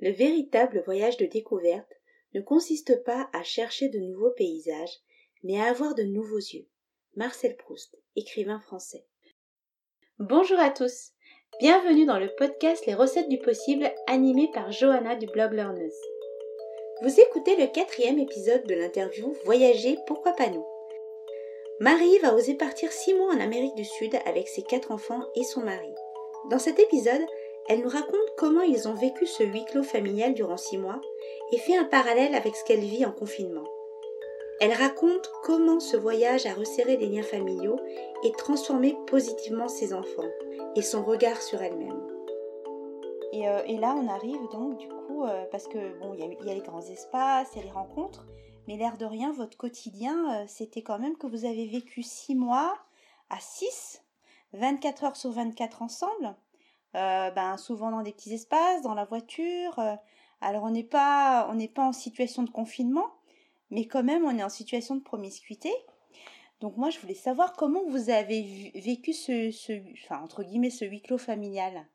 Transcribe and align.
Le 0.00 0.12
véritable 0.12 0.82
voyage 0.86 1.18
de 1.18 1.26
découverte 1.26 1.92
ne 2.32 2.40
consiste 2.40 3.04
pas 3.04 3.28
à 3.34 3.42
chercher 3.42 3.90
de 3.90 3.98
nouveaux 3.98 4.30
paysages, 4.30 4.96
mais 5.42 5.60
à 5.60 5.64
avoir 5.64 5.94
de 5.94 6.04
nouveaux 6.04 6.38
yeux. 6.38 6.66
Marcel 7.16 7.54
Proust, 7.56 7.98
écrivain 8.16 8.60
français. 8.60 9.04
Bonjour 10.18 10.58
à 10.58 10.70
tous, 10.70 11.10
bienvenue 11.60 12.06
dans 12.06 12.18
le 12.18 12.34
podcast 12.38 12.86
Les 12.86 12.94
recettes 12.94 13.28
du 13.28 13.38
possible 13.40 13.92
animé 14.06 14.48
par 14.54 14.72
Johanna 14.72 15.16
du 15.16 15.26
blog 15.26 15.52
Learneuse. 15.52 16.00
Vous 17.02 17.20
écoutez 17.20 17.56
le 17.56 17.66
quatrième 17.66 18.18
épisode 18.18 18.66
de 18.66 18.74
l'interview 18.74 19.36
Voyager, 19.44 19.98
pourquoi 20.06 20.32
pas 20.32 20.48
nous? 20.48 20.64
Marie 21.78 22.18
va 22.20 22.34
oser 22.34 22.54
partir 22.54 22.90
six 22.90 23.12
mois 23.12 23.34
en 23.34 23.40
Amérique 23.40 23.74
du 23.74 23.84
Sud 23.84 24.16
avec 24.24 24.48
ses 24.48 24.62
quatre 24.62 24.92
enfants 24.92 25.26
et 25.34 25.44
son 25.44 25.60
mari. 25.60 25.92
Dans 26.48 26.58
cet 26.58 26.78
épisode, 26.78 27.26
elle 27.68 27.82
nous 27.82 27.88
raconte 27.88 28.34
comment 28.36 28.62
ils 28.62 28.88
ont 28.88 28.94
vécu 28.94 29.26
ce 29.26 29.42
huis 29.42 29.64
clos 29.64 29.82
familial 29.82 30.34
durant 30.34 30.56
six 30.56 30.78
mois 30.78 31.00
et 31.52 31.58
fait 31.58 31.76
un 31.76 31.84
parallèle 31.84 32.34
avec 32.34 32.56
ce 32.56 32.64
qu'elle 32.64 32.80
vit 32.80 33.04
en 33.04 33.12
confinement. 33.12 33.64
Elle 34.60 34.72
raconte 34.74 35.30
comment 35.42 35.80
ce 35.80 35.96
voyage 35.96 36.44
a 36.46 36.52
resserré 36.52 36.96
les 36.96 37.06
liens 37.06 37.22
familiaux 37.22 37.80
et 38.24 38.32
transformé 38.32 38.94
positivement 39.06 39.68
ses 39.68 39.94
enfants 39.94 40.28
et 40.76 40.82
son 40.82 41.02
regard 41.02 41.40
sur 41.40 41.62
elle-même. 41.62 42.06
Et, 43.32 43.48
euh, 43.48 43.62
là, 43.78 43.94
on 43.96 44.08
arrive 44.08 44.48
donc 44.52 44.76
du 44.76 44.88
coup, 44.88 45.24
euh, 45.24 45.44
parce 45.50 45.66
que 45.66 45.98
bon, 46.00 46.14
il 46.14 46.20
y, 46.20 46.50
a 46.50 46.54
les 46.54 46.60
grands 46.60 46.82
espaces, 46.82 47.48
il 47.54 47.58
y 47.58 47.60
a 47.62 47.64
les 47.64 47.70
rencontres, 47.70 48.26
mais 48.66 48.76
l'air 48.76 48.98
de 48.98 49.06
rien, 49.06 49.32
votre 49.32 49.56
quotidien, 49.56 50.42
euh, 50.42 50.44
c'était 50.46 50.82
quand 50.82 50.98
même 50.98 51.16
que 51.16 51.26
vous 51.26 51.44
avez 51.44 51.66
vécu 51.66 52.02
six 52.02 52.34
mois 52.34 52.76
à 53.30 53.38
6, 53.40 54.02
24 54.52 55.04
heures 55.04 55.16
sur 55.16 55.30
24 55.30 55.82
ensemble. 55.82 56.34
Euh, 56.96 57.30
ben, 57.30 57.56
souvent 57.56 57.92
dans 57.92 58.02
des 58.02 58.12
petits 58.12 58.34
espaces, 58.34 58.82
dans 58.82 58.94
la 58.94 59.04
voiture. 59.04 59.78
Euh, 59.78 59.94
alors 60.40 60.64
on 60.64 60.70
n'est 60.70 60.82
pas, 60.84 61.46
on 61.48 61.54
n'est 61.54 61.68
pas 61.68 61.84
en 61.84 61.92
situation 61.92 62.42
de 62.42 62.50
confinement, 62.50 63.06
mais 63.70 63.86
quand 63.86 64.02
même 64.02 64.24
on 64.24 64.36
est 64.36 64.42
en 64.42 64.48
situation 64.48 64.96
de 64.96 65.00
promiscuité. 65.00 65.70
Donc 66.60 66.76
moi 66.76 66.90
je 66.90 66.98
voulais 66.98 67.14
savoir 67.14 67.52
comment 67.52 67.82
vous 67.88 68.10
avez 68.10 68.72
vécu 68.74 69.12
ce, 69.12 69.50
enfin 70.04 70.20
entre 70.22 70.42
guillemets 70.42 70.70
ce 70.70 70.84
huis 70.84 71.00
clos 71.00 71.18
familial. 71.18 71.86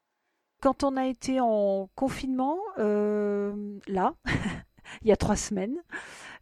Quand 0.61 0.85
on 0.85 0.95
a 0.95 1.05
été 1.05 1.41
en 1.41 1.89
confinement, 1.95 2.57
euh, 2.77 3.77
là, 3.87 4.15
il 5.01 5.09
y 5.09 5.11
a 5.11 5.17
trois 5.17 5.35
semaines, 5.35 5.75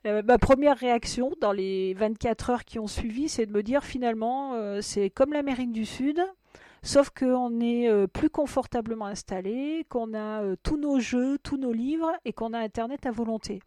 ma 0.05 0.38
première 0.38 0.77
réaction 0.77 1.31
dans 1.42 1.53
les 1.53 1.95
24 1.95 2.49
heures 2.52 2.66
qui 2.66 2.77
ont 2.77 2.88
suivi, 2.88 3.30
c'est 3.30 3.47
de 3.47 3.52
me 3.52 3.64
dire 3.64 3.83
finalement, 3.83 4.80
c'est 4.81 5.09
comme 5.09 5.33
l'Amérique 5.33 5.72
du 5.72 5.86
Sud, 5.86 6.22
Sauf 6.84 7.12
qu'on 7.12 7.62
est 7.62 7.88
euh, 7.88 8.08
plus 8.08 8.30
confortablement 8.30 9.06
installé, 9.06 9.86
qu'on 9.88 10.14
a 10.14 10.44
euh, 10.44 10.58
tous 10.64 10.78
nos 10.78 11.00
jeux, 11.00 11.38
tous 11.39 11.56
nos 11.56 11.72
livres 11.72 12.12
et 12.26 12.34
qu'on 12.34 12.52
a 12.52 12.59
Internet 12.59 13.06
à 13.06 13.12
volonté. 13.12 13.62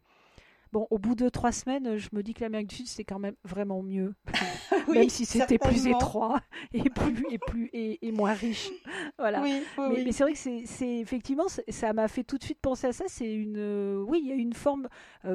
Bon, 0.71 0.85
au 0.91 0.99
bout 0.99 1.15
de 1.15 1.27
trois 1.27 1.51
semaines, 1.51 1.97
je 1.97 2.09
me 2.11 2.21
dis 2.21 2.35
que 2.35 2.41
l'Amérique 2.41 2.67
du 2.67 2.75
Sud, 2.75 2.87
c'est 2.87 3.05
quand 3.05 3.17
même 3.17 3.33
vraiment 3.43 3.81
mieux. 3.81 4.13
même 4.93 5.09
si 5.09 5.25
c'était 5.25 5.57
plus 5.57 5.87
étroit 5.87 6.41
et 6.73 6.89
plus 6.89 7.25
et 7.31 7.39
plus 7.39 7.69
et, 7.73 8.11
moins 8.11 8.33
riche. 8.33 8.69
Voilà. 9.17 9.41
mais, 9.41 10.11
c'est 10.11 10.23
vrai 10.23 10.33
que 10.33 10.39
c'est 10.65 10.97
effectivement 10.99 11.45
ça 11.69 11.93
m'a 11.93 12.07
fait 12.07 12.23
tout 12.23 12.37
de 12.37 12.43
suite 12.43 12.59
penser 12.61 12.87
à 12.87 12.93
ça. 12.93 13.05
C'est 13.07 13.33
une 13.33 13.57
euh, 13.57 14.03
oui, 14.07 14.19
il 14.21 14.29
y 14.29 14.31
a 14.31 14.35
une 14.35 14.53
forme 14.53 14.89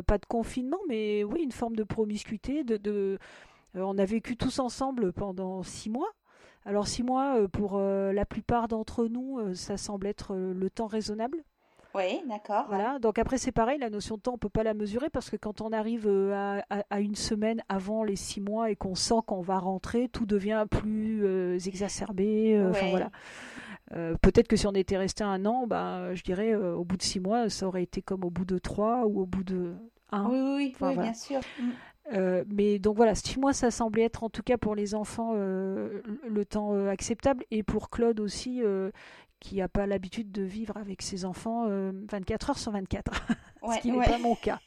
pas 0.06 0.18
de 0.18 0.26
confinement, 0.26 0.78
mais 0.88 1.24
oui, 1.24 1.42
une 1.42 1.52
forme 1.52 1.74
de 1.74 1.82
promiscuité. 1.82 2.62
De, 2.62 3.18
on 3.74 3.98
a 3.98 4.04
vécu 4.04 4.36
tous 4.36 4.60
ensemble 4.60 5.12
pendant 5.12 5.64
six 5.64 5.90
mois. 5.90 6.10
Alors 6.64 6.86
six 6.86 7.02
mois, 7.02 7.38
euh, 7.38 7.48
pour 7.48 7.72
euh, 7.74 8.12
la 8.12 8.24
plupart 8.24 8.68
d'entre 8.68 9.06
nous, 9.06 9.38
euh, 9.38 9.54
ça 9.54 9.76
semble 9.76 10.06
être 10.06 10.34
le 10.34 10.70
temps 10.70 10.86
raisonnable. 10.86 11.38
Oui, 11.94 12.22
d'accord. 12.26 12.64
Voilà. 12.68 12.98
Donc 13.00 13.18
après, 13.18 13.36
c'est 13.36 13.52
pareil, 13.52 13.78
la 13.78 13.90
notion 13.90 14.16
de 14.16 14.22
temps, 14.22 14.32
on 14.34 14.38
peut 14.38 14.48
pas 14.48 14.62
la 14.62 14.72
mesurer 14.72 15.10
parce 15.10 15.28
que 15.28 15.36
quand 15.36 15.60
on 15.60 15.72
arrive 15.72 16.08
à, 16.08 17.00
une 17.00 17.16
semaine 17.16 17.62
avant 17.68 18.02
les 18.02 18.16
six 18.16 18.40
mois 18.40 18.70
et 18.70 18.76
qu'on 18.76 18.94
sent 18.94 19.20
qu'on 19.26 19.42
va 19.42 19.58
rentrer, 19.58 20.08
tout 20.08 20.24
devient 20.24 20.64
plus 20.70 21.26
exacerbé. 21.66 22.58
Voilà. 22.90 23.10
Peut-être 24.22 24.48
que 24.48 24.56
si 24.56 24.66
on 24.66 24.72
était 24.72 24.96
resté 24.96 25.22
un 25.22 25.44
an, 25.44 25.66
bah, 25.66 26.14
je 26.14 26.22
dirais 26.22 26.54
au 26.54 26.82
bout 26.82 26.96
de 26.96 27.02
six 27.02 27.20
mois, 27.20 27.50
ça 27.50 27.66
aurait 27.66 27.82
été 27.82 28.00
comme 28.00 28.24
au 28.24 28.30
bout 28.30 28.46
de 28.46 28.56
trois 28.56 29.04
ou 29.04 29.20
au 29.20 29.26
bout 29.26 29.44
de 29.44 29.74
un. 30.12 30.30
Oui, 30.30 30.74
oui, 30.80 30.96
bien 30.96 31.12
sûr. 31.12 31.40
Euh, 32.12 32.44
mais 32.48 32.78
donc 32.78 32.96
voilà, 32.96 33.14
six 33.14 33.38
mois, 33.38 33.52
ça 33.52 33.70
semblait 33.70 34.04
être 34.04 34.22
en 34.22 34.30
tout 34.30 34.42
cas 34.42 34.58
pour 34.58 34.74
les 34.74 34.94
enfants 34.94 35.32
euh, 35.34 36.02
le 36.28 36.44
temps 36.44 36.74
euh, 36.74 36.90
acceptable 36.90 37.44
et 37.50 37.62
pour 37.62 37.90
Claude 37.90 38.20
aussi, 38.20 38.62
qui 39.40 39.56
n'a 39.56 39.68
pas 39.68 39.86
l'habitude 39.86 40.30
de 40.30 40.42
vivre 40.42 40.76
avec 40.76 41.02
ses 41.02 41.24
enfants 41.24 41.66
24 41.66 42.50
heures 42.50 42.58
sur 42.58 42.72
24, 42.72 43.12
ce 43.74 43.80
qui 43.80 43.92
n'est 43.92 44.04
pas 44.04 44.18
mon 44.18 44.34
cas. 44.34 44.60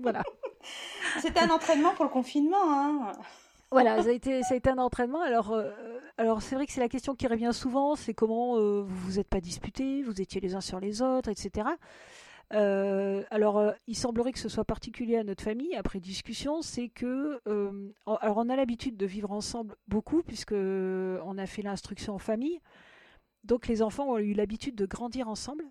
Voilà. 0.00 0.22
C'était 1.20 1.40
un 1.40 1.50
entraînement 1.50 1.94
pour 1.94 2.04
le 2.04 2.10
confinement. 2.10 2.56
Hein 2.68 3.12
voilà, 3.70 4.02
ça 4.02 4.08
a, 4.08 4.12
été, 4.12 4.42
ça 4.42 4.54
a 4.54 4.56
été 4.56 4.70
un 4.70 4.78
entraînement. 4.78 5.20
Alors, 5.20 5.56
alors 6.18 6.42
c'est 6.42 6.54
vrai 6.54 6.66
que 6.66 6.72
c'est 6.72 6.80
la 6.80 6.88
question 6.88 7.14
qui 7.14 7.26
revient 7.26 7.52
souvent, 7.52 7.94
c'est 7.94 8.14
comment 8.14 8.56
vous 8.56 8.86
vous 8.86 9.18
êtes 9.18 9.28
pas 9.28 9.40
disputés, 9.40 10.02
vous 10.02 10.20
étiez 10.20 10.40
les 10.40 10.54
uns 10.54 10.60
sur 10.60 10.80
les 10.80 11.02
autres, 11.02 11.28
etc. 11.28 11.68
Euh, 12.52 13.24
alors, 13.30 13.58
euh, 13.58 13.72
il 13.86 13.96
semblerait 13.96 14.32
que 14.32 14.38
ce 14.38 14.48
soit 14.48 14.64
particulier 14.64 15.16
à 15.16 15.24
notre 15.24 15.42
famille, 15.42 15.74
après 15.74 15.98
discussion, 15.98 16.62
c'est 16.62 16.88
que, 16.88 17.40
euh, 17.48 17.92
alors 18.06 18.36
on 18.38 18.48
a 18.48 18.56
l'habitude 18.56 18.96
de 18.96 19.06
vivre 19.06 19.32
ensemble 19.32 19.76
beaucoup, 19.88 20.22
puisque 20.22 20.52
on 20.52 21.38
a 21.38 21.46
fait 21.46 21.62
l'instruction 21.62 22.14
en 22.14 22.18
famille, 22.18 22.60
donc 23.44 23.66
les 23.66 23.82
enfants 23.82 24.10
ont 24.10 24.18
eu 24.18 24.32
l'habitude 24.32 24.76
de 24.76 24.86
grandir 24.86 25.28
ensemble 25.28 25.64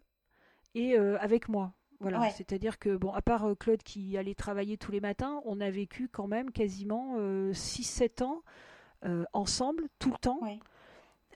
et 0.74 0.98
avec 0.98 1.48
moi. 1.48 1.74
Voilà, 2.02 2.30
c'est-à-dire 2.30 2.78
que, 2.78 2.98
bon, 2.98 3.12
à 3.14 3.22
part 3.22 3.48
Claude 3.58 3.82
qui 3.82 4.18
allait 4.18 4.36
travailler 4.36 4.78
tous 4.78 4.92
les 4.92 5.00
matins, 5.00 5.42
on 5.46 5.62
a 5.62 5.70
vécu 5.70 6.10
quand 6.10 6.28
même 6.28 6.52
quasiment 6.52 7.18
6-7 7.54 8.24
ans 8.24 8.42
ensemble, 9.34 9.88
tout 10.00 10.12
le 10.12 10.18
temps. 10.18 10.40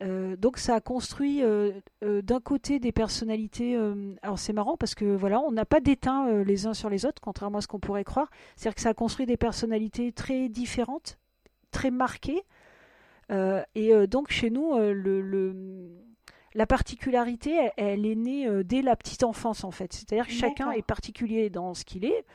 Euh, 0.01 0.37
donc 0.37 0.57
ça 0.57 0.75
a 0.75 0.81
construit 0.81 1.43
euh, 1.43 1.71
euh, 2.03 2.21
d'un 2.21 2.39
côté 2.39 2.79
des 2.79 2.91
personnalités. 2.91 3.75
alors 4.21 4.39
c'est 4.39 4.53
marrant 4.53 4.77
parce 4.77 4.95
que 4.95 5.05
voilà, 5.05 5.41
on 5.41 5.51
n'a 5.51 5.65
pas 5.65 5.79
d'éteint 5.79 6.43
les 6.43 6.67
uns 6.67 6.73
sur 6.73 6.89
les 6.89 7.05
autres, 7.05 7.21
contrairement 7.21 7.57
à 7.59 7.61
ce 7.61 7.67
qu'on 7.67 7.79
pourrait 7.79 8.03
croire. 8.03 8.29
C'est-à-dire 8.55 8.75
que 8.75 8.81
ça 8.81 8.89
a 8.89 8.93
construit 8.93 9.25
des 9.25 9.37
personnalités 9.37 10.11
très 10.11 10.49
différentes, 10.49 11.19
très 11.71 11.91
marquées. 11.91 12.43
et 13.75 14.07
donc 14.07 14.31
chez 14.31 14.49
nous, 14.49 14.77
le, 14.77 15.89
la 16.53 16.65
particularité, 16.65 17.71
elle, 17.77 18.05
est 18.05 18.15
née 18.15 18.63
dès 18.63 18.81
la 18.81 18.95
petite 18.95 19.23
enfance 19.23 19.63
en 19.63 19.71
fait. 19.71 19.93
C'est-à-dire 19.93 20.27
que 20.27 20.33
chacun 20.33 20.71
est 20.71 20.85
particulier 20.85 21.49
dans 21.49 21.73
ce 21.73 21.85
qu'il 21.85 22.05
est 22.05 22.25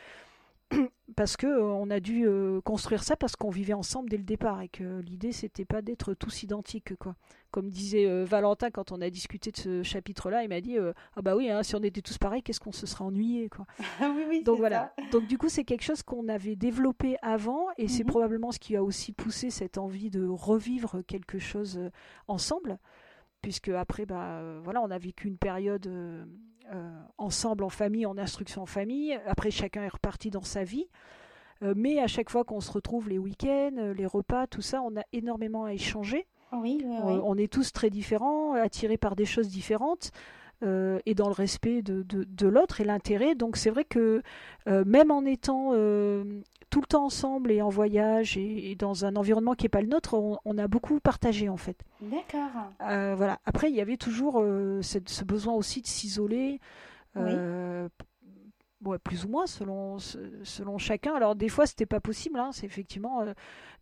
parce 1.16 1.36
que 1.36 1.46
euh, 1.46 1.62
on 1.62 1.90
a 1.90 2.00
dû 2.00 2.26
euh, 2.26 2.60
construire 2.60 3.02
ça 3.02 3.16
parce 3.16 3.36
qu'on 3.36 3.50
vivait 3.50 3.74
ensemble 3.74 4.10
dès 4.10 4.16
le 4.16 4.24
départ 4.24 4.62
et 4.62 4.68
que 4.68 5.00
l'idée 5.00 5.32
c'était 5.32 5.64
pas 5.64 5.82
d'être 5.82 6.14
tous 6.14 6.42
identiques 6.42 6.96
quoi. 6.96 7.14
Comme 7.54 7.70
disait 7.70 8.06
euh, 8.06 8.24
Valentin 8.24 8.70
quand 8.70 8.90
on 8.90 9.00
a 9.00 9.10
discuté 9.10 9.52
de 9.52 9.56
ce 9.56 9.82
chapitre-là, 9.84 10.42
il 10.42 10.48
m'a 10.48 10.60
dit 10.60 10.76
ah 11.16 11.22
bah 11.22 11.36
oui 11.36 11.50
hein, 11.50 11.62
si 11.62 11.76
on 11.76 11.82
était 11.82 12.02
tous 12.02 12.18
pareils 12.18 12.42
qu'est-ce 12.42 12.58
qu'on 12.58 12.72
se 12.72 12.86
serait 12.86 13.04
ennuyé 13.04 13.48
quoi. 13.48 13.66
oui, 14.00 14.24
oui, 14.28 14.42
Donc 14.42 14.58
voilà. 14.58 14.92
Donc 15.12 15.26
du 15.26 15.38
coup 15.38 15.48
c'est 15.48 15.64
quelque 15.64 15.84
chose 15.84 16.02
qu'on 16.02 16.28
avait 16.28 16.56
développé 16.56 17.16
avant 17.22 17.66
et 17.78 17.86
c'est 17.86 18.02
mhm. 18.02 18.10
probablement 18.10 18.50
ce 18.50 18.58
qui 18.58 18.74
a 18.76 18.82
aussi 18.82 19.12
poussé 19.12 19.50
cette 19.50 19.78
envie 19.78 20.10
de 20.10 20.26
revivre 20.26 21.02
quelque 21.06 21.38
chose 21.38 21.78
ensemble 22.26 22.78
puisque 23.40 23.68
après 23.68 24.06
bah 24.06 24.42
voilà 24.62 24.82
on 24.82 24.90
a 24.90 24.98
vécu 24.98 25.28
une 25.28 25.38
période 25.38 25.86
euh, 26.72 26.98
ensemble 27.18 27.62
en 27.62 27.68
famille, 27.68 28.06
en 28.06 28.16
instruction 28.16 28.62
en 28.62 28.66
famille. 28.66 29.18
Après, 29.26 29.50
chacun 29.50 29.82
est 29.82 29.88
reparti 29.88 30.30
dans 30.30 30.42
sa 30.42 30.64
vie. 30.64 30.86
Euh, 31.62 31.74
mais 31.76 31.98
à 31.98 32.06
chaque 32.06 32.30
fois 32.30 32.44
qu'on 32.44 32.60
se 32.60 32.72
retrouve 32.72 33.10
les 33.10 33.18
week-ends, 33.18 33.76
euh, 33.76 33.92
les 33.92 34.06
repas, 34.06 34.46
tout 34.46 34.62
ça, 34.62 34.80
on 34.80 34.96
a 34.96 35.02
énormément 35.12 35.64
à 35.66 35.74
échanger. 35.74 36.26
Oui, 36.62 36.84
On 37.04 37.36
est 37.36 37.52
tous 37.52 37.72
très 37.72 37.90
différents, 37.90 38.54
attirés 38.54 38.96
par 38.96 39.16
des 39.16 39.26
choses 39.26 39.48
différentes. 39.48 40.10
et 40.62 41.14
dans 41.14 41.28
le 41.28 41.34
respect 41.34 41.82
de, 41.82 42.02
de, 42.02 42.48
l'autre 42.48 42.80
et 42.80 42.84
l'intérêt. 42.84 43.34
Donc 43.34 43.56
c'est 43.56 43.70
vrai 43.70 43.84
que 43.84 44.22
même 44.66 45.10
en 45.10 45.24
étant 45.24 45.72
tout 46.74 46.80
le 46.80 46.86
temps 46.88 47.04
ensemble 47.04 47.52
et 47.52 47.62
en 47.62 47.68
voyage 47.68 48.36
et, 48.36 48.74
dans 48.74 49.04
un 49.04 49.14
environnement 49.14 49.54
qui 49.54 49.64
n'est 49.64 49.68
pas 49.68 49.80
le 49.80 49.86
nôtre, 49.86 50.14
on, 50.44 50.58
a 50.58 50.66
beaucoup 50.66 50.98
partagé 50.98 51.48
en 51.48 51.56
fait. 51.56 51.76
D'accord. 52.00 52.50
Euh, 52.82 53.14
voilà. 53.16 53.38
Après, 53.44 53.70
il 53.70 53.76
y 53.76 53.80
avait 53.80 53.96
toujours 53.96 54.40
euh, 54.40 54.82
ce 54.82 55.24
besoin 55.24 55.54
aussi 55.54 55.82
de 55.82 55.86
s'isoler. 55.86 56.58
Euh, 58.92 58.98
plus 58.98 59.24
ou 59.24 59.28
moins 59.28 59.46
selon 59.46 59.98
selon 59.98 60.78
chacun. 60.78 61.14
Alors 61.14 61.34
des 61.34 61.48
fois 61.48 61.66
c'était 61.66 61.86
pas 61.86 62.00
possible, 62.00 62.38
hein, 62.38 62.50
c'est 62.52 62.66
effectivement 62.66 63.22
euh, 63.22 63.32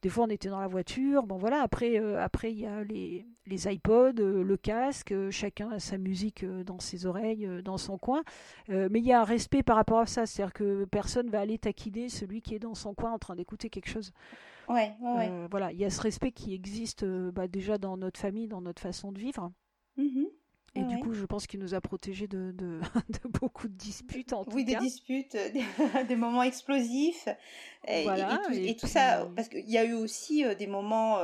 des 0.02 0.08
fois 0.08 0.24
on 0.24 0.30
était 0.30 0.48
dans 0.48 0.60
la 0.60 0.68
voiture. 0.68 1.24
Bon 1.24 1.36
voilà, 1.36 1.62
après 1.62 1.98
euh, 1.98 2.22
après 2.22 2.52
il 2.52 2.60
y 2.60 2.66
a 2.66 2.84
les 2.84 3.26
les 3.46 3.72
iPods, 3.72 4.20
euh, 4.20 4.42
le 4.42 4.56
casque, 4.56 5.14
chacun 5.30 5.70
a 5.70 5.78
sa 5.78 5.98
musique 5.98 6.44
dans 6.44 6.78
ses 6.78 7.06
oreilles, 7.06 7.48
dans 7.64 7.78
son 7.78 7.98
coin. 7.98 8.22
mais 8.68 9.00
il 9.00 9.04
y 9.04 9.12
a 9.12 9.20
un 9.20 9.24
respect 9.24 9.62
par 9.62 9.76
rapport 9.76 9.98
à 9.98 10.06
ça, 10.06 10.26
c'est-à-dire 10.26 10.52
que 10.52 10.84
personne 10.84 11.28
va 11.28 11.40
aller 11.40 11.58
taquiner 11.58 12.08
celui 12.08 12.40
qui 12.40 12.54
est 12.54 12.60
dans 12.60 12.74
son 12.74 12.94
coin 12.94 13.12
en 13.12 13.18
train 13.18 13.34
d'écouter 13.34 13.68
quelque 13.68 13.88
chose. 13.88 14.12
Ouais, 14.68 14.94
ouais, 15.00 15.48
voilà, 15.50 15.72
il 15.72 15.78
y 15.78 15.84
a 15.84 15.90
ce 15.90 16.00
respect 16.00 16.30
qui 16.30 16.54
existe 16.54 17.04
bah, 17.04 17.48
déjà 17.48 17.78
dans 17.78 17.96
notre 17.96 18.20
famille, 18.20 18.46
dans 18.46 18.60
notre 18.60 18.80
façon 18.80 19.10
de 19.10 19.18
vivre. 19.18 19.50
Mmh 19.96 20.24
Et 20.74 20.82
du 20.82 20.98
coup, 20.98 21.12
je 21.12 21.24
pense 21.26 21.46
qu'il 21.46 21.60
nous 21.60 21.74
a 21.74 21.80
protégés 21.80 22.26
de, 22.26 22.50
de, 22.52 22.80
beaucoup 23.40 23.68
de 23.68 23.74
disputes 23.74 24.32
en 24.32 24.44
tout 24.44 24.56
oui, 24.56 24.64
cas. 24.64 24.72
Oui, 24.72 24.76
des 24.78 24.86
disputes, 24.86 25.36
des, 26.08 26.16
moments 26.16 26.42
explosifs. 26.42 27.28
Et, 27.86 28.06
et, 28.52 28.76
tout, 28.76 28.86
ça, 28.86 29.28
parce 29.36 29.48
qu'il 29.48 29.68
y 29.68 29.76
a 29.76 29.84
eu 29.84 29.92
aussi 29.92 30.44
des 30.56 30.66
moments 30.66 31.18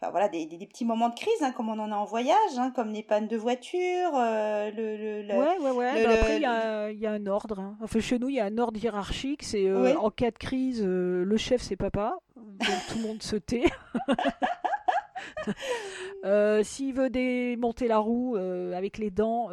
enfin 0.00 0.10
voilà, 0.10 0.28
des, 0.28 0.46
des, 0.46 0.66
petits 0.66 0.84
moments 0.84 1.08
de 1.08 1.14
crise, 1.14 1.42
hein, 1.42 1.52
comme 1.52 1.68
on 1.68 1.78
en 1.78 1.90
a 1.90 1.96
en 1.96 2.04
voyage, 2.04 2.58
hein, 2.58 2.72
comme 2.74 2.92
les 2.92 3.02
pannes 3.02 3.28
de 3.28 3.36
voiture, 3.36 4.10
euh, 4.14 4.70
le, 4.70 5.22
le, 5.22 5.34
Ouais, 5.34 5.58
ouais, 5.58 5.70
ouais. 5.70 6.04
Bah, 6.04 6.10
après, 6.12 6.36
il 6.36 6.42
y 6.42 6.46
a, 6.46 6.90
y 6.90 7.06
a, 7.06 7.12
un 7.12 7.26
ordre. 7.26 7.60
Hein. 7.60 7.76
Enfin, 7.82 8.00
chez 8.00 8.18
nous, 8.18 8.28
il 8.28 8.36
y 8.36 8.40
a 8.40 8.44
un 8.44 8.58
ordre 8.58 8.78
hiérarchique. 8.78 9.42
C'est 9.42 9.66
euh, 9.66 9.96
en 9.96 10.10
cas 10.10 10.30
de 10.30 10.38
crise, 10.38 10.82
euh, 10.84 11.24
le 11.24 11.36
chef, 11.36 11.62
c'est 11.62 11.76
papa. 11.76 12.18
Donc 12.36 12.78
tout 12.88 12.98
le 12.98 13.02
monde 13.02 13.22
se 13.22 13.36
tait. 13.36 13.64
Euh, 16.24 16.62
s'il 16.64 16.94
veut 16.94 17.10
démonter 17.10 17.88
la 17.88 17.98
roue 17.98 18.36
avec 18.36 18.98
les 18.98 19.10
dents, 19.10 19.50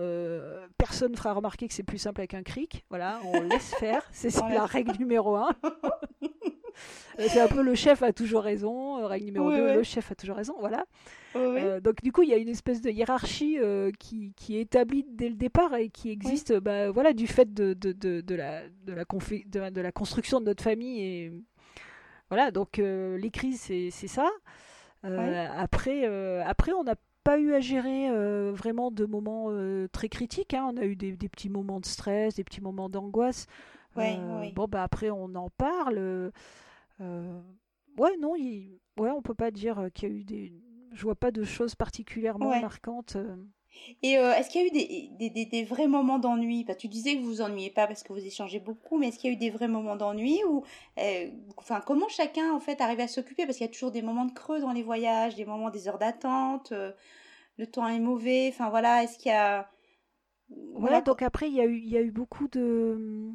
personne 0.78 1.12
ne 1.12 1.18
fera 1.18 1.34
remarquer 1.34 1.68
que 1.68 1.74
c'est 1.74 1.84
plus 1.84 1.98
simple 1.98 2.22
avec 2.22 2.34
un 2.34 2.44
cric. 2.44 2.86
Voilà, 2.90 3.20
on 3.26 3.42
laisse 3.42 3.74
faire. 3.76 4.04
C'est 4.12 4.34
la 4.50 4.66
règle 4.66 4.98
numéro 4.98 5.36
un. 5.36 5.50
Euh, 7.20 7.28
c'est 7.30 7.40
un 7.40 7.48
peu 7.48 7.62
le 7.62 7.76
chef 7.76 8.02
a 8.04 8.14
toujours 8.14 8.44
raison, 8.44 9.00
euh, 9.00 9.06
règle 9.06 9.26
numéro 9.26 9.52
2, 9.52 9.76
le 9.76 9.84
chef 9.84 10.12
a 10.12 10.16
toujours 10.16 10.36
raison, 10.36 10.56
voilà. 10.60 10.86
Euh, 11.36 11.80
donc 11.80 12.02
du 12.02 12.12
coup, 12.12 12.24
il 12.24 12.30
y 12.30 12.34
a 12.34 12.38
une 12.38 12.50
espèce 12.50 12.82
de 12.82 12.90
hiérarchie 12.90 13.58
qui, 14.00 14.34
qui, 14.36 14.58
est 14.58 14.62
établie 14.62 15.06
dès 15.08 15.30
le 15.30 15.36
départ 15.36 15.76
et 15.76 15.90
qui 15.90 16.10
existe 16.10 16.54
bah, 16.54 16.92
voilà, 16.92 17.14
du 17.14 17.28
fait 17.28 17.54
de, 17.54 17.74
de, 17.74 17.92
de, 17.92 18.22
de 18.22 18.36
la, 18.36 18.62
de, 18.86 18.94
la 18.94 19.72
de, 19.72 19.82
la 19.82 19.92
construction 19.92 20.40
de 20.40 20.46
notre 20.46 20.64
famille. 20.64 21.02
Et... 21.02 21.32
Voilà, 22.30 22.52
donc 22.52 22.78
les 22.78 23.30
crises, 23.32 23.62
c'est 23.62 24.08
ça. 24.08 24.30
Après, 25.04 26.06
après, 26.44 26.74
on 26.74 26.84
n'a 26.84 26.96
pas 27.24 27.40
eu 27.40 27.54
à 27.54 27.60
gérer 27.60 28.10
vraiment 28.52 28.92
de 28.92 29.06
moments 29.06 29.50
très 29.92 30.10
critiques. 30.10 30.54
Hein. 30.54 30.72
On 30.74 30.78
a 30.78 30.86
eu 30.86 30.96
des, 30.96 31.16
des, 31.16 31.30
petits 31.30 31.50
moments 31.50 31.80
de 31.80 31.86
stress, 31.86 32.36
des 32.36 32.44
petits 32.44 32.62
moments 32.62 32.90
d'angoisse. 32.90 33.48
Bon, 33.96 34.68
bah 34.68 34.84
après, 34.84 35.10
on 35.10 35.36
en 35.36 35.50
parle. 35.50 36.32
Euh, 37.02 37.42
ouais, 37.98 38.18
non, 38.20 38.36
il... 38.36 38.80
ouais, 38.98 39.12
on 39.12 39.22
peut 39.22 39.34
pas 39.34 39.52
dire 39.52 39.80
euh, 39.80 39.90
qu'il 39.90 40.10
y 40.10 40.12
a 40.12 40.16
eu 40.16 40.24
des. 40.24 40.54
Je 40.94 41.04
vois 41.04 41.16
pas 41.16 41.32
de 41.32 41.44
choses 41.44 41.76
particulièrement 41.76 42.60
marquantes. 42.62 43.18
Euh. 43.74 43.94
Et 44.02 44.14
est-ce 44.14 44.50
qu'il 44.50 44.62
y 44.62 44.64
a 44.64 44.68
eu 44.68 44.72
des, 45.18 45.30
des, 45.30 45.46
des, 45.46 45.64
vrais 45.64 45.88
moments 45.88 46.20
d'ennui? 46.20 46.66
Tu 46.78 46.88
disais 46.88 47.16
que 47.16 47.22
vous 47.22 47.28
vous 47.28 47.42
ennuyez 47.42 47.70
pas 47.70 47.88
parce 47.88 48.04
que 48.04 48.14
vous 48.14 48.26
échangez 48.26 48.60
beaucoup, 48.60 48.98
mais 48.98 49.10
est-ce 49.10 49.20
qu'il 49.20 49.30
y 49.30 49.34
a 49.34 49.36
eu 49.36 49.40
des 49.40 49.50
vrais 49.50 49.68
moments 49.68 49.96
d'ennui 49.96 50.42
ou, 50.50 50.64
enfin, 51.58 51.82
comment 51.86 52.08
chacun 52.10 52.54
en 52.54 52.60
fait 52.60 52.82
arrive 52.82 53.00
à 53.00 53.08
s'occuper? 53.08 53.46
Parce 53.46 53.58
qu'il 53.58 53.66
y 53.66 53.70
a 53.70 53.74
toujours 53.74 53.92
des 53.92 54.02
moments 54.02 54.26
de 54.26 54.34
creux 54.34 54.60
dans 54.60 54.72
les 54.72 54.84
voyages, 54.84 55.36
des 55.36 55.46
moments 55.46 55.70
des 55.70 55.88
heures 55.88 56.00
d'attente, 56.00 56.74
le 57.58 57.68
temps 57.68 57.88
est 57.88 58.00
mauvais. 58.00 58.50
Enfin 58.54 58.70
voilà, 58.70 59.04
est-ce 59.04 59.18
qu'il 59.18 59.32
y 59.32 59.36
a 59.36 59.70
voilà, 60.76 61.02
donc 61.02 61.22
après 61.22 61.48
il 61.48 61.56
y 61.56 61.62
a 61.62 61.66
eu 61.66 61.78
il 61.78 61.90
y 61.90 61.98
a 61.98 62.02
eu 62.02 62.12
beaucoup 62.12 62.48
de 62.48 63.32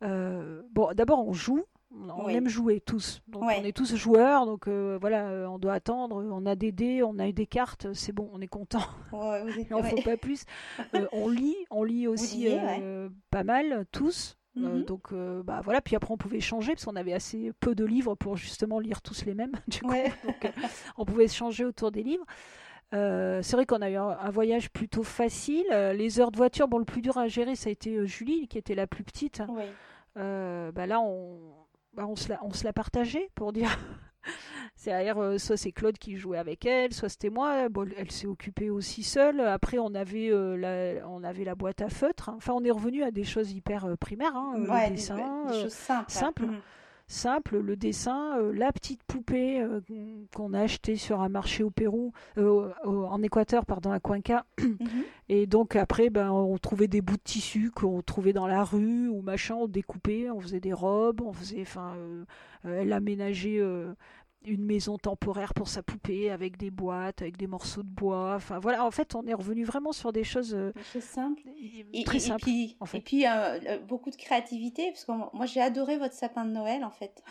bon 0.00 0.92
d'abord 0.94 1.26
on 1.26 1.32
joue 1.32 1.64
on 1.92 2.28
aime 2.28 2.48
jouer 2.48 2.80
tous. 2.80 3.22
Donc 3.28 3.42
on 3.42 3.64
est 3.64 3.76
tous 3.76 3.94
joueurs, 3.94 4.46
donc 4.46 4.68
euh, 4.68 4.98
voilà, 5.00 5.28
euh, 5.28 5.46
on 5.46 5.58
doit 5.58 5.74
attendre. 5.74 6.24
On 6.30 6.46
a 6.46 6.54
des 6.54 6.72
dés, 6.72 7.02
on 7.02 7.18
a 7.18 7.28
eu 7.28 7.32
des 7.32 7.46
cartes, 7.46 7.92
c'est 7.94 8.12
bon, 8.12 8.30
on 8.32 8.40
est 8.40 8.48
content. 8.48 8.82
Ouais, 9.12 9.42
Il 9.68 9.74
en 9.74 9.82
faut 9.82 10.02
pas 10.02 10.16
plus. 10.16 10.44
Euh, 10.94 11.06
on 11.12 11.28
lit, 11.28 11.56
on 11.70 11.84
lit 11.84 12.06
aussi 12.06 12.48
pas 13.30 13.44
mal 13.44 13.86
tous. 13.92 14.36
Mm-hmm. 14.56 14.84
donc 14.84 15.14
bah 15.44 15.60
voilà, 15.62 15.80
puis 15.80 15.94
après 15.94 16.12
on 16.12 16.16
pouvait 16.16 16.40
changer 16.40 16.72
parce 16.72 16.84
qu'on 16.84 16.96
avait 16.96 17.12
assez 17.12 17.52
peu 17.60 17.76
de 17.76 17.84
livres 17.84 18.16
pour 18.16 18.36
justement 18.36 18.80
lire 18.80 19.00
tous 19.02 19.24
les 19.24 19.34
mêmes. 19.34 19.52
Du 19.68 19.80
coup, 19.80 19.94
donc, 20.24 20.52
on 20.96 21.04
pouvait 21.04 21.28
changer 21.28 21.64
autour 21.64 21.92
des 21.92 22.02
livres. 22.02 22.24
c'est 22.92 23.52
vrai 23.52 23.66
qu'on 23.66 23.82
a 23.82 23.90
eu 23.90 23.96
un, 23.96 24.30
voyage 24.30 24.70
plutôt 24.70 25.04
facile. 25.04 25.66
les 25.70 26.18
heures 26.18 26.32
de 26.32 26.36
voiture, 26.36 26.66
bon, 26.66 26.78
le 26.78 26.84
plus 26.84 27.02
dur 27.02 27.18
à 27.18 27.28
gérer, 27.28 27.54
ça 27.54 27.68
a 27.68 27.72
été 27.72 28.04
Julie, 28.06 28.48
qui 28.48 28.58
était 28.58 28.74
la 28.74 28.86
plus 28.86 29.04
petite. 29.04 29.42
bah 30.16 30.86
là, 30.86 31.00
on, 31.00 31.38
bah, 31.94 32.06
on, 32.06 32.16
se 32.16 32.28
la, 32.28 32.38
on 32.44 32.52
se 32.52 32.64
l'a 32.64 32.72
partagé 32.72 33.30
pour 33.34 33.52
dire. 33.52 33.78
c'est 34.76 34.92
euh, 34.92 35.38
soit 35.38 35.56
c'est 35.56 35.72
Claude 35.72 35.98
qui 35.98 36.16
jouait 36.16 36.38
avec 36.38 36.64
elle, 36.64 36.92
soit 36.92 37.08
c'était 37.08 37.30
moi. 37.30 37.68
Bon, 37.68 37.88
elle 37.96 38.10
s'est 38.10 38.26
occupée 38.26 38.70
aussi 38.70 39.02
seule. 39.02 39.40
Après, 39.40 39.78
on 39.78 39.94
avait, 39.94 40.30
euh, 40.30 40.56
la, 40.56 41.06
on 41.08 41.22
avait 41.24 41.44
la 41.44 41.54
boîte 41.54 41.80
à 41.82 41.88
feutre. 41.88 42.30
Enfin, 42.30 42.52
on 42.54 42.64
est 42.64 42.70
revenu 42.70 43.02
à 43.02 43.10
des 43.10 43.24
choses 43.24 43.52
hyper 43.52 43.84
euh, 43.84 43.96
primaires. 43.96 44.36
Hein, 44.36 44.54
le 44.56 44.90
dessin, 44.90 45.46
des, 45.46 45.62
choses 45.62 45.72
simples. 45.72 46.10
Simple. 46.10 46.46
Mmh 46.46 46.60
simple, 47.10 47.58
le 47.58 47.76
dessin, 47.76 48.38
euh, 48.38 48.52
la 48.52 48.72
petite 48.72 49.02
poupée 49.02 49.60
euh, 49.60 49.80
qu'on 50.34 50.54
a 50.54 50.60
achetée 50.60 50.96
sur 50.96 51.20
un 51.20 51.28
marché 51.28 51.62
au 51.62 51.70
Pérou, 51.70 52.12
euh, 52.38 52.70
en 52.84 53.22
Équateur, 53.22 53.66
pardon, 53.66 53.90
à 53.90 54.00
Cuenca. 54.00 54.46
Mhm. 54.58 55.04
Et 55.28 55.46
donc 55.46 55.76
après, 55.76 56.10
ben, 56.10 56.30
on 56.30 56.56
trouvait 56.58 56.88
des 56.88 57.00
bouts 57.00 57.16
de 57.16 57.22
tissu 57.22 57.70
qu'on 57.70 58.02
trouvait 58.02 58.32
dans 58.32 58.46
la 58.46 58.64
rue 58.64 59.08
ou 59.08 59.20
machin, 59.22 59.56
on 59.56 59.68
découpait, 59.68 60.30
on 60.30 60.40
faisait 60.40 60.60
des 60.60 60.72
robes, 60.72 61.20
on 61.20 61.32
faisait, 61.32 61.62
enfin, 61.62 61.94
elle 62.64 62.92
aménageait 62.92 63.60
une 64.44 64.64
maison 64.64 64.96
temporaire 64.96 65.52
pour 65.54 65.68
sa 65.68 65.82
poupée 65.82 66.30
avec 66.30 66.56
des 66.56 66.70
boîtes, 66.70 67.22
avec 67.22 67.36
des 67.36 67.46
morceaux 67.46 67.82
de 67.82 67.88
bois. 67.88 68.34
Enfin 68.36 68.58
voilà, 68.58 68.84
en 68.84 68.90
fait, 68.90 69.14
on 69.14 69.26
est 69.26 69.34
revenu 69.34 69.64
vraiment 69.64 69.92
sur 69.92 70.12
des 70.12 70.24
choses 70.24 70.54
euh, 70.54 70.72
très 70.90 71.00
simples. 71.00 71.42
Et, 71.92 72.04
très 72.04 72.18
simples. 72.18 72.42
puis, 72.42 72.76
en 72.80 72.86
fait. 72.86 72.98
et 72.98 73.00
puis 73.00 73.26
euh, 73.26 73.30
euh, 73.30 73.78
beaucoup 73.80 74.10
de 74.10 74.16
créativité, 74.16 74.90
parce 74.90 75.04
que 75.04 75.12
moi 75.36 75.46
j'ai 75.46 75.60
adoré 75.60 75.98
votre 75.98 76.14
sapin 76.14 76.44
de 76.44 76.52
Noël 76.52 76.84
en 76.84 76.90
fait. 76.90 77.22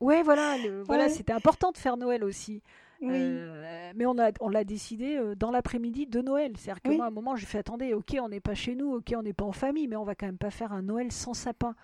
Ouais, 0.00 0.22
voilà, 0.22 0.56
voilà, 0.86 1.08
c'était 1.08 1.32
important 1.32 1.70
de 1.70 1.78
faire 1.78 1.96
Noël 1.96 2.24
aussi. 2.24 2.62
mais 3.00 4.06
on 4.06 4.18
a, 4.18 4.32
on 4.40 4.48
l'a 4.48 4.64
décidé 4.64 5.20
dans 5.36 5.52
l'après-midi 5.52 6.06
de 6.06 6.20
Noël. 6.20 6.52
C'est-à-dire 6.56 6.82
que 6.82 6.90
moi, 6.90 7.04
à 7.04 7.08
un 7.08 7.12
moment, 7.12 7.36
j'ai 7.36 7.46
fait 7.46 7.58
attendez, 7.58 7.94
ok, 7.94 8.16
on 8.20 8.28
n'est 8.28 8.40
pas 8.40 8.54
chez 8.54 8.74
nous, 8.74 8.94
ok, 8.94 9.14
on 9.16 9.22
n'est 9.22 9.32
pas 9.32 9.44
en 9.44 9.52
famille, 9.52 9.86
mais 9.86 9.96
on 9.96 10.04
va 10.04 10.16
quand 10.16 10.26
même 10.26 10.38
pas 10.38 10.50
faire 10.50 10.72
un 10.72 10.82
Noël 10.82 11.12
sans 11.12 11.34
sapin. 11.34 11.76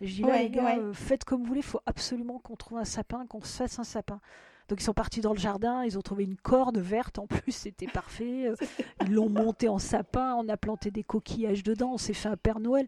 Je 0.00 0.14
dis 0.14 0.22
là, 0.22 0.42
les 0.42 0.50
gars, 0.50 0.76
euh, 0.78 0.92
faites 0.92 1.24
comme 1.24 1.40
vous 1.40 1.46
voulez, 1.46 1.60
il 1.60 1.66
faut 1.66 1.80
absolument 1.86 2.38
qu'on 2.38 2.56
trouve 2.56 2.78
un 2.78 2.84
sapin, 2.84 3.26
qu'on 3.26 3.40
se 3.42 3.56
fasse 3.58 3.78
un 3.78 3.84
sapin. 3.84 4.20
Donc 4.68 4.80
ils 4.80 4.84
sont 4.84 4.94
partis 4.94 5.20
dans 5.20 5.34
le 5.34 5.38
jardin, 5.38 5.84
ils 5.84 5.98
ont 5.98 6.02
trouvé 6.02 6.24
une 6.24 6.36
corde 6.36 6.78
verte 6.78 7.18
en 7.18 7.26
plus, 7.26 7.52
c'était 7.52 7.86
parfait. 7.86 8.48
Euh, 8.48 8.56
ils 9.06 9.12
l'ont 9.12 9.28
monté 9.28 9.68
en 9.68 9.78
sapin, 9.78 10.34
on 10.36 10.48
a 10.48 10.56
planté 10.56 10.90
des 10.90 11.04
coquillages 11.04 11.62
dedans, 11.62 11.92
on 11.92 11.98
s'est 11.98 12.14
fait 12.14 12.28
un 12.28 12.36
Père 12.36 12.60
Noël. 12.60 12.86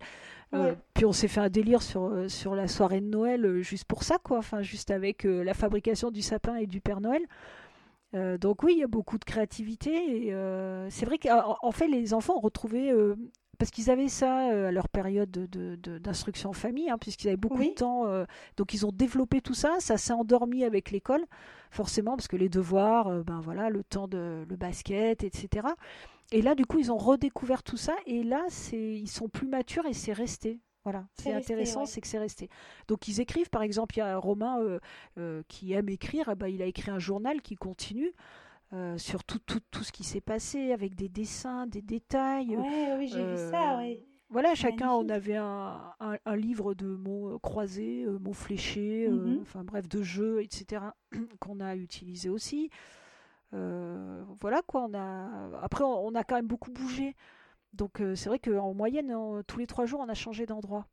Euh, 0.54 0.74
puis 0.94 1.04
on 1.04 1.12
s'est 1.12 1.28
fait 1.28 1.40
un 1.40 1.50
délire 1.50 1.82
sur, 1.82 2.30
sur 2.30 2.54
la 2.54 2.66
soirée 2.66 3.00
de 3.00 3.06
Noël, 3.06 3.60
juste 3.62 3.84
pour 3.84 4.04
ça, 4.04 4.18
quoi. 4.18 4.38
Enfin, 4.38 4.62
juste 4.62 4.90
avec 4.90 5.24
la 5.24 5.54
fabrication 5.54 6.10
du 6.10 6.22
sapin 6.22 6.56
et 6.56 6.66
du 6.66 6.80
Père 6.80 7.00
Noël. 7.00 7.22
donc 8.38 8.62
oui, 8.62 8.74
il 8.76 8.78
y 8.78 8.84
a 8.84 8.88
beaucoup 8.88 9.18
de 9.18 9.24
créativité. 9.24 10.28
Et 10.28 10.34
c'est 10.88 11.04
vrai 11.04 11.18
qu'en 11.18 11.72
fait, 11.72 11.88
les 11.88 12.14
enfants 12.14 12.36
ont 12.36 12.40
retrouvé 12.40 12.92
parce 13.58 13.70
qu'ils 13.70 13.90
avaient 13.90 14.08
ça 14.08 14.50
euh, 14.50 14.68
à 14.68 14.72
leur 14.72 14.88
période 14.88 15.30
d'instruction 15.30 16.50
de, 16.50 16.54
de, 16.54 16.58
famille, 16.58 16.90
hein, 16.90 16.98
puisqu'ils 16.98 17.28
avaient 17.28 17.36
beaucoup 17.36 17.62
de 17.62 17.74
temps. 17.74 18.06
Euh, 18.06 18.24
donc 18.56 18.74
ils 18.74 18.86
ont 18.86 18.92
développé 18.92 19.40
tout 19.40 19.54
ça. 19.54 19.76
Ça 19.80 19.96
s'est 19.96 20.12
endormi 20.12 20.64
avec 20.64 20.90
l'école, 20.90 21.24
forcément, 21.70 22.16
parce 22.16 22.28
que 22.28 22.36
les 22.36 22.48
devoirs, 22.48 23.08
euh, 23.08 23.22
ben 23.22 23.40
voilà, 23.40 23.70
le 23.70 23.82
temps 23.84 24.08
de 24.08 24.44
le 24.48 24.56
basket, 24.56 25.24
etc. 25.24 25.66
Et 26.32 26.42
là, 26.42 26.54
du 26.54 26.66
coup, 26.66 26.78
ils 26.78 26.90
ont 26.90 26.96
redécouvert 26.96 27.62
tout 27.62 27.76
ça. 27.76 27.94
Et 28.06 28.22
là, 28.22 28.46
ils 28.72 29.10
sont 29.10 29.28
plus 29.28 29.48
matures 29.48 29.86
et 29.86 29.92
c'est 29.92 30.12
resté. 30.12 30.60
Voilà, 30.84 31.04
c'est 31.14 31.32
intéressant, 31.32 31.84
c'est 31.84 32.00
que 32.00 32.06
c'est 32.06 32.18
resté. 32.18 32.48
Donc 32.86 33.08
ils 33.08 33.20
écrivent, 33.20 33.50
par 33.50 33.62
exemple, 33.62 33.96
il 33.96 33.98
y 33.98 34.02
a 34.02 34.16
Romain 34.16 34.78
qui 35.48 35.72
aime 35.72 35.88
écrire, 35.88 36.28
eh 36.30 36.36
ben, 36.36 36.46
il 36.46 36.62
a 36.62 36.66
écrit 36.66 36.92
un 36.92 37.00
journal 37.00 37.42
qui 37.42 37.56
continue. 37.56 38.12
Euh, 38.72 38.98
sur 38.98 39.22
tout, 39.22 39.38
tout, 39.38 39.60
tout, 39.70 39.84
ce 39.84 39.92
qui 39.92 40.02
s'est 40.02 40.20
passé, 40.20 40.72
avec 40.72 40.96
des 40.96 41.08
dessins, 41.08 41.66
des 41.68 41.82
détails. 41.82 42.56
oui, 42.56 43.08
j'ai 43.08 43.24
vu 43.24 43.36
ça, 43.50 43.78
oui. 43.78 44.00
Voilà, 44.28 44.56
chacun, 44.56 44.90
on 44.90 45.08
avait 45.08 45.36
un, 45.36 45.94
un, 46.00 46.36
livre 46.36 46.74
de 46.74 46.88
mots 46.88 47.34
euh, 47.34 47.38
croisés, 47.38 48.02
euh, 48.04 48.18
mots 48.18 48.32
fléchés, 48.32 49.08
mm-hmm. 49.08 49.40
enfin 49.42 49.62
bref, 49.62 49.88
de 49.88 50.02
jeux, 50.02 50.42
etc., 50.42 50.82
qu'on 51.38 51.60
a 51.60 51.76
utilisé 51.76 52.28
aussi. 52.28 52.70
voilà 53.52 54.62
quoi, 54.66 54.82
on 54.90 54.94
a... 54.94 55.60
après, 55.62 55.84
on, 55.84 56.14
a 56.16 56.24
quand 56.24 56.34
même 56.34 56.48
beaucoup 56.48 56.72
bougé. 56.72 57.14
Donc 57.72 58.02
c'est 58.14 58.28
vrai 58.28 58.40
qu'en 58.40 58.74
moyenne, 58.74 59.14
tous 59.46 59.58
les 59.58 59.66
trois 59.68 59.86
jours, 59.86 60.00
on 60.00 60.08
a 60.08 60.14
changé 60.14 60.44
d'endroit 60.44 60.86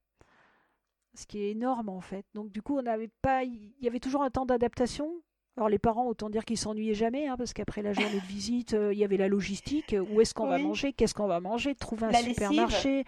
ce 1.16 1.26
qui 1.26 1.40
est 1.40 1.52
énorme 1.52 1.90
en 1.90 2.02
fait. 2.02 2.26
Donc 2.34 2.52
du 2.52 2.62
coup, 2.62 2.78
on 2.78 2.82
n'avait 2.82 3.12
pas, 3.22 3.44
il 3.44 3.74
y 3.82 3.88
avait 3.88 4.00
toujours 4.00 4.24
un 4.24 4.30
temps 4.30 4.46
d'adaptation, 4.46 5.12
alors 5.56 5.70
les 5.70 5.78
parents, 5.78 6.08
autant 6.08 6.32
dire 6.32 6.46
qu'ils 6.46 6.58
s'ennuyaient 6.58 6.96
jamais, 6.96 7.28
hein, 7.28 7.36
parce 7.38 7.54
qu'après 7.54 7.84
la 7.84 7.94
journée 7.94 8.20
de 8.20 8.26
visite, 8.26 8.74
euh, 8.74 8.92
il 8.92 8.98
y 8.98 9.04
avait 9.04 9.18
la 9.18 9.28
logistique, 9.28 9.96
où 10.12 10.20
est-ce 10.20 10.34
qu'on 10.34 10.48
va 10.48 10.58
manger, 10.58 10.94
qu'est-ce 10.94 11.14
qu'on 11.14 11.28
va 11.28 11.40
manger, 11.40 11.76
trouver 11.76 12.08
un 12.08 12.14
supermarché, 12.14 13.04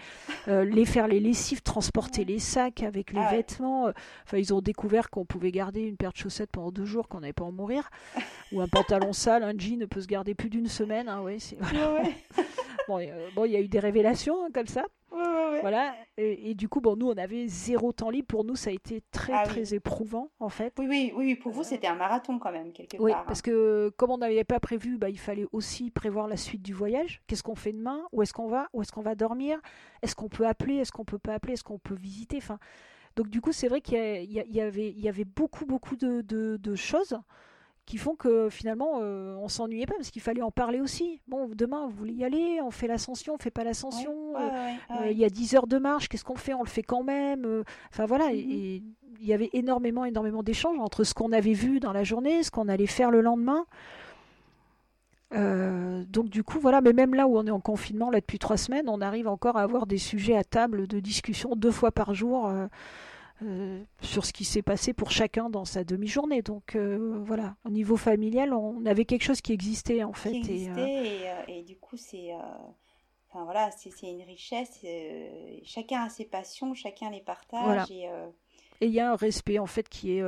euh, 0.48 0.64
les 0.64 0.86
faire 0.86 1.08
les 1.08 1.20
lessives, 1.20 1.64
transporter 1.64 2.24
les 2.24 2.38
sacs 2.38 2.84
avec 2.84 3.14
les 3.14 3.20
ah 3.20 3.32
vêtements. 3.32 3.90
Enfin, 4.26 4.38
ils 4.38 4.54
ont 4.54 4.62
découvert 4.62 5.10
qu'on 5.10 5.26
pouvait 5.26 5.52
garder 5.52 5.82
une 5.82 5.98
paire 5.98 6.12
de 6.12 6.18
chaussettes 6.18 6.52
pendant 6.52 6.72
deux 6.72 6.86
jours, 6.86 7.08
qu'on 7.08 7.22
n'avait 7.22 7.34
pas 7.34 7.46
en 7.46 7.52
mourir, 7.52 7.90
ou 8.52 8.62
un 8.62 8.68
pantalon 8.68 9.12
sale, 9.12 9.42
un 9.42 9.58
jean 9.58 9.88
peut 9.88 10.02
se 10.02 10.08
garder 10.08 10.36
plus 10.36 10.50
d'une 10.50 10.68
semaine. 10.68 11.10
Hein, 11.10 11.22
ouais, 11.22 11.38
bon, 12.88 13.46
il 13.46 13.52
y 13.52 13.56
a 13.56 13.62
eu 13.62 13.68
des 13.68 13.80
révélations 13.80 14.46
hein, 14.46 14.50
comme 14.54 14.68
ça. 14.68 14.86
voilà. 15.62 15.96
Et, 16.18 16.56
du 16.56 16.70
coup, 16.70 16.82
bon, 16.82 16.96
nous, 16.96 17.10
on 17.10 17.18
avait 17.18 17.48
zéro 17.48 17.92
temps 17.92 18.10
libre. 18.10 18.28
Pour 18.28 18.44
nous, 18.44 18.56
ça 18.56 18.70
a 18.70 18.74
été 18.74 19.02
très, 19.12 19.34
ah 19.34 19.44
très 19.44 19.74
éprouvant, 19.74 20.30
en 20.40 20.50
fait. 20.50 20.74
Oui, 20.80 20.88
oui, 20.90 21.14
oui. 21.16 21.36
Pour 21.36 21.52
vous, 21.52 21.64
c'était 21.64 21.88
un 21.88 21.96
marathon 21.96 22.40
quand 22.40 22.52
même, 22.52 22.72
quelque 22.72 22.98
oui, 22.98 23.12
part. 23.12 23.22
Oui, 23.22 23.28
parce 23.28 23.42
que 23.42 23.92
comme 23.98 24.12
on 24.12 24.18
n'avait 24.18 24.44
pas 24.44 24.60
prévu, 24.60 24.98
bah, 24.98 25.10
il 25.10 25.20
fallait 25.20 25.48
aussi 25.52 25.92
prévoir 25.92 26.28
la 26.28 26.38
suite 26.38 26.62
du 26.62 26.74
voyage. 26.74 27.22
Qu'est-ce 27.28 27.44
qu'on 27.44 27.56
fait 27.56 27.74
demain? 27.74 28.02
Où 28.12 28.22
est-ce 28.22 28.34
qu'on 28.34 28.48
va? 28.48 28.68
Où 28.74 28.82
est-ce 28.82 28.92
qu'on 28.92 29.02
va 29.02 29.16
dormir? 29.16 29.60
Est-ce 30.02 30.16
qu'on 30.16 30.30
peut 30.30 30.48
appeler? 30.48 30.76
Est-ce 30.76 30.92
qu'on 30.92 31.06
peut 31.06 31.20
pas 31.20 31.34
appeler? 31.34 31.54
Est-ce 31.54 31.64
qu'on 31.64 31.80
peut 31.80 31.96
visiter? 31.96 32.38
Enfin, 32.38 32.60
donc 33.16 33.30
du 33.30 33.42
coup, 33.42 33.52
c'est 33.52 33.68
vrai 33.68 33.82
qu'il 33.82 33.98
y, 33.98 34.62
avait, 34.62 34.90
il 34.90 35.00
y 35.00 35.10
avait 35.10 35.26
beaucoup, 35.26 35.66
beaucoup 35.66 35.96
de, 35.96 36.22
de 36.22 36.76
choses 36.76 37.18
qui 37.86 37.98
font 37.98 38.16
que 38.16 38.50
finalement 38.50 39.00
euh, 39.02 39.36
on 39.36 39.48
s'ennuyait 39.48 39.86
pas 39.86 39.96
parce 39.96 40.10
qu'il 40.10 40.22
fallait 40.22 40.42
en 40.42 40.52
parler 40.52 40.80
aussi. 40.80 41.22
Bon, 41.28 41.50
demain 41.54 41.86
vous 41.88 41.96
voulez 41.96 42.14
y 42.14 42.26
aller, 42.26 42.60
on 42.62 42.72
fait 42.72 42.88
l'ascension, 42.88 43.36
on 43.36 43.38
fait 43.38 43.52
pas 43.52 43.64
l'ascension. 43.64 44.14
Euh, 44.36 44.72
euh, 44.92 45.12
il 45.12 45.18
y 45.18 45.26
a 45.26 45.30
10 45.30 45.56
heures 45.56 45.68
de 45.68 45.78
marche, 45.78 46.10
qu'est-ce 46.10 46.24
qu'on 46.24 46.36
fait? 46.36 46.54
On 46.54 46.64
le 46.64 46.70
fait 46.70 46.84
quand 46.84 47.04
même. 47.04 47.64
Enfin 47.92 48.06
voilà, 48.06 48.34
et 48.34 48.82
il 49.20 49.26
y 49.26 49.34
avait 49.34 49.50
énormément, 49.54 50.04
énormément 50.04 50.44
d'échanges 50.44 50.80
entre 50.80 51.04
ce 51.04 51.14
qu'on 51.14 51.32
avait 51.32 51.54
vu 51.54 51.80
dans 51.80 51.94
la 51.94 52.04
journée, 52.04 52.44
ce 52.44 52.52
qu'on 52.52 52.68
allait 52.68 52.88
faire 52.88 53.12
le 53.12 53.22
lendemain. 53.22 53.66
donc 55.32 56.30
du 56.30 56.44
coup 56.44 56.60
voilà, 56.60 56.82
mais 56.82 56.94
même 56.94 57.14
là 57.14 57.28
où 57.28 57.38
on 57.38 57.46
est 57.46 57.52
en 57.52 57.60
confinement 57.60 58.10
là 58.10 58.20
depuis 58.20 58.40
trois 58.40 58.58
semaines, 58.58 58.90
on 58.90 59.00
arrive 59.00 59.28
encore 59.28 59.58
à 59.58 59.62
avoir 59.62 59.86
des 59.86 60.00
sujets 60.00 60.36
à 60.36 60.44
table 60.44 60.88
de 60.88 61.00
discussion 61.00 61.56
deux 61.56 61.72
fois 61.72 61.92
par 61.92 62.16
jour. 62.16 62.48
Euh, 62.48 62.68
sur 64.02 64.26
ce 64.26 64.34
qui 64.34 64.46
s'est 64.46 64.62
passé 64.62 64.94
pour 64.94 65.12
chacun 65.12 65.50
dans 65.50 65.66
sa 65.66 65.84
demi-journée. 65.84 66.42
Donc 66.42 66.76
euh, 66.76 67.20
voilà, 67.26 67.56
au 67.66 67.70
niveau 67.70 67.98
familial, 67.98 68.54
on 68.54 68.86
avait 68.86 69.06
quelque 69.06 69.24
chose 69.24 69.42
qui 69.42 69.54
existait 69.54 70.04
en 70.04 70.14
fait. 70.14 70.32
Qui 70.32 70.38
existait 70.38 71.28
euh, 71.28 71.42
et, 71.48 71.64
du 71.64 71.76
coup 71.78 71.98
c'est, 71.98 72.32
enfin 73.30 73.44
voilà, 73.44 73.70
c'est 73.72 73.92
une 74.04 74.24
richesse. 74.24 74.86
chacun 75.64 76.04
a 76.04 76.10
ses 76.10 76.26
passions, 76.26 76.74
chacun 76.74 77.10
les 77.10 77.22
partage 77.22 77.92
et 77.92 78.08
et 78.82 78.88
il 78.88 78.94
y 78.94 79.00
a 79.00 79.12
un 79.12 79.16
respect 79.16 79.60
en 79.60 79.66
fait 79.66 79.88
qui 79.88 80.18
est 80.18 80.24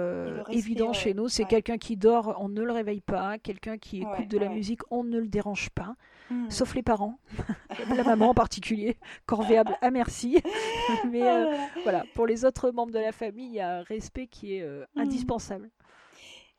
évident 0.49 0.93
chez 0.93 1.13
nous. 1.13 1.27
C'est 1.27 1.45
quelqu'un 1.45 1.77
qui 1.77 1.97
dort, 1.97 2.35
on 2.39 2.49
ne 2.49 2.61
le 2.61 2.71
réveille 2.71 3.01
pas. 3.01 3.37
Quelqu'un 3.37 3.77
qui 3.77 4.01
écoute 4.01 4.27
de 4.27 4.37
la 4.37 4.49
musique, 4.49 4.81
on 4.89 5.03
ne 5.03 5.19
le 5.19 5.27
dérange 5.27 5.69
pas. 5.69 5.95
Hmm. 6.29 6.49
sauf 6.49 6.75
les 6.75 6.83
parents, 6.83 7.19
la 7.95 8.03
maman 8.03 8.29
en 8.29 8.33
particulier, 8.33 8.97
corvéable 9.25 9.77
à 9.81 9.91
merci. 9.91 10.41
Mais 11.09 11.23
euh, 11.23 11.53
oh 11.53 11.79
voilà, 11.83 12.03
pour 12.13 12.27
les 12.27 12.43
autres 12.43 12.71
membres 12.71 12.91
de 12.91 12.99
la 12.99 13.11
famille, 13.11 13.47
il 13.47 13.53
y 13.53 13.59
a 13.61 13.77
un 13.77 13.83
respect 13.83 14.27
qui 14.27 14.55
est 14.55 14.61
euh, 14.61 14.85
hmm. 14.95 15.01
indispensable. 15.01 15.69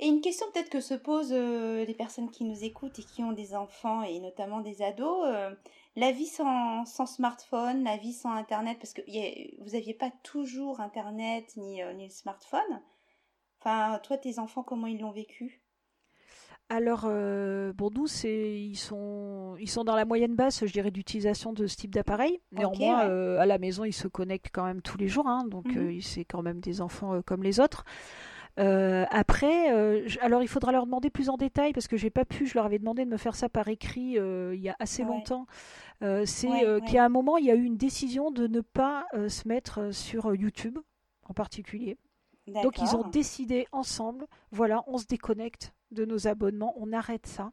Et 0.00 0.06
une 0.06 0.20
question 0.20 0.46
peut-être 0.52 0.70
que 0.70 0.80
se 0.80 0.94
posent 0.94 1.32
euh, 1.32 1.84
les 1.84 1.94
personnes 1.94 2.30
qui 2.30 2.44
nous 2.44 2.64
écoutent 2.64 2.98
et 2.98 3.02
qui 3.02 3.22
ont 3.22 3.32
des 3.32 3.54
enfants 3.54 4.02
et 4.02 4.20
notamment 4.20 4.60
des 4.60 4.80
ados, 4.80 5.26
la 5.98 6.12
vie 6.12 6.26
sans, 6.26 6.84
sans, 6.84 7.06
smartphone, 7.06 7.82
la 7.84 7.96
vie 7.96 8.12
sans 8.12 8.30
Internet, 8.32 8.78
parce 8.78 8.92
que 8.92 9.02
vous 9.62 9.70
n'aviez 9.72 9.94
pas 9.94 10.10
toujours 10.22 10.80
Internet 10.80 11.52
ni, 11.56 11.82
ni 11.96 12.04
le 12.04 12.12
smartphone. 12.12 12.80
Enfin, 13.60 13.98
toi, 14.02 14.16
tes 14.16 14.38
enfants, 14.38 14.62
comment 14.62 14.86
ils 14.86 15.00
l'ont 15.00 15.10
vécu? 15.10 15.60
Alors, 16.70 17.04
euh, 17.06 17.72
bon, 17.72 17.90
nous, 17.94 18.06
c'est, 18.06 18.60
ils, 18.60 18.76
sont, 18.76 19.56
ils 19.58 19.70
sont 19.70 19.84
dans 19.84 19.96
la 19.96 20.04
moyenne 20.04 20.34
basse, 20.34 20.66
je 20.66 20.72
dirais, 20.72 20.90
d'utilisation 20.90 21.54
de 21.54 21.66
ce 21.66 21.76
type 21.76 21.94
d'appareil. 21.94 22.40
Néanmoins, 22.52 23.08
euh, 23.08 23.38
à 23.38 23.46
la 23.46 23.58
maison, 23.58 23.84
ils 23.84 23.94
se 23.94 24.06
connectent 24.06 24.50
quand 24.52 24.64
même 24.64 24.82
tous 24.82 24.98
les 24.98 25.08
jours, 25.08 25.26
hein, 25.26 25.44
donc 25.46 25.64
mhm. 25.64 25.96
euh, 25.96 26.00
c'est 26.02 26.26
quand 26.26 26.42
même 26.42 26.60
des 26.60 26.82
enfants 26.82 27.22
comme 27.22 27.42
les 27.42 27.58
autres. 27.58 27.84
Après, 28.58 29.68
alors 30.20 30.42
il 30.42 30.48
faudra 30.48 30.72
leur 30.72 30.84
demander 30.84 31.10
plus 31.10 31.28
en 31.28 31.36
détail 31.36 31.72
parce 31.72 31.88
que 31.88 31.96
j'ai 31.96 32.10
pas 32.10 32.24
pu, 32.24 32.46
je 32.46 32.54
leur 32.54 32.66
avais 32.66 32.78
demandé 32.78 33.04
de 33.04 33.10
me 33.10 33.16
faire 33.16 33.34
ça 33.34 33.48
par 33.48 33.68
écrit 33.68 34.16
il 34.18 34.60
y 34.60 34.68
a 34.68 34.76
assez 34.78 35.04
longtemps. 35.04 35.46
c'est 36.00 36.80
qu'à 36.90 37.04
un 37.04 37.08
moment, 37.08 37.36
il 37.36 37.46
y 37.46 37.50
a 37.50 37.54
eu 37.54 37.64
une 37.64 37.76
décision 37.76 38.30
de 38.30 38.46
ne 38.46 38.60
pas 38.60 39.06
se 39.28 39.46
mettre 39.48 39.92
sur 39.92 40.34
YouTube 40.34 40.78
en 41.28 41.34
particulier. 41.34 41.98
Donc 42.62 42.78
ils 42.78 42.96
ont 42.96 43.08
décidé 43.08 43.66
ensemble, 43.72 44.26
voilà, 44.50 44.82
on 44.86 44.98
se 44.98 45.06
déconnecte 45.06 45.74
de 45.90 46.04
nos 46.04 46.26
abonnements, 46.26 46.74
on 46.76 46.92
arrête 46.92 47.26
ça. 47.26 47.52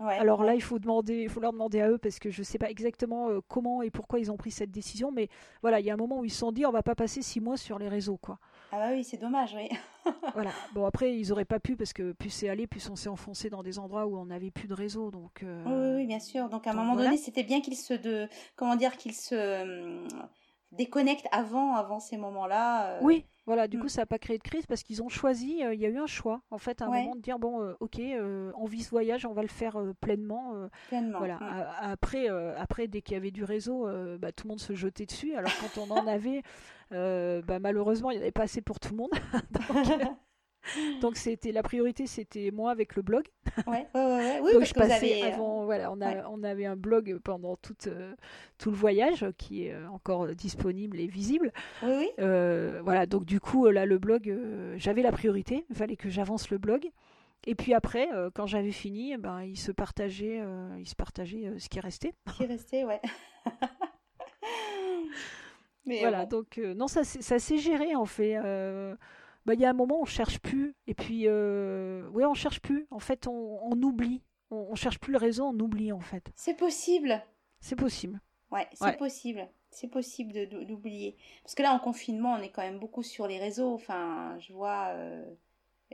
Alors 0.00 0.44
là, 0.44 0.54
il 0.54 0.62
faut 0.62 0.78
demander, 0.78 1.22
il 1.24 1.28
faut 1.28 1.40
leur 1.40 1.52
demander 1.52 1.82
à 1.82 1.90
eux 1.90 1.98
parce 1.98 2.18
que 2.18 2.30
je 2.30 2.40
ne 2.40 2.44
sais 2.44 2.56
pas 2.56 2.70
exactement 2.70 3.28
euh, 3.28 3.40
comment 3.48 3.82
et 3.82 3.90
pourquoi 3.90 4.18
ils 4.18 4.32
ont 4.32 4.38
pris 4.38 4.50
cette 4.50 4.70
décision, 4.70 5.12
mais 5.12 5.28
voilà, 5.60 5.78
il 5.78 5.84
y 5.84 5.90
a 5.90 5.94
un 5.94 5.98
moment 5.98 6.20
où 6.20 6.24
ils 6.24 6.30
se 6.30 6.38
sont 6.38 6.52
dit, 6.52 6.64
on 6.64 6.70
va 6.72 6.82
pas 6.82 6.94
passer 6.94 7.20
six 7.20 7.38
mois 7.38 7.58
sur 7.58 7.78
les 7.78 7.88
réseaux, 7.88 8.16
quoi. 8.16 8.38
Ah 8.72 8.78
bah 8.78 8.88
oui, 8.92 9.02
c'est 9.02 9.16
dommage, 9.16 9.54
oui. 9.56 9.68
voilà. 10.34 10.50
Bon 10.74 10.84
après, 10.86 11.16
ils 11.16 11.32
auraient 11.32 11.44
pas 11.44 11.58
pu 11.58 11.76
parce 11.76 11.92
que 11.92 12.12
plus 12.12 12.30
c'est 12.30 12.48
allé, 12.48 12.66
plus 12.66 12.88
on 12.88 12.96
s'est 12.96 13.08
enfoncé 13.08 13.50
dans 13.50 13.62
des 13.62 13.78
endroits 13.78 14.06
où 14.06 14.16
on 14.16 14.26
n'avait 14.26 14.52
plus 14.52 14.68
de 14.68 14.74
réseau, 14.74 15.10
donc. 15.10 15.42
Euh, 15.42 15.96
oui, 15.96 16.06
bien 16.06 16.20
sûr. 16.20 16.48
Donc 16.48 16.66
à 16.66 16.70
un 16.70 16.74
moment 16.74 16.94
donné, 16.94 17.16
c'était 17.16 17.42
bien 17.42 17.60
qu'ils 17.60 17.76
se, 17.76 17.94
de, 17.94 18.28
comment 18.54 18.76
dire, 18.76 18.96
qu'ils 18.96 19.14
se 19.14 19.34
euh, 19.34 20.06
déconnectent 20.72 21.28
avant, 21.32 21.74
avant 21.74 22.00
ces 22.00 22.16
moments-là. 22.16 22.98
Oui, 23.02 23.26
voilà, 23.50 23.66
du 23.66 23.78
mm. 23.78 23.80
coup, 23.80 23.88
ça 23.88 24.02
n'a 24.02 24.06
pas 24.06 24.20
créé 24.20 24.38
de 24.38 24.42
crise 24.44 24.66
parce 24.66 24.84
qu'ils 24.84 25.02
ont 25.02 25.08
choisi, 25.08 25.64
euh, 25.64 25.74
il 25.74 25.80
y 25.80 25.84
a 25.84 25.88
eu 25.88 25.98
un 25.98 26.06
choix, 26.06 26.40
en 26.52 26.58
fait, 26.58 26.82
à 26.82 26.86
un 26.86 26.88
moment 26.88 27.16
de 27.16 27.20
dire 27.20 27.40
bon, 27.40 27.60
euh, 27.60 27.74
ok, 27.80 27.98
euh, 27.98 28.52
on 28.56 28.66
vit 28.66 28.82
ce 28.84 28.90
voyage, 28.90 29.26
on 29.26 29.32
va 29.32 29.42
le 29.42 29.48
faire 29.48 29.76
pleinement. 30.00 30.54
pleinement. 30.88 31.18
Voilà. 31.18 31.38
Après, 31.80 32.28
après, 32.56 32.86
dès 32.86 33.02
qu'il 33.02 33.14
y 33.14 33.16
avait 33.16 33.32
du 33.32 33.42
réseau, 33.42 33.88
bah, 34.18 34.30
tout 34.30 34.46
le 34.46 34.50
monde 34.50 34.60
se 34.60 34.74
jetait 34.74 35.06
dessus. 35.06 35.34
Alors 35.34 35.50
quand 35.60 35.80
on 35.80 35.90
en 35.90 36.06
avait, 36.06 36.42
bah, 36.90 37.58
malheureusement, 37.58 38.10
il 38.10 38.14
n'y 38.14 38.20
en 38.20 38.22
avait 38.22 38.30
pas 38.30 38.44
assez 38.44 38.60
pour 38.60 38.78
tout 38.78 38.90
le 38.90 38.98
monde. 38.98 39.10
Donc, 39.50 39.68
Donc 41.00 41.16
c'était 41.16 41.52
la 41.52 41.62
priorité, 41.62 42.06
c'était 42.06 42.50
moi 42.50 42.70
avec 42.70 42.94
le 42.96 43.02
blog. 43.02 43.24
Ouais, 43.66 43.86
ouais, 43.94 44.00
ouais. 44.00 44.40
Oui, 44.42 44.52
Donc 44.52 44.64
je 44.64 44.74
passais 44.74 45.22
euh, 45.22 45.28
avant, 45.28 45.64
voilà, 45.64 45.90
on, 45.90 46.00
a, 46.00 46.28
on 46.28 46.42
avait 46.42 46.66
un 46.66 46.76
blog 46.76 47.18
pendant 47.24 47.56
tout, 47.56 47.76
euh, 47.86 48.14
tout 48.58 48.70
le 48.70 48.76
voyage 48.76 49.26
qui 49.38 49.66
est 49.66 49.72
euh, 49.72 49.88
encore 49.88 50.28
disponible 50.28 51.00
et 51.00 51.06
visible. 51.06 51.52
Oui, 51.82 52.08
oui. 52.18 52.24
voilà, 52.82 53.06
donc 53.06 53.24
du 53.24 53.40
coup 53.40 53.68
là 53.68 53.86
le 53.86 53.98
blog, 53.98 54.36
j'avais 54.76 55.02
la 55.02 55.12
priorité, 55.12 55.64
il 55.70 55.76
fallait 55.76 55.96
que 55.96 56.08
j'avance 56.08 56.50
le 56.50 56.58
blog. 56.58 56.90
Et 57.46 57.54
puis 57.54 57.72
après, 57.72 58.06
quand 58.34 58.46
j'avais 58.46 58.70
fini, 58.70 59.16
ben 59.16 59.42
il 59.42 59.56
se 59.56 59.72
partageait, 59.72 60.42
il 60.78 60.86
se 60.86 60.94
partageait 60.94 61.54
ce 61.58 61.70
qui 61.70 61.80
restait. 61.80 62.12
Ce 62.28 62.36
qui 62.36 62.46
restait, 62.46 62.84
ouais. 62.84 63.00
Mais 65.86 66.00
voilà, 66.00 66.26
donc 66.26 66.58
non, 66.58 66.86
ça, 66.86 67.02
ça 67.02 67.38
s'est 67.38 67.56
géré 67.56 67.96
en 67.96 68.04
fait 68.04 68.36
bah, 69.46 69.54
il 69.54 69.60
y 69.60 69.64
a 69.64 69.70
un 69.70 69.74
moment 69.74 70.00
on 70.00 70.04
cherche 70.04 70.38
plus. 70.38 70.74
Et 70.86 70.94
puis 70.94 71.24
euh, 71.26 72.08
ouais 72.10 72.24
on 72.24 72.34
cherche 72.34 72.60
plus. 72.60 72.86
En 72.90 72.98
fait 72.98 73.26
on, 73.26 73.72
oublie. 73.82 74.22
On, 74.50 74.68
on, 74.70 74.74
cherche 74.74 74.98
plus 74.98 75.12
le 75.12 75.18
réseau 75.18 75.46
on 75.46 75.58
oublie 75.58 75.92
en 75.92 76.00
fait. 76.00 76.30
C'est 76.36 76.56
possible. 76.56 77.22
C'est 77.60 77.76
possible. 77.76 78.20
Ouais 78.50 78.68
c'est 78.72 78.96
possible. 78.96 79.48
C'est 79.70 79.88
possible 79.88 80.48
d'oublier. 80.66 81.16
Parce 81.42 81.54
que 81.54 81.62
là 81.62 81.72
en 81.72 81.78
confinement 81.78 82.32
on 82.32 82.42
est 82.42 82.50
quand 82.50 82.62
même 82.62 82.78
beaucoup 82.78 83.02
sur 83.02 83.26
les 83.26 83.38
réseaux. 83.38 83.74
Enfin 83.74 84.38
je 84.40 84.52
vois 84.52 84.88
euh, 84.88 85.24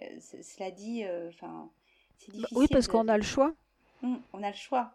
euh, 0.03 0.21
cela 0.21 0.71
dit 0.71 1.05
enfin 1.29 1.71
c'est 2.19 2.33
bah, 2.33 2.39
difficile 2.39 2.59
oui 2.59 2.67
parce 2.71 2.89
qu'on 2.89 3.09
a 3.09 3.17
le 3.17 3.25
choix. 3.25 3.55
Hum, 4.03 4.21
on 4.33 4.43
a 4.43 4.51
le 4.51 4.57
choix 4.57 4.95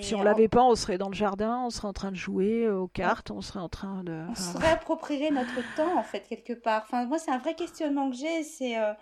si 0.00 0.14
on 0.14 0.22
l'avait 0.22 0.48
pas, 0.48 0.64
on 0.64 0.74
serait 0.74 0.98
dans 0.98 1.08
le 1.08 1.14
jardin, 1.14 1.62
on 1.64 1.70
serait 1.70 1.88
en 1.88 1.92
train 1.92 2.10
de 2.10 2.16
jouer 2.16 2.64
euh, 2.64 2.78
aux 2.78 2.88
cartes, 2.88 3.30
on 3.30 3.40
serait 3.40 3.60
en 3.60 3.68
train 3.68 4.02
de. 4.04 4.24
On 4.30 4.34
se 4.34 4.58
réapproprierait 4.58 5.30
notre 5.30 5.60
temps 5.76 5.96
en 5.96 6.02
fait 6.02 6.26
quelque 6.28 6.52
part. 6.52 6.82
Enfin, 6.84 7.06
moi, 7.06 7.18
c'est 7.18 7.30
un 7.30 7.38
vrai 7.38 7.54
questionnement 7.54 8.10
que 8.10 8.16
j'ai. 8.16 8.42
C'est 8.42 8.78
euh, 8.78 8.92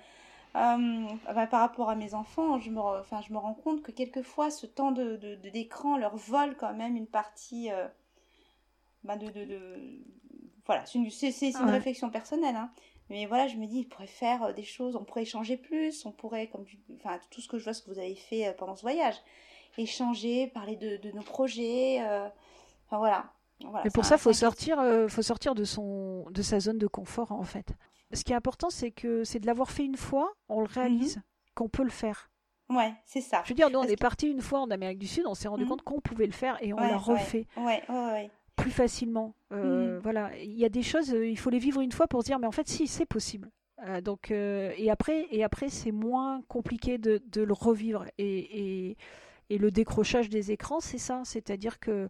euh, 0.57 1.07
bah, 1.35 1.47
par 1.47 1.61
rapport 1.61 1.91
à 1.91 1.95
mes 1.95 2.15
enfants, 2.15 2.59
je 2.59 2.71
me, 2.71 2.79
enfin, 2.79 3.21
je 3.27 3.33
me 3.33 3.39
rends 3.39 3.55
compte 3.55 3.83
que 3.83 3.93
quelquefois, 3.93 4.51
ce 4.51 4.67
temps 4.67 4.93
de 4.93 5.17
d'écran 5.51 5.97
leur 5.97 6.17
vole 6.17 6.57
quand 6.57 6.75
même 6.75 6.97
une 6.97 7.09
partie. 7.09 7.71
Bah, 9.05 9.17
de, 9.17 9.29
de, 9.29 10.03
voilà, 10.67 10.87
c'est 10.87 10.99
une, 10.99 11.05
une 11.07 11.71
réflexion 11.71 12.09
personnelle. 12.09 12.57
Hein. 12.57 12.71
Mais 13.11 13.27
voilà, 13.27 13.49
je 13.49 13.57
me 13.57 13.67
dis, 13.67 13.81
ils 13.81 13.89
pourraient 13.89 14.07
faire 14.07 14.55
des 14.55 14.63
choses, 14.63 14.97
on 14.97 15.05
pourrait 15.05 15.23
échanger 15.23 15.59
plus, 15.59 16.07
on 16.07 16.13
pourrait, 16.13 16.47
comme 16.47 16.65
enfin, 16.97 17.19
tout 17.31 17.43
ce 17.43 17.49
que 17.49 17.59
je 17.59 17.65
vois, 17.65 17.75
ce 17.75 17.83
que 17.83 17.91
vous 17.91 17.99
avez 17.99 18.15
fait 18.15 18.55
pendant 18.57 18.77
ce 18.77 18.83
voyage 18.83 19.17
échanger, 19.79 20.49
parler 20.49 20.77
de, 20.77 20.97
de 20.97 21.11
nos 21.13 21.23
projets. 21.23 21.99
Euh, 22.03 22.29
enfin 22.87 22.99
voilà. 22.99 23.33
voilà 23.65 23.91
pour 23.91 24.05
ça, 24.05 24.19
faut 24.19 24.33
sortir, 24.33 24.79
euh, 24.81 25.09
faut 25.09 25.23
sortir 25.23 25.55
de 25.55 25.65
son, 25.65 26.27
de 26.31 26.43
sa 26.43 26.61
zone 26.61 26.79
de 26.79 26.87
confort 26.87 27.33
en 27.33 27.45
fait. 27.45 27.75
Ce 28.13 28.23
qui 28.23 28.33
est 28.33 28.37
important, 28.37 28.71
c'est 28.71 28.91
que 28.91 29.25
c'est 29.25 29.41
de 29.41 29.47
l'avoir 29.47 29.71
fait 29.71 29.85
une 29.85 29.97
fois, 29.97 30.33
on 30.49 30.61
le 30.61 30.69
réalise, 30.69 31.17
mhm. 31.17 31.23
qu'on 31.55 31.69
peut 31.69 31.83
le 31.83 31.91
faire. 31.91 32.31
Ouais, 32.71 32.95
c'est 33.05 33.21
ça. 33.21 33.43
Je 33.45 33.51
veux 33.51 33.55
dire, 33.55 33.71
nous, 33.71 33.79
on 33.79 33.85
est 33.85 34.01
parti 34.01 34.31
une 34.31 34.41
fois 34.41 34.61
en 34.61 34.71
Amérique 34.71 34.99
du 34.99 35.07
Sud, 35.07 35.25
on 35.27 35.35
s'est 35.35 35.49
rendu 35.49 35.65
mhm. 35.65 35.71
compte 35.71 35.83
qu'on 35.83 36.01
pouvait 36.01 36.27
le 36.27 36.33
faire 36.33 36.57
et 36.63 36.73
on 36.73 36.77
l'a 36.77 36.97
refait. 36.97 37.47
Ouais, 37.57 37.83
ouais, 37.89 38.31
plus 38.57 38.71
facilement. 38.71 39.35
Euh, 39.53 39.97
mhm. 39.97 39.99
Voilà, 40.03 40.37
il 40.39 40.55
y 40.55 40.65
a 40.65 40.69
des 40.69 40.83
choses, 40.83 41.09
il 41.09 41.39
faut 41.39 41.51
les 41.51 41.59
vivre 41.59 41.81
une 41.81 41.93
fois 41.93 42.07
pour 42.07 42.23
se 42.23 42.27
dire, 42.27 42.39
mais 42.39 42.47
en 42.47 42.53
fait, 42.53 42.69
si, 42.69 42.87
c'est 42.87 43.07
possible. 43.07 43.51
donc, 44.03 44.31
et 44.31 44.91
après, 44.91 45.27
et 45.31 45.43
après, 45.43 45.69
c'est 45.69 45.93
moins 45.93 46.41
compliqué 46.49 46.99
de, 46.99 47.21
de, 47.27 47.43
le 47.43 47.53
revivre. 47.53 48.05
Et, 48.19 48.91
et, 48.91 48.97
et 49.51 49.59
le 49.59 49.71
décrochage 49.71 50.29
des 50.29 50.51
écrans, 50.53 50.81
c'est 50.81 50.99
ça. 50.99 51.23
C'est-à-dire 51.25 51.79
que 51.81 52.09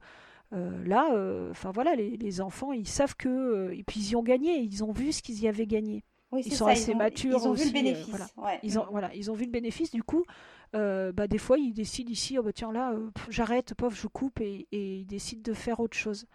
euh, 0.52 0.84
là, 0.84 1.12
euh, 1.12 1.50
enfin 1.50 1.72
voilà, 1.72 1.94
les, 1.96 2.40
enfants, 2.40 2.72
ils 2.72 2.88
savent 2.88 3.16
que, 3.16 3.28
euh, 3.28 3.76
et 3.76 3.82
puis 3.82 4.00
ils 4.00 4.10
y 4.10 4.16
ont 4.16 4.22
gagné, 4.22 4.60
ils 4.60 4.84
ont 4.84 4.92
vu 4.92 5.12
ce 5.12 5.22
qu'ils 5.22 5.42
y 5.42 5.48
avaient 5.48 5.66
gagné. 5.66 6.04
ils 6.32 6.52
sont 6.52 6.66
assez 6.66 6.94
matures 6.94 7.40
ils 7.42 7.48
ont 7.48 7.52
vu 7.52 7.64
le 7.66 7.72
bénéfice. 7.72 8.08
voilà. 8.36 8.58
Ils 8.62 8.78
ont, 8.78 8.86
voilà, 8.90 9.12
ils 9.14 9.30
ont 9.30 9.34
vu 9.34 9.46
le 9.46 9.50
bénéfice. 9.50 9.90
Du 9.90 10.02
coup, 10.02 10.24
bah, 10.72 11.26
des 11.28 11.38
fois, 11.38 11.58
ils 11.58 11.72
décident 11.72 12.10
ici, 12.10 12.38
oh, 12.38 12.42
bah, 12.42 12.52
tiens 12.52 12.72
là, 12.72 12.94
j'arrête, 13.28 13.74
pauvre, 13.74 13.96
je 13.96 14.06
coupe, 14.06 14.40
et, 14.40 14.68
et, 14.70 14.98
ils 14.98 15.06
décident 15.06 15.42
de 15.42 15.54
faire 15.54 15.80
autre 15.80 15.96
chose. 15.96 16.26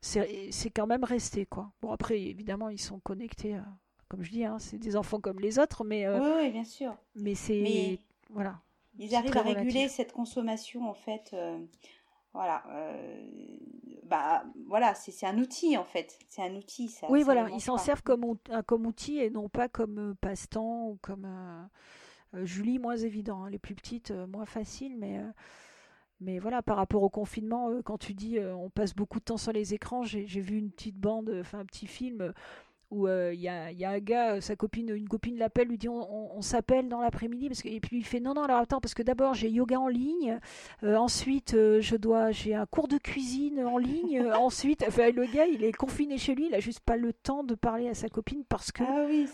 c'est 0.00 0.70
quand 0.72 0.86
même 0.86 1.04
resté 1.04 1.44
quoi. 1.44 1.72
Bon 1.82 1.90
après 1.90 2.20
évidemment 2.20 2.68
ils 2.68 2.80
sont 2.80 3.00
connectés, 3.00 3.56
euh, 3.56 3.60
comme 4.08 4.22
je 4.22 4.30
dis, 4.30 4.44
hein, 4.44 4.58
c'est 4.60 4.78
des 4.78 4.94
enfants 4.94 5.20
comme 5.20 5.40
les 5.40 5.58
autres, 5.58 5.82
mais 5.84 6.08
oui, 6.08 6.30
oui, 6.36 6.50
bien 6.50 6.64
sûr. 6.64 6.96
Mais 7.16 7.34
c'est 7.34 7.98
voilà. 8.30 8.60
Ils 8.98 9.14
arrivent 9.14 9.36
à 9.36 9.42
réguler 9.42 9.88
cette 9.88 10.12
consommation 10.12 10.88
en 10.88 10.94
fait. 10.94 11.30
Euh, 11.32 11.58
voilà, 12.34 12.62
bah 14.04 14.44
voilà, 14.66 14.94
c'est 14.94 15.26
un 15.26 15.38
outil 15.38 15.76
en 15.76 15.84
fait. 15.84 16.18
C'est 16.28 16.42
un 16.42 16.54
outil. 16.54 16.88
Ça, 16.88 17.06
oui, 17.10 17.22
voilà, 17.22 17.48
ils 17.50 17.60
s'en 17.60 17.78
servent 17.78 18.02
comme, 18.02 18.36
comme 18.66 18.86
outil 18.86 19.18
et 19.18 19.30
non 19.30 19.48
pas 19.48 19.68
comme 19.68 20.14
passe-temps 20.20 20.88
ou 20.88 20.98
comme 21.00 21.26
Julie 22.34 22.78
moins 22.78 22.96
évident. 22.96 23.44
Hein. 23.44 23.50
les 23.50 23.58
plus 23.58 23.74
petites 23.74 24.10
moins 24.10 24.46
facile, 24.46 24.96
mais 24.98 25.20
mais 26.20 26.40
voilà, 26.40 26.62
par 26.62 26.76
rapport 26.76 27.02
au 27.02 27.08
confinement, 27.08 27.70
euh, 27.70 27.82
quand 27.82 27.98
tu 27.98 28.12
dis 28.12 28.38
euh, 28.38 28.54
on 28.56 28.70
passe 28.70 28.94
beaucoup 28.94 29.20
de 29.20 29.24
temps 29.24 29.36
sur 29.36 29.52
les 29.52 29.74
écrans, 29.74 30.02
j'ai 30.02 30.24
vu 30.24 30.58
une 30.58 30.70
petite 30.70 30.96
bande, 30.96 31.32
enfin 31.40 31.60
un 31.60 31.64
petit 31.64 31.86
film 31.86 32.32
où 32.90 33.06
euh, 33.06 33.32
il 33.34 33.40
y, 33.40 33.48
a, 33.48 33.70
y, 33.70 33.84
a, 33.84 33.90
un 33.90 33.98
gars, 33.98 34.40
sa 34.40 34.56
copine, 34.56 34.88
une 34.94 35.08
copine 35.08 35.36
l'appelle, 35.36 35.68
lui 35.68 35.76
dit 35.76 35.88
on, 35.88 36.40
s'appelle 36.40 36.88
dans 36.88 37.00
l'après-midi 37.00 37.48
parce 37.48 37.62
que 37.62 37.68
et 37.68 37.80
puis 37.80 37.98
il 37.98 38.04
fait 38.04 38.20
non 38.20 38.32
non 38.32 38.44
alors 38.44 38.58
attends 38.58 38.80
parce 38.80 38.94
que 38.94 39.02
d'abord 39.02 39.34
j'ai 39.34 39.50
yoga 39.50 39.78
en 39.78 39.88
ligne, 39.88 40.38
ensuite 40.82 41.52
je 41.52 41.96
dois 41.96 42.30
j'ai 42.30 42.54
un 42.54 42.64
cours 42.64 42.88
de 42.88 42.96
cuisine 42.96 43.60
en 43.64 43.76
ligne, 43.76 44.22
ensuite 44.32 44.84
enfin, 44.86 45.10
le 45.10 45.26
gars 45.26 45.46
il 45.46 45.64
est 45.64 45.72
confiné 45.72 46.16
chez 46.16 46.34
lui, 46.34 46.46
il 46.46 46.54
a 46.54 46.60
juste 46.60 46.80
pas 46.80 46.96
le 46.96 47.12
temps 47.12 47.44
de 47.44 47.54
parler 47.54 47.88
à 47.88 47.94
sa 47.94 48.08
copine 48.08 48.44
parce 48.48 48.72
que 48.72 48.82
ah 48.84 49.06
oui, 49.06 49.28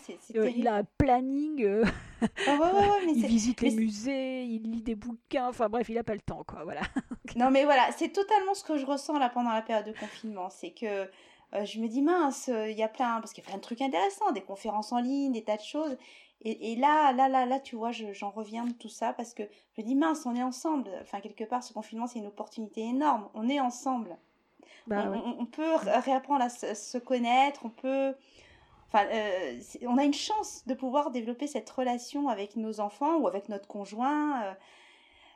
il 0.56 0.66
a 0.66 0.76
un 0.76 0.84
planning, 0.98 1.84
ah 2.48 2.70
il 3.06 3.26
visite 3.26 3.60
les 3.60 3.70
musées, 3.70 4.44
il 4.44 4.62
lit 4.70 4.82
des 4.82 4.96
bouquins, 4.96 5.48
enfin 5.48 5.68
bref 5.68 5.88
il 5.88 5.98
a 5.98 6.04
pas 6.04 6.14
le 6.14 6.20
temps 6.20 6.42
quoi 6.44 6.64
voilà. 6.64 6.82
non 7.36 7.50
mais 7.50 7.64
voilà 7.64 7.86
c'est 7.96 8.10
totalement 8.10 8.54
ce 8.54 8.64
que 8.64 8.78
je 8.78 8.86
ressens 8.86 9.18
là 9.18 9.28
pendant 9.28 9.52
la 9.52 9.62
période 9.62 9.86
de 9.86 9.92
confinement, 9.92 10.48
c'est 10.50 10.70
que 10.70 11.06
euh, 11.54 11.64
je 11.64 11.80
me 11.80 11.88
dis 11.88 12.02
mince, 12.02 12.48
euh, 12.48 12.70
il 12.70 12.76
y 12.76 12.82
a 12.82 12.88
plein, 12.88 13.20
parce 13.20 13.32
qu'il 13.32 13.44
y 13.44 13.46
a 13.46 13.48
plein 13.48 13.58
de 13.58 13.62
trucs 13.62 13.80
intéressants, 13.80 14.32
des 14.32 14.42
conférences 14.42 14.92
en 14.92 15.00
ligne, 15.00 15.32
des 15.32 15.44
tas 15.44 15.56
de 15.56 15.62
choses. 15.62 15.96
Et, 16.46 16.76
là, 16.76 17.10
là, 17.12 17.26
là, 17.26 17.46
là, 17.46 17.58
tu 17.58 17.74
vois, 17.74 17.90
j'en 17.90 18.28
reviens 18.28 18.66
de 18.66 18.72
tout 18.74 18.90
ça 18.90 19.14
parce 19.14 19.32
que 19.32 19.44
je 19.74 19.80
me 19.80 19.86
dis 19.86 19.94
mince, 19.94 20.26
on 20.26 20.34
est 20.34 20.42
ensemble. 20.42 20.90
Enfin, 21.00 21.20
quelque 21.20 21.44
part, 21.44 21.62
ce 21.62 21.72
confinement, 21.72 22.06
c'est 22.06 22.18
une 22.18 22.26
opportunité 22.26 22.82
énorme. 22.82 23.30
On 23.32 23.48
est 23.48 23.60
ensemble. 23.60 24.18
Bah 24.86 25.10
on, 25.38 25.46
peut 25.46 25.74
réapprendre 25.76 26.44
à 26.44 26.50
se, 26.50 26.98
connaître, 26.98 27.64
on 27.64 27.70
peut. 27.70 28.14
Enfin, 28.88 29.06
euh, 29.10 29.58
on 29.86 29.96
a 29.96 30.04
une 30.04 30.12
chance 30.12 30.66
de 30.66 30.74
pouvoir 30.74 31.10
développer 31.10 31.46
cette 31.46 31.70
relation 31.70 32.28
avec 32.28 32.56
nos 32.56 32.78
enfants 32.78 33.16
ou 33.16 33.26
avec 33.26 33.48
notre 33.48 33.66
conjoint 33.66 34.54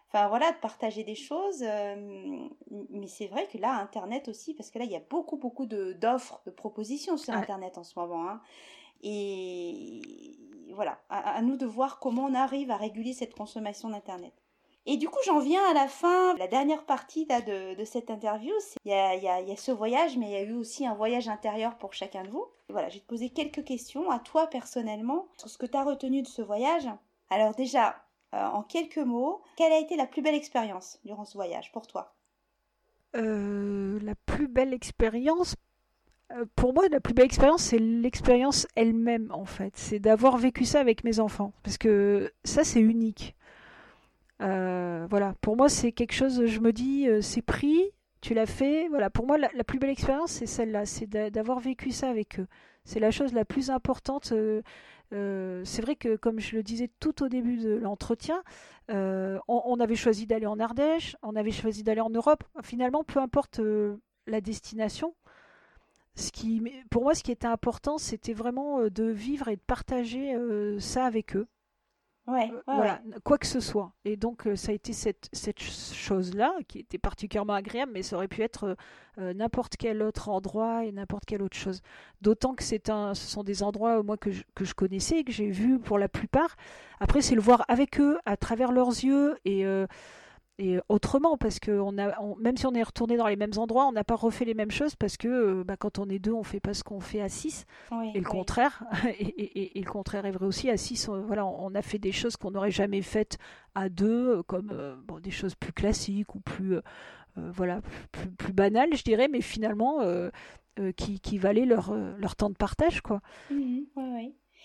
enfin 0.08 0.28
voilà, 0.28 0.52
de 0.52 0.56
partager 0.58 1.04
des 1.04 1.14
choses. 1.14 1.62
Euh, 1.62 2.48
mais 2.90 3.06
c'est 3.06 3.26
vrai 3.26 3.46
que 3.52 3.58
là, 3.58 3.74
Internet 3.74 4.28
aussi, 4.28 4.54
parce 4.54 4.70
que 4.70 4.78
là, 4.78 4.84
il 4.84 4.90
y 4.90 4.96
a 4.96 5.02
beaucoup, 5.10 5.36
beaucoup 5.36 5.66
d'offres, 5.66 6.40
de, 6.46 6.50
propositions 6.50 7.16
sur 7.16 7.34
Internet 7.34 7.78
en 7.78 7.84
ce 7.84 7.98
moment. 7.98 8.28
Hein. 8.28 8.40
Et 9.02 10.36
voilà, 10.72 10.98
à, 11.08 11.40
nous 11.42 11.56
de 11.56 11.66
voir 11.66 11.98
comment 11.98 12.24
on 12.24 12.34
arrive 12.34 12.70
à 12.70 12.76
réguler 12.76 13.12
cette 13.12 13.34
consommation 13.34 13.90
d'Internet. 13.90 14.32
Et 14.86 14.96
du 14.96 15.08
coup, 15.08 15.18
j'en 15.26 15.38
viens 15.38 15.62
à 15.70 15.74
la 15.74 15.86
fin, 15.86 16.34
la 16.36 16.46
dernière 16.46 16.86
partie 16.86 17.26
de, 17.26 17.74
de, 17.74 17.84
cette 17.84 18.10
interview. 18.10 18.54
Il 18.86 18.90
y, 18.90 18.94
a, 18.94 19.14
il, 19.14 19.22
y 19.22 19.28
a, 19.28 19.42
il 19.42 19.48
y 19.48 19.52
a, 19.52 19.56
ce 19.56 19.70
voyage, 19.70 20.16
mais 20.16 20.26
il 20.26 20.32
y 20.32 20.36
a 20.36 20.42
eu 20.42 20.54
aussi 20.54 20.86
un 20.86 20.94
voyage 20.94 21.28
intérieur 21.28 21.76
pour 21.76 21.92
chacun 21.92 22.22
de 22.22 22.30
vous. 22.30 22.46
Voilà, 22.70 22.88
je 22.88 22.94
vais 22.94 23.00
te 23.00 23.06
poser 23.06 23.28
quelques 23.28 23.64
questions 23.64 24.10
à 24.10 24.18
toi 24.18 24.46
personnellement 24.46 25.28
sur 25.36 25.50
ce 25.50 25.58
que 25.58 25.66
tu 25.66 25.76
as 25.76 25.84
retenu 25.84 26.22
de 26.22 26.26
ce 26.26 26.40
voyage. 26.40 26.88
Alors 27.28 27.54
déjà, 27.54 27.96
euh, 28.34 28.44
en 28.44 28.62
quelques 28.62 28.98
mots, 28.98 29.42
quelle 29.56 29.72
a 29.72 29.78
été 29.78 29.96
la 29.96 30.06
plus 30.06 30.20
belle 30.20 30.34
expérience 30.34 30.98
durant 31.04 31.24
ce 31.24 31.34
voyage 31.34 31.72
pour 31.72 31.86
toi? 31.86 32.14
Euh, 33.16 33.98
La 34.02 34.14
plus 34.26 34.48
belle 34.48 34.74
expérience, 34.74 35.56
euh, 36.32 36.44
pour 36.54 36.74
moi, 36.74 36.88
la 36.90 37.00
plus 37.00 37.14
belle 37.14 37.24
expérience, 37.24 37.62
c'est 37.62 37.78
l'expérience 37.78 38.66
elle-même, 38.74 39.30
en 39.32 39.46
fait. 39.46 39.72
C'est 39.76 39.98
d'avoir 39.98 40.36
vécu 40.36 40.66
ça 40.66 40.80
avec 40.80 41.04
mes 41.04 41.20
enfants. 41.20 41.52
Parce 41.62 41.78
que 41.78 42.32
ça, 42.44 42.64
c'est 42.64 42.80
unique. 42.80 43.34
voilà, 44.40 45.34
pour 45.40 45.56
moi, 45.56 45.68
c'est 45.70 45.92
quelque 45.92 46.12
chose, 46.12 46.44
je 46.44 46.60
me 46.60 46.72
dis, 46.72 47.08
c'est 47.22 47.42
pris, 47.42 47.92
tu 48.20 48.34
l'as 48.34 48.46
fait. 48.46 48.88
Voilà, 48.88 49.08
pour 49.08 49.26
moi, 49.26 49.38
la, 49.38 49.64
plus 49.64 49.78
belle 49.78 49.90
expérience, 49.90 50.32
c'est 50.32 50.46
celle-là, 50.46 50.84
c'est 50.84 51.06
d'avoir 51.06 51.60
vécu 51.60 51.92
ça 51.92 52.10
avec 52.10 52.38
eux. 52.40 52.46
C'est 52.84 53.00
la 53.00 53.10
chose 53.10 53.32
la 53.32 53.46
plus 53.46 53.70
importante. 53.70 54.32
C'est 55.10 55.82
vrai 55.82 55.96
que, 55.96 56.16
comme 56.16 56.40
je 56.40 56.56
le 56.56 56.62
disais 56.62 56.90
tout 57.00 57.22
au 57.22 57.28
début 57.28 57.56
de 57.56 57.74
l'entretien, 57.74 58.42
euh, 58.90 59.38
on, 59.48 59.80
avait 59.80 59.96
choisi 59.96 60.26
d'aller 60.26 60.46
en 60.46 60.58
Ardèche, 60.58 61.16
on 61.22 61.36
avait 61.36 61.50
choisi 61.50 61.82
d'aller 61.82 62.00
en 62.00 62.10
Europe. 62.10 62.44
Finalement, 62.62 63.04
peu 63.04 63.20
importe 63.20 63.60
euh, 63.60 63.96
la 64.26 64.40
destination, 64.40 65.14
ce 66.14 66.32
qui, 66.32 66.62
pour 66.90 67.02
moi, 67.02 67.14
ce 67.14 67.22
qui 67.22 67.32
était 67.32 67.46
important, 67.46 67.98
c'était 67.98 68.32
vraiment 68.32 68.88
de 68.88 69.04
vivre 69.04 69.48
et 69.48 69.56
de 69.56 69.60
partager 69.60 70.36
ça 70.80 71.04
avec 71.04 71.36
eux. 71.36 71.46
Ouais, 72.28 72.52
voilà, 72.66 73.00
quoi 73.24 73.38
que 73.38 73.46
ce 73.46 73.58
soit. 73.58 73.92
Et 74.04 74.16
donc, 74.16 74.46
ça 74.54 74.70
a 74.70 74.74
été 74.74 74.92
cette, 74.92 75.30
cette 75.32 75.60
chose-là 75.60 76.52
qui 76.68 76.78
était 76.78 76.98
particulièrement 76.98 77.54
agréable, 77.54 77.92
mais 77.94 78.02
ça 78.02 78.16
aurait 78.16 78.28
pu 78.28 78.42
être 78.42 78.76
euh, 79.18 79.32
n'importe 79.32 79.78
quel 79.78 80.02
autre 80.02 80.28
endroit 80.28 80.84
et 80.84 80.92
n'importe 80.92 81.24
quelle 81.24 81.42
autre 81.42 81.56
chose. 81.56 81.80
D'autant 82.20 82.54
que 82.54 82.62
c'est 82.62 82.90
un, 82.90 83.14
ce 83.14 83.26
sont 83.26 83.44
des 83.44 83.62
endroits 83.62 84.02
moi 84.02 84.18
que 84.18 84.30
je, 84.30 84.42
que 84.54 84.66
je 84.66 84.74
connaissais, 84.74 85.24
que 85.24 85.32
j'ai 85.32 85.50
vus 85.50 85.78
pour 85.78 85.98
la 85.98 86.08
plupart. 86.08 86.56
Après, 87.00 87.22
c'est 87.22 87.34
le 87.34 87.40
voir 87.40 87.64
avec 87.66 87.98
eux, 87.98 88.18
à 88.26 88.36
travers 88.36 88.72
leurs 88.72 88.90
yeux 88.90 89.38
et 89.46 89.64
euh, 89.64 89.86
et 90.58 90.78
autrement 90.88 91.36
parce 91.36 91.60
que 91.60 91.70
on 91.70 91.96
a 91.98 92.12
même 92.40 92.56
si 92.56 92.66
on 92.66 92.74
est 92.74 92.82
retourné 92.82 93.16
dans 93.16 93.26
les 93.26 93.36
mêmes 93.36 93.56
endroits 93.56 93.86
on 93.86 93.92
n'a 93.92 94.04
pas 94.04 94.16
refait 94.16 94.44
les 94.44 94.54
mêmes 94.54 94.70
choses 94.70 94.96
parce 94.96 95.16
que 95.16 95.28
euh, 95.28 95.64
bah, 95.64 95.76
quand 95.76 95.98
on 95.98 96.08
est 96.08 96.18
deux 96.18 96.32
on 96.32 96.42
fait 96.42 96.60
pas 96.60 96.74
ce 96.74 96.82
qu'on 96.82 97.00
fait 97.00 97.20
à 97.20 97.28
six 97.28 97.64
et 98.14 98.18
le 98.18 98.28
contraire 98.28 98.82
et, 99.18 99.78
et, 99.78 99.80
le 99.80 99.90
contraire 99.90 100.26
est 100.26 100.32
vrai 100.32 100.46
aussi 100.46 100.68
à 100.68 100.76
six 100.76 101.08
on, 101.08 101.20
voilà 101.22 101.46
on 101.46 101.74
a 101.74 101.82
fait 101.82 101.98
des 101.98 102.12
choses 102.12 102.36
qu'on 102.36 102.50
n'aurait 102.50 102.72
jamais 102.72 103.02
faites 103.02 103.38
à 103.74 103.88
deux 103.88 104.42
comme 104.44 104.72
bon, 105.06 105.20
des 105.20 105.30
choses 105.30 105.54
plus 105.54 105.72
classiques 105.72 106.34
ou 106.34 106.40
plus 106.40 106.78
euh, 107.38 107.50
voilà, 107.52 107.80
plus, 108.12 108.30
plus, 108.30 108.52
banal, 108.52 108.94
je 108.94 109.02
dirais, 109.02 109.28
mais 109.28 109.40
finalement 109.40 110.00
euh, 110.00 110.30
euh, 110.78 110.92
qui, 110.92 111.20
qui 111.20 111.38
valaient 111.38 111.64
leur, 111.64 111.94
leur 111.94 112.36
temps 112.36 112.50
de 112.50 112.56
partage, 112.56 113.00
quoi. 113.00 113.20
Mhm, 113.50 113.86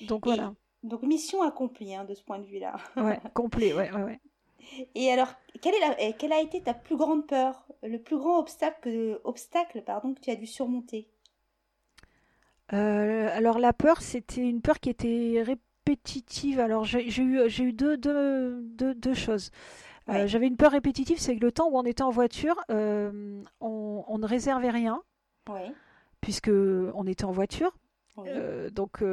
donc 0.08 0.26
voilà. 0.26 0.54
Donc 0.84 1.04
mission 1.04 1.42
accomplie 1.42 1.96
hein, 1.96 2.04
de 2.04 2.14
ce 2.14 2.24
point 2.24 2.40
de 2.40 2.46
vue-là. 2.46 2.76
ouais, 2.98 3.20
complet, 3.34 3.74
ouais, 3.74 3.92
ouais, 3.92 4.04
ouais. 4.04 4.20
Et 4.96 5.12
alors, 5.12 5.34
quelle, 5.64 5.76
est 5.76 5.80
la, 5.80 6.12
quelle 6.12 6.34
a 6.34 6.42
été 6.42 6.62
ta 6.62 6.74
plus 6.74 6.98
grande 6.98 7.26
peur, 7.26 7.66
le 7.82 7.98
plus 7.98 8.18
grand 8.18 8.40
obstacle, 8.40 9.20
obstacle 9.24 9.82
pardon, 9.82 10.14
que 10.14 10.20
tu 10.20 10.30
as 10.30 10.36
dû 10.36 10.46
surmonter? 10.46 11.08
Alors 12.70 13.60
la 13.60 13.72
peur, 13.72 14.02
c'était 14.02 14.42
une 14.42 14.62
peur 14.62 14.80
qui 14.80 14.90
était 14.90 15.44
répétitive. 15.46 16.60
Alors 16.60 16.84
j'ai 16.84 17.08
eu, 17.08 17.74
deux, 17.74 17.98
deux, 17.98 18.62
deux, 18.62 18.94
deux 18.94 19.14
choses. 19.14 19.52
Euh, 20.10 20.28
j'avais 20.28 20.48
une 20.48 20.58
peur 20.58 20.72
répétitive, 20.72 21.18
c'est 21.18 21.38
que 21.38 21.46
le 21.46 21.52
temps 21.52 21.70
où 21.70 21.78
on 21.78 21.84
était 21.84 22.04
en 22.04 22.10
voiture, 22.10 22.60
euh, 22.70 23.42
on, 23.62 24.18
ne 24.18 24.26
réservait 24.26 24.70
rien, 24.70 25.02
puisque 26.20 26.50
on 26.50 27.08
était 27.08 27.26
en 27.26 27.32
voiture. 27.32 27.72
Euh, 28.20 28.70
donc, 28.70 29.04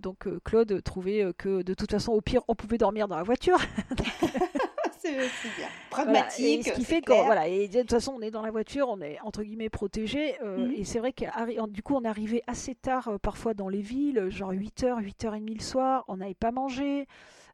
donc 0.00 0.28
Claude 0.44 0.82
trouvait 0.82 1.32
que 1.38 1.62
de 1.62 1.74
toute 1.74 1.90
façon, 1.90 2.12
au 2.12 2.20
pire, 2.20 2.42
on 2.48 2.54
pouvait 2.54 2.78
dormir 2.78 3.08
dans 3.08 3.16
la 3.16 3.22
voiture. 3.22 3.58
c'est 5.04 5.56
bien. 5.56 5.68
Pragmatique. 5.90 6.68
ce 6.68 6.72
qui 6.72 6.84
fait 6.84 7.00
que 7.00 7.12
voilà, 7.24 7.46
et 7.48 7.68
de 7.68 7.80
toute 7.80 7.90
façon, 7.90 8.14
on 8.16 8.20
est 8.22 8.30
dans 8.30 8.42
la 8.42 8.50
voiture, 8.50 8.88
on 8.88 9.00
est 9.00 9.18
entre 9.22 9.42
guillemets 9.42 9.68
protégé. 9.68 10.34
Mhm. 10.42 10.72
Et 10.76 10.84
c'est 10.84 10.98
vrai 10.98 11.12
que 11.12 11.24
du 11.68 11.82
coup, 11.82 11.94
on 11.94 12.04
arrivait 12.04 12.42
assez 12.46 12.74
tard, 12.74 13.18
parfois 13.22 13.54
dans 13.54 13.68
les 13.68 13.80
villes, 13.80 14.28
genre 14.30 14.52
8h, 14.52 15.00
8h30 15.02 15.54
le 15.54 15.62
soir, 15.62 16.04
on 16.08 16.16
n'avait 16.16 16.34
pas 16.34 16.52
mangé. 16.52 17.06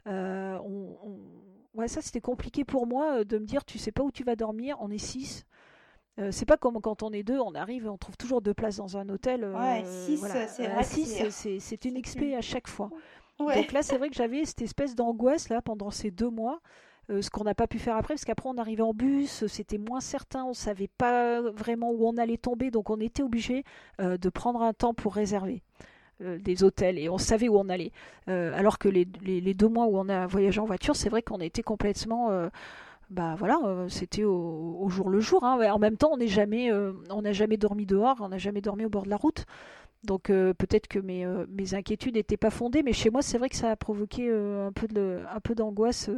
on 0.06 0.96
Ouais, 1.74 1.88
ça 1.88 2.00
c'était 2.02 2.20
compliqué 2.20 2.64
pour 2.64 2.86
moi 2.86 3.20
euh, 3.20 3.24
de 3.24 3.38
me 3.38 3.46
dire 3.46 3.64
tu 3.64 3.78
sais 3.78 3.92
pas 3.92 4.02
où 4.02 4.10
tu 4.10 4.24
vas 4.24 4.36
dormir, 4.36 4.76
on 4.80 4.90
est 4.90 4.98
six. 4.98 5.44
Euh, 6.18 6.32
c'est 6.32 6.44
pas 6.44 6.56
comme 6.56 6.80
quand 6.80 7.02
on 7.02 7.12
est 7.12 7.22
deux, 7.22 7.38
on 7.38 7.54
arrive 7.54 7.86
et 7.86 7.88
on 7.88 7.96
trouve 7.96 8.16
toujours 8.16 8.42
deux 8.42 8.54
places 8.54 8.76
dans 8.76 8.96
un 8.96 9.08
hôtel. 9.08 9.44
Euh, 9.44 9.54
ouais, 9.56 9.84
six, 9.84 10.18
c'est 10.48 10.66
vrai. 10.66 10.82
Six, 10.82 11.60
c'est 11.60 11.84
une 11.84 11.96
expé 11.96 12.34
à 12.34 12.40
chaque 12.40 12.68
fois. 12.68 12.90
Donc 13.38 13.72
là, 13.72 13.82
c'est 13.82 13.96
vrai 13.96 14.10
que 14.10 14.16
j'avais 14.16 14.44
cette 14.44 14.60
espèce 14.60 14.94
d'angoisse 14.94 15.48
là 15.48 15.62
pendant 15.62 15.90
ces 15.90 16.10
deux 16.10 16.28
mois. 16.28 16.60
Ce 17.20 17.30
qu'on 17.30 17.44
n'a 17.44 17.54
pas 17.54 17.66
pu 17.66 17.78
faire 17.78 17.96
après, 17.96 18.14
parce 18.14 18.24
qu'après 18.24 18.48
on 18.48 18.58
arrivait 18.58 18.82
en 18.82 18.94
bus, 18.94 19.46
c'était 19.46 19.78
moins 19.78 20.00
certain, 20.00 20.44
on 20.44 20.54
savait 20.54 20.88
pas 20.88 21.40
vraiment 21.40 21.90
où 21.90 22.06
on 22.06 22.16
allait 22.16 22.36
tomber, 22.36 22.70
donc 22.70 22.90
on 22.90 23.00
était 23.00 23.22
obligé 23.22 23.64
de 23.98 24.28
prendre 24.28 24.62
un 24.62 24.72
temps 24.72 24.94
pour 24.94 25.14
réserver. 25.14 25.62
Euh, 26.22 26.38
des 26.38 26.64
hôtels 26.64 26.98
et 26.98 27.08
on 27.08 27.16
savait 27.16 27.48
où 27.48 27.56
on 27.56 27.70
allait. 27.70 27.92
Euh, 28.28 28.52
alors 28.54 28.78
que 28.78 28.88
les, 28.88 29.06
deux 29.06 29.68
mois 29.68 29.86
où 29.86 29.96
on 29.96 30.08
a 30.10 30.26
voyagé 30.26 30.60
en 30.60 30.66
voiture, 30.66 30.94
c'est 30.94 31.08
vrai 31.08 31.22
qu'on 31.22 31.40
était 31.40 31.62
complètement 31.62 32.30
euh, 32.30 32.50
bah 33.08 33.36
voilà, 33.38 33.58
c'était 33.88 34.24
au, 34.24 34.86
jour 34.90 35.08
le 35.08 35.20
jour. 35.20 35.44
Hein. 35.44 35.58
En 35.72 35.78
même 35.78 35.96
temps, 35.96 36.10
on 36.12 36.26
jamais, 36.26 36.70
on 37.10 37.22
n'a 37.22 37.32
jamais 37.32 37.56
dormi 37.56 37.86
dehors, 37.86 38.18
on 38.20 38.28
n'a 38.28 38.38
jamais 38.38 38.60
dormi 38.60 38.84
au 38.84 38.90
bord 38.90 39.04
de 39.04 39.10
la 39.10 39.16
route. 39.16 39.46
Donc 40.04 40.24
peut-être 40.24 40.88
que 40.88 40.98
mes, 40.98 41.24
inquiétudes 41.74 42.14
n'étaient 42.14 42.36
pas 42.36 42.50
fondées, 42.50 42.82
mais 42.82 42.92
chez 42.92 43.10
moi, 43.10 43.22
c'est 43.22 43.38
vrai 43.38 43.48
que 43.48 43.56
ça 43.56 43.70
a 43.70 43.76
provoqué 43.76 44.30
un 44.30 44.72
peu 44.72 45.54
d'angoisse 45.54 46.10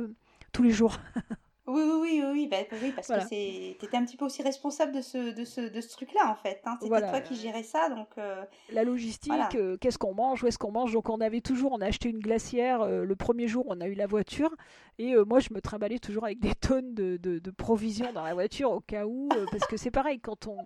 tous 0.52 0.62
les 0.62 0.70
jours. 0.70 0.96
Oui, 1.68 1.80
oui, 1.84 2.00
oui, 2.00 2.22
oui, 2.32 2.48
bah, 2.48 2.56
oui 2.82 2.90
parce 2.90 3.06
que 3.06 3.28
tu 3.28 3.84
étais 3.84 3.96
un 3.96 4.04
petit 4.04 4.16
peu 4.16 4.24
aussi 4.24 4.42
responsable 4.42 4.92
de 4.92 5.00
ce, 5.00 5.32
de 5.32 5.44
ce, 5.44 5.60
de 5.60 5.80
ce 5.80 5.88
truc-là, 5.90 6.28
en 6.28 6.34
fait. 6.34 6.60
Hein. 6.64 6.76
C'était 6.82 7.00
toi 7.00 7.20
qui 7.20 7.36
gérais 7.36 7.62
ça, 7.62 7.88
donc... 7.88 8.08
Euh, 8.18 8.44
la 8.72 8.82
logistique, 8.82 9.32
euh, 9.54 9.76
qu'est-ce 9.76 9.96
qu'on 9.96 10.12
mange, 10.12 10.42
où 10.42 10.48
est-ce 10.48 10.58
qu'on 10.58 10.72
mange? 10.72 10.92
Donc 10.92 11.08
on 11.08 11.20
avait 11.20 11.40
toujours, 11.40 11.70
on 11.72 11.80
a 11.80 11.86
acheté 11.86 12.08
une 12.08 12.18
glacière. 12.18 12.82
Euh, 12.82 13.04
le 13.04 13.14
premier 13.14 13.46
jour, 13.46 13.64
on 13.68 13.80
a 13.80 13.86
eu 13.86 13.94
la 13.94 14.08
voiture. 14.08 14.52
Et 14.98 15.14
moi, 15.24 15.38
je 15.38 15.54
me 15.54 15.60
trimballais 15.60 16.00
toujours 16.00 16.24
avec 16.24 16.40
des 16.40 16.54
tonnes 16.60 16.94
de, 16.94 17.16
de, 17.16 17.38
de 17.38 17.50
provisions 17.52 18.12
dans 18.12 18.24
la 18.24 18.34
voiture, 18.34 18.72
au 18.72 18.80
cas 18.80 19.06
où. 19.06 19.28
parce 19.52 19.66
que 19.66 19.76
c'est 19.76 19.92
pareil, 19.92 20.18
quand 20.18 20.48
on, 20.48 20.58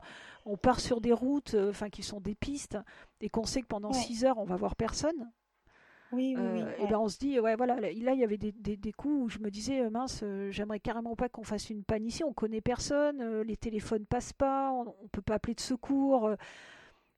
on 0.46 0.56
part 0.56 0.80
sur 0.80 1.02
des 1.02 1.12
routes, 1.12 1.54
enfin 1.68 1.90
qui 1.90 2.02
sont 2.02 2.20
des 2.20 2.34
pistes, 2.34 2.78
et 3.20 3.28
qu'on 3.28 3.44
sait 3.44 3.60
que 3.60 3.66
pendant 3.66 3.92
6 3.92 4.24
heures, 4.24 4.38
on 4.38 4.44
va 4.44 4.56
voir 4.56 4.76
personne, 4.76 5.30
oui, 6.16 6.34
oui, 6.38 6.48
oui. 6.54 6.84
Et 6.84 6.86
ben 6.88 6.98
on 6.98 7.08
se 7.08 7.18
dit, 7.18 7.38
ouais, 7.38 7.56
voilà, 7.56 7.78
là 7.78 7.90
il 7.90 8.18
y 8.18 8.24
avait 8.24 8.38
des, 8.38 8.52
des, 8.52 8.92
coups 8.92 9.24
où 9.24 9.28
je 9.28 9.38
me 9.38 9.50
disais, 9.50 9.80
euh, 9.80 9.90
mince, 9.90 10.20
euh, 10.22 10.50
j'aimerais 10.50 10.80
carrément 10.80 11.14
pas 11.14 11.28
qu'on 11.28 11.44
fasse 11.44 11.70
une 11.70 11.84
panne 11.84 12.06
ici, 12.06 12.24
on 12.24 12.32
connaît 12.32 12.60
personne, 12.60 13.20
euh, 13.20 13.44
les 13.44 13.56
téléphones 13.56 14.06
passent 14.06 14.32
pas, 14.32 14.72
on, 14.72 14.94
on, 15.02 15.08
peut 15.08 15.22
pas 15.22 15.34
appeler 15.34 15.54
de 15.54 15.60
secours. 15.60 16.30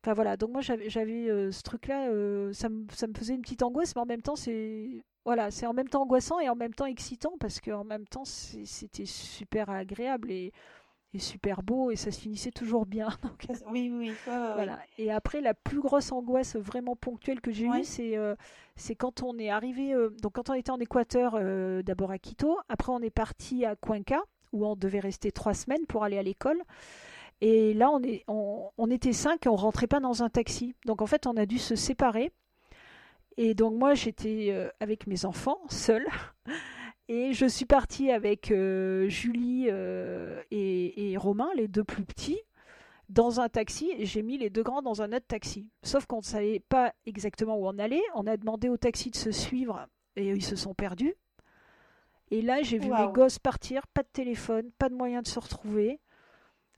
Enfin 0.03 0.15
voilà, 0.15 0.37
donc 0.37 0.51
moi 0.51 0.61
j'avais 0.61 1.29
ce 1.53 1.63
truc-là, 1.63 2.07
ça, 2.53 2.69
me, 2.69 2.87
ça 2.93 3.07
me 3.07 3.15
faisait 3.15 3.35
une 3.35 3.43
petite 3.43 3.63
angoisse, 3.63 3.95
mais 3.97 4.03
en 4.03 4.07
même 4.07 4.23
temps 4.23 4.37
c'est 4.37 5.03
voilà, 5.25 5.51
c'est 5.51 5.67
en 5.67 5.75
même 5.75 5.89
temps 5.89 6.03
angoissant 6.03 6.41
et 6.41 6.49
en 6.49 6.55
même 6.55 6.73
temps 6.73 6.87
excitant 6.87 7.33
parce 7.39 7.61
qu'en 7.61 7.85
même 7.85 8.07
temps 8.07 8.25
c'était 8.25 9.05
super 9.05 9.71
agréable 9.71 10.31
et 10.31 10.53
et 11.15 11.19
super 11.19 11.63
beau 11.63 11.91
et 11.91 11.97
ça 11.97 12.11
se 12.11 12.21
finissait 12.21 12.51
toujours 12.51 12.87
bien. 12.87 13.09
oui, 13.71 13.91
oui, 13.93 14.13
voilà. 14.27 14.79
Et 14.99 15.11
après, 15.11 15.41
la 15.41 15.55
plus 15.55 15.81
grosse 15.81 16.13
angoisse 16.13 16.57
vraiment 16.57 16.97
ponctuelle 16.97 17.41
que 17.41 17.51
j'ai 17.51 17.67
eue, 17.67 17.85
c'est 17.85 18.17
euh, 18.17 18.35
c'est 18.77 18.95
quand 18.95 19.23
on 19.23 19.39
est 19.39 19.51
arrivé, 19.51 19.95
euh, 19.95 20.11
donc 20.23 20.35
quand 20.35 20.51
on 20.51 20.55
était 20.55 20.71
en 20.71 20.79
Équateur, 20.79 21.35
euh, 21.35 21.83
d'abord 21.83 22.11
à 22.11 22.19
Quito, 22.19 22.59
après 22.69 22.93
on 22.93 23.01
est 23.01 23.11
parti 23.11 23.65
à 23.65 23.75
Cuenca, 23.77 24.21
où 24.53 24.67
on 24.67 24.77
devait 24.77 25.01
rester 25.01 25.33
trois 25.33 25.55
semaines 25.55 25.87
pour 25.87 26.05
aller 26.05 26.19
à 26.19 26.23
l'école. 26.23 26.63
Et 27.41 27.73
là, 27.73 27.89
on, 27.91 28.03
est, 28.03 28.25
on, 28.27 28.71
on 28.77 28.91
était 28.91 29.13
cinq 29.13 29.47
et 29.47 29.49
on 29.49 29.55
rentrait 29.55 29.87
pas 29.87 30.01
dans 30.01 30.25
un 30.25 30.29
taxi. 30.29 30.75
Donc 30.87 31.03
en 31.03 31.07
fait, 31.07 31.27
on 31.27 31.37
a 31.37 31.47
dû 31.47 31.59
se 31.59 31.77
séparer. 31.77 32.33
Et 33.37 33.55
donc 33.55 33.75
moi, 33.75 33.95
j'étais 33.95 34.53
avec 34.81 35.07
mes 35.07 35.25
enfants, 35.25 35.61
seule. 35.69 36.09
Et 37.09 37.33
je 37.33 37.47
suis 37.47 37.65
partie 37.65 38.11
avec 38.11 38.51
euh, 38.51 39.09
Julie 39.09 39.69
euh, 39.71 40.43
et, 40.51 41.17
Romain, 41.17 41.49
les 41.57 41.67
deux 41.67 41.85
plus 41.85 42.05
petits, 42.05 42.41
dans 43.09 43.41
un 43.41 43.49
taxi. 43.49 43.91
J'ai 44.01 44.23
mis 44.23 44.37
les 44.37 44.51
deux 44.51 44.63
grands 44.63 44.83
dans 44.83 45.01
un 45.01 45.13
autre 45.13 45.27
taxi. 45.27 45.67
Sauf 45.83 46.05
qu'on 46.05 46.19
ne 46.19 46.23
savait 46.23 46.61
pas 46.69 46.93
exactement 47.07 47.57
où 47.57 47.67
on 47.67 47.79
allait. 47.79 48.03
On 48.15 48.27
a 48.27 48.37
demandé 48.37 48.69
au 48.69 48.77
taxi 48.77 49.11
de 49.11 49.17
se 49.17 49.31
suivre 49.31 49.87
et 50.17 50.29
ils 50.29 50.45
se 50.45 50.55
sont 50.55 50.75
perdus. 50.75 51.15
Et 52.31 52.43
là, 52.43 52.61
j'ai 52.63 52.79
vu 52.79 52.91
mes 52.91 53.09
gosses 53.13 53.39
partir, 53.39 53.87
pas 53.87 54.03
de 54.03 54.09
téléphone, 54.13 54.71
pas 54.79 54.91
de 54.91 54.95
moyen 54.95 55.23
de 55.23 55.27
se 55.27 55.41
retrouver. 55.41 56.01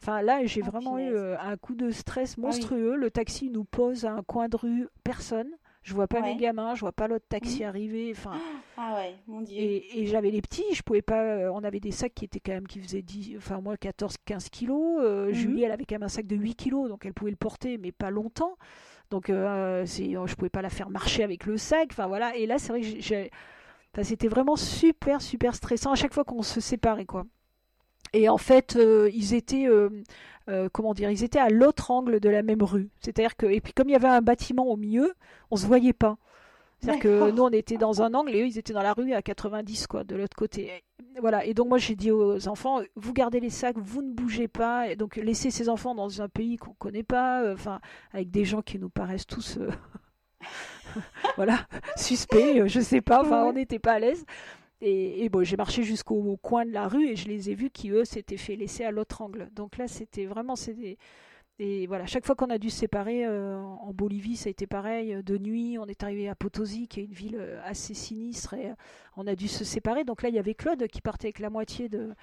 Enfin, 0.00 0.22
là, 0.22 0.44
j'ai 0.46 0.62
ah, 0.64 0.70
vraiment 0.70 0.98
eu 0.98 1.12
euh, 1.12 1.36
un 1.40 1.56
coup 1.56 1.74
de 1.74 1.90
stress 1.90 2.36
ah 2.38 2.40
monstrueux. 2.42 2.94
Le 2.94 3.10
taxi 3.10 3.50
nous 3.50 3.64
pose 3.64 4.04
à 4.04 4.12
un 4.12 4.22
coin 4.22 4.48
de 4.48 4.56
rue, 4.56 4.88
personne. 5.02 5.50
Je 5.82 5.94
vois 5.94 6.06
pas 6.06 6.20
mes 6.20 6.36
gamins, 6.36 6.74
je 6.74 6.80
vois 6.80 6.92
pas 6.92 7.08
l'autre 7.08 7.24
taxi 7.28 7.62
mmh. 7.62 7.66
arriver. 7.66 8.12
Enfin, 8.14 8.32
ah 8.76 8.96
ouais, 8.96 9.14
mon 9.26 9.40
Dieu. 9.40 9.56
Et, 9.58 10.06
j'avais 10.06 10.30
les 10.30 10.42
petits, 10.42 10.64
je 10.74 10.82
pouvais 10.82 11.02
pas. 11.02 11.22
Euh, 11.22 11.52
on 11.52 11.64
avait 11.64 11.80
des 11.80 11.90
sacs 11.90 12.14
qui 12.14 12.24
étaient 12.24 12.40
quand 12.40 12.52
même 12.52 12.66
qui 12.66 12.80
faisaient 12.80 13.02
10, 13.02 13.36
enfin 13.38 13.60
moi 13.60 13.76
14, 13.76 14.16
15 14.24 14.48
kilos. 14.50 14.98
Euh, 15.00 15.30
mmh. 15.30 15.32
Julie, 15.32 15.62
elle 15.62 15.72
avait 15.72 15.84
quand 15.84 15.94
même 15.94 16.02
un 16.02 16.08
sac 16.08 16.26
de 16.26 16.36
8 16.36 16.54
kilos, 16.54 16.88
donc 16.88 17.06
elle 17.06 17.14
pouvait 17.14 17.30
le 17.30 17.36
porter, 17.36 17.78
mais 17.78 17.92
pas 17.92 18.10
longtemps. 18.10 18.56
Donc 19.10 19.30
euh, 19.30 19.84
c'est, 19.86 20.12
je 20.12 20.34
pouvais 20.34 20.50
pas 20.50 20.62
la 20.62 20.70
faire 20.70 20.90
marcher 20.90 21.24
avec 21.24 21.46
le 21.46 21.56
sac. 21.56 21.88
Enfin 21.90 22.06
voilà. 22.06 22.36
Et 22.36 22.46
là, 22.46 22.58
c'est 22.58 22.72
vrai 22.72 22.82
que 22.82 23.00
j'ai, 23.00 23.30
enfin, 23.94 24.04
c'était 24.04 24.28
vraiment 24.28 24.56
super, 24.56 25.22
super 25.22 25.54
stressant 25.54 25.92
à 25.92 25.96
chaque 25.96 26.12
fois 26.12 26.24
qu'on 26.24 26.42
se 26.42 26.60
séparait, 26.60 27.06
quoi. 27.06 27.24
Et 28.12 28.28
en 28.28 28.38
fait, 28.38 28.78
ils 29.12 29.34
étaient 29.34 29.68
euh, 30.50 30.68
comment 30.72 30.94
dire, 30.94 31.10
ils 31.10 31.22
étaient 31.22 31.38
à 31.38 31.48
l'autre 31.48 31.90
angle 31.90 32.18
de 32.18 32.28
la 32.28 32.42
même 32.42 32.62
rue. 32.62 32.88
C'est-à-dire 33.00 33.36
que, 33.36 33.46
et 33.46 33.60
puis 33.60 33.72
comme 33.72 33.88
il 33.88 33.92
y 33.92 33.96
avait 33.96 34.08
un 34.08 34.22
bâtiment 34.22 34.66
au 34.66 34.76
milieu, 34.76 35.14
on 35.50 35.56
se 35.56 35.66
voyait 35.66 35.92
pas. 35.92 36.16
C'est-à-dire 36.80 37.02
que 37.02 37.30
nous, 37.30 37.42
on 37.42 37.50
était 37.50 37.76
dans 37.76 38.00
un 38.00 38.14
angle 38.14 38.34
et 38.34 38.40
eux, 38.40 38.46
ils 38.46 38.58
étaient 38.58 38.72
dans 38.72 38.82
la 38.82 38.94
rue 38.94 39.12
à 39.12 39.20
90, 39.20 39.86
quoi, 39.86 40.02
de 40.02 40.16
l'autre 40.16 40.36
côté. 40.36 40.82
Voilà. 41.20 41.44
Et 41.44 41.52
donc, 41.52 41.68
moi, 41.68 41.76
j'ai 41.76 41.94
dit 41.94 42.10
aux 42.10 42.48
enfants, 42.48 42.80
vous 42.96 43.12
gardez 43.12 43.38
les 43.38 43.50
sacs, 43.50 43.76
vous 43.76 44.00
ne 44.00 44.14
bougez 44.14 44.48
pas. 44.48 44.88
Et 44.88 44.96
donc, 44.96 45.16
laissez 45.16 45.50
ces 45.50 45.68
enfants 45.68 45.94
dans 45.94 46.22
un 46.22 46.28
pays 46.28 46.56
qu'on 46.56 46.72
connaît 46.72 47.02
pas, 47.02 47.42
euh, 47.42 47.52
enfin, 47.52 47.80
avec 48.14 48.30
des 48.30 48.46
gens 48.46 48.62
qui 48.62 48.78
nous 48.78 48.88
paraissent 48.88 49.26
tous, 49.26 49.58
euh, 49.58 49.70
voilà, 51.36 51.66
suspects, 51.96 52.66
je 52.66 52.80
sais 52.80 53.02
pas, 53.02 53.20
enfin, 53.20 53.44
on 53.44 53.52
n'était 53.52 53.78
pas 53.78 53.92
à 53.92 53.98
l'aise. 53.98 54.24
Et, 54.82 55.28
bon, 55.28 55.44
j'ai 55.44 55.56
marché 55.56 55.82
jusqu'au 55.82 56.38
coin 56.38 56.64
de 56.64 56.72
la 56.72 56.88
rue 56.88 57.08
et 57.08 57.16
je 57.16 57.28
les 57.28 57.50
ai 57.50 57.54
vus 57.54 57.70
qui, 57.70 57.90
eux, 57.90 58.04
s'étaient 58.04 58.38
fait 58.38 58.56
laisser 58.56 58.84
à 58.84 58.90
l'autre 58.90 59.20
angle. 59.20 59.50
Donc 59.54 59.76
là, 59.76 59.88
c'était 59.88 60.24
vraiment. 60.24 60.54
Et 61.58 61.86
voilà, 61.86 62.06
chaque 62.06 62.24
fois 62.24 62.34
qu'on 62.34 62.48
a 62.48 62.56
dû 62.56 62.70
se 62.70 62.78
séparer 62.78 63.26
euh, 63.26 63.58
en 63.58 63.92
Bolivie, 63.92 64.36
ça 64.36 64.48
a 64.48 64.50
été 64.50 64.66
pareil. 64.66 65.22
De 65.22 65.36
nuit, 65.36 65.76
on 65.78 65.84
est 65.84 66.02
arrivé 66.02 66.26
à 66.30 66.34
Potosi, 66.34 66.88
qui 66.88 67.00
est 67.00 67.04
une 67.04 67.12
ville 67.12 67.36
euh, 67.38 67.60
assez 67.64 67.92
sinistre, 67.92 68.54
et 68.54 68.70
euh, 68.70 68.74
on 69.18 69.26
a 69.26 69.34
dû 69.34 69.46
se 69.46 69.62
séparer. 69.62 70.04
Donc 70.04 70.22
là, 70.22 70.30
il 70.30 70.34
y 70.34 70.38
avait 70.38 70.54
Claude 70.54 70.86
qui 70.86 71.02
partait 71.02 71.26
avec 71.26 71.38
la 71.38 71.50
moitié 71.50 71.90
de, 71.90 72.14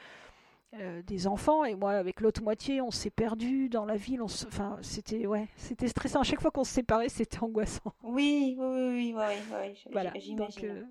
des 1.06 1.28
enfants, 1.28 1.64
et 1.66 1.76
moi 1.76 1.92
avec 1.92 2.20
l'autre 2.20 2.42
moitié. 2.42 2.82
On 2.82 2.90
s'est 2.90 3.12
perdu 3.12 3.70
dans 3.70 3.86
la 3.86 3.96
ville. 3.96 4.24
Enfin, 4.24 4.80
c'était 4.82 5.28
ouais, 5.28 5.48
c'était 5.56 5.88
stressant. 5.88 6.22
À 6.22 6.24
chaque 6.24 6.42
fois 6.42 6.50
qu'on 6.50 6.64
se 6.64 6.74
séparait, 6.74 7.10
c'était 7.10 7.38
angoissant. 7.40 7.94
Oui, 8.02 8.56
oui, 8.58 8.66
oui, 8.66 9.14
oui, 9.16 9.16
oui, 9.16 9.76
voilà. 9.92 10.12
j'imagine 10.16 10.88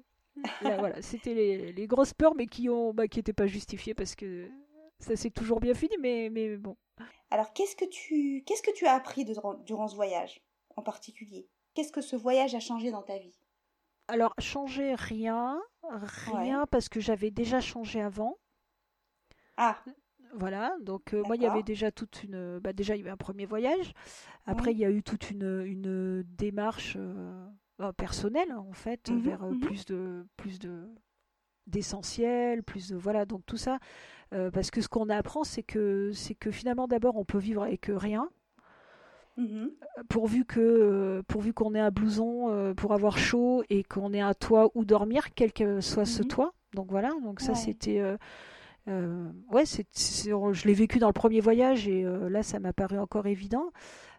voilà, 0.63 1.01
c'était 1.03 1.73
les, 1.73 1.87
grosses 1.87 2.15
peurs, 2.15 2.35
mais 2.35 2.47
qui 2.47 2.69
ont, 2.69 2.93
bah, 2.93 3.09
qui 3.09 3.19
n'étaient 3.19 3.33
pas 3.33 3.47
justifiées 3.47 3.95
parce 3.95 4.15
que 4.15 4.49
ça 4.99 5.17
s'est 5.17 5.31
toujours 5.31 5.61
bien 5.61 5.75
fini, 5.75 5.97
mais, 6.01 6.29
mais 6.31 6.57
bon. 6.57 6.77
Alors, 7.31 7.53
qu'est-ce 7.53 7.77
que 7.77 7.85
tu, 7.85 8.43
qu'est-ce 8.47 8.63
que 8.63 8.73
tu 8.73 8.87
as 8.87 8.95
appris 8.95 9.25
durant 9.25 9.89
ce 9.89 9.95
voyage, 9.95 10.43
en 10.77 10.83
particulier? 10.83 11.49
Qu'est-ce 11.75 11.93
que 11.93 12.01
ce 12.01 12.17
voyage 12.17 12.55
a 12.55 12.61
changé 12.61 12.91
dans 12.91 13.03
ta 13.03 13.19
vie? 13.19 13.39
Alors, 14.09 14.35
changer 14.39 14.95
rien, 14.95 15.61
rien 16.33 16.67
parce 16.71 16.89
que 16.89 17.01
j'avais 17.01 17.31
déjà 17.31 17.61
changé 17.61 18.01
avant. 18.01 18.39
Ah. 19.57 19.83
Voilà, 20.35 20.77
donc 20.81 21.15
euh, 21.15 21.23
moi 21.25 21.37
il 21.37 21.43
y 21.43 21.47
avait 21.47 21.63
déjà 21.63 21.91
toute 21.91 22.23
une, 22.23 22.59
bah, 22.59 22.73
déjà 22.73 22.95
il 22.95 22.99
y 22.99 23.01
avait 23.03 23.11
un 23.11 23.17
premier 23.17 23.47
voyage. 23.47 23.93
Après 24.45 24.73
il 24.73 24.79
y 24.79 24.85
a 24.85 24.91
eu 24.91 25.03
toute 25.03 25.31
une, 25.31 25.63
une 25.65 26.23
démarche. 26.25 26.97
Euh, 26.99 27.47
euh, 27.83 27.93
personnel 27.93 28.55
en 28.55 28.73
fait 28.73 29.11
mmh 29.11 29.19
vers 29.19 29.45
euh, 29.45 29.51
mmh 29.51 29.61
plus 29.61 29.85
de 29.85 30.27
plus 30.39 30.59
de 30.59 30.89
d'essentiel 31.67 32.63
plus 32.63 32.89
de 32.89 32.97
voilà 32.97 33.27
donc 33.27 33.45
tout 33.45 33.59
ça. 33.59 33.79
Euh, 34.33 34.51
parce 34.51 34.71
que 34.71 34.81
ce 34.81 34.89
qu'on 34.89 35.11
apprend 35.11 35.45
c'est 35.45 35.63
que 35.63 36.11
c'est 36.15 36.35
que 36.35 36.51
finalement 36.51 36.89
d'abord 36.89 37.17
on 37.17 37.27
peut 37.27 37.37
vivre 37.39 37.65
avec 37.65 37.91
rien. 37.95 38.31
Mmh 39.37 39.67
pourvu 40.09 40.47
que 40.47 41.23
pourvu 41.29 41.53
qu'on 41.53 41.75
ait 41.75 41.81
un 41.81 41.91
blouson 41.91 42.73
pour 42.79 42.95
avoir 42.95 43.19
chaud 43.19 43.63
et 43.69 43.83
qu'on 43.83 44.15
ait 44.15 44.21
un 44.21 44.33
toit 44.33 44.71
où 44.75 44.87
dormir 44.87 45.35
quel 45.35 45.53
que 45.53 45.83
soit 45.83 46.07
ce 46.07 46.23
toit. 46.23 46.55
Donc 46.73 46.91
voilà 46.91 47.13
donc 47.23 47.41
ça 47.41 47.55
c'était 47.55 48.03
ouais 48.87 49.67
c'est 49.67 49.87
je 49.95 50.67
l'ai 50.67 50.75
vécu 50.75 50.99
dans 50.99 51.09
le 51.09 51.13
premier 51.13 51.41
voyage 51.41 51.87
et 51.89 52.05
là 52.05 52.43
ça 52.43 52.59
m'a 52.59 52.73
paru 52.73 52.99
encore 52.99 53.27
évident. 53.27 53.71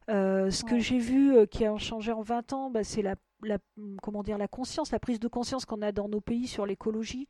Ce 0.07 0.63
que 0.63 0.77
j'ai 0.77 0.99
vu 0.99 1.47
qui 1.47 1.65
a 1.65 1.75
changé 1.77 2.11
en 2.11 2.21
20 2.21 2.53
ans, 2.53 2.69
bah, 2.69 2.83
c'est 2.83 3.01
la 3.01 3.15
la, 3.43 3.57
comment 4.01 4.23
dire, 4.23 4.37
la 4.37 4.47
conscience, 4.47 4.91
la 4.91 4.99
prise 4.99 5.19
de 5.19 5.27
conscience 5.27 5.65
qu'on 5.65 5.81
a 5.81 5.91
dans 5.91 6.09
nos 6.09 6.21
pays 6.21 6.47
sur 6.47 6.65
l'écologie, 6.65 7.27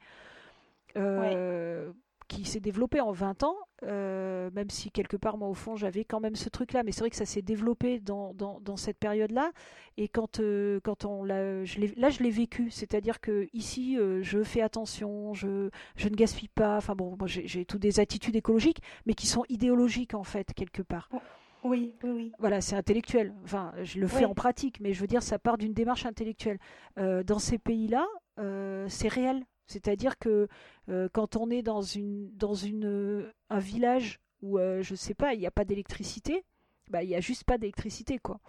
euh, 0.96 1.92
qui 2.28 2.44
s'est 2.44 2.60
développée 2.60 3.00
en 3.00 3.14
20 3.14 3.44
ans, 3.44 3.56
euh, 3.84 4.50
même 4.54 4.70
si 4.70 4.92
quelque 4.92 5.16
part, 5.16 5.38
moi, 5.38 5.48
au 5.48 5.54
fond, 5.54 5.78
j'avais 5.78 6.04
quand 6.04 6.20
même 6.20 6.36
ce 6.36 6.50
truc-là, 6.50 6.84
mais 6.84 6.92
c'est 6.92 7.00
vrai 7.00 7.10
que 7.10 7.16
ça 7.16 7.26
s'est 7.26 7.42
développé 7.42 8.02
dans, 8.02 8.34
dans, 8.34 8.60
dans 8.60 8.76
cette 8.76 8.98
période-là, 8.98 9.52
et 9.96 10.10
quand, 10.10 10.42
euh, 10.42 10.82
quand 10.84 11.06
on 11.06 11.24
l'a, 11.24 11.64
je 11.64 11.80
là, 11.96 12.10
je 12.10 12.24
l'ai 12.24 12.30
vécu, 12.30 12.70
c'est-à-dire 12.70 13.22
que 13.22 13.48
ici, 13.54 13.98
je 14.22 14.44
fais 14.44 14.62
attention, 14.62 15.34
je, 15.34 15.70
je 15.96 16.10
ne 16.10 16.16
gaspille 16.16 16.50
pas, 16.50 16.76
enfin 16.76 16.96
bon, 16.96 17.18
j'ai 17.26 17.64
toutes 17.64 17.82
des 17.82 18.02
attitudes 18.02 18.36
écologiques, 18.36 18.82
mais 19.06 19.14
qui 19.14 19.28
sont 19.28 19.46
idéologiques, 19.48 20.14
en 20.14 20.24
fait, 20.24 20.54
quelque 20.54 20.82
part. 20.82 21.10
Oui, 21.68 21.94
oui, 22.04 22.10
oui. 22.10 22.32
Voilà, 22.40 22.62
c'est 22.62 22.76
intellectuel. 22.76 23.34
Enfin, 23.44 23.74
je 23.84 24.00
le 24.00 24.08
fais 24.08 24.26
en 24.26 24.34
pratique, 24.34 24.80
mais 24.80 24.94
je 24.94 25.02
veux 25.02 25.08
dire, 25.08 25.22
ça 25.22 25.38
part 25.38 25.58
d'une 25.58 25.74
démarche 25.74 26.06
intellectuelle. 26.06 26.60
Euh, 26.98 27.24
dans 27.24 27.40
ces 27.40 27.58
pays-là, 27.58 28.08
euh, 28.40 28.86
c'est 28.90 29.10
réel. 29.10 29.44
C'est-à-dire 29.66 30.18
que 30.18 30.48
euh, 30.90 31.10
quand 31.12 31.36
on 31.36 31.50
est 31.50 31.62
dans, 31.62 31.82
une, 31.82 32.32
dans 32.38 32.54
une, 32.54 33.30
un 33.50 33.60
village 33.60 34.20
où, 34.42 34.58
je 34.60 34.96
sais 34.96 35.14
pas, 35.14 35.34
il 35.34 35.40
n'y 35.40 35.48
a 35.48 35.52
pas 35.52 35.66
d'électricité, 35.66 36.46
bah, 36.90 37.04
il 37.04 37.10
n'y 37.10 37.16
a 37.16 37.20
juste 37.20 37.44
pas 37.44 37.58
d'électricité, 37.58 38.18
quoi. 38.18 38.40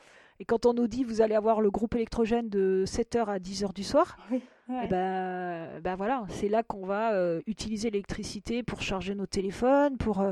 Et 0.40 0.44
quand 0.44 0.66
on 0.66 0.72
nous 0.72 0.86
dit 0.86 1.02
vous 1.02 1.20
allez 1.20 1.34
avoir 1.34 1.60
le 1.60 1.68
groupe 1.68 1.96
électrogène 1.96 2.48
de 2.48 2.84
7h 2.86 3.24
à 3.24 3.38
10h 3.40 3.72
du 3.74 3.82
soir, 3.82 4.16
et 4.30 4.40
eh 4.84 4.86
ben, 4.86 5.80
ben 5.80 5.96
voilà, 5.96 6.24
c'est 6.28 6.48
là 6.48 6.62
qu'on 6.62 6.86
va 6.86 7.40
utiliser 7.46 7.90
l'électricité 7.90 8.62
pour 8.62 8.80
charger 8.80 9.16
nos 9.16 9.26
téléphones, 9.26 9.96
pour, 9.96 10.24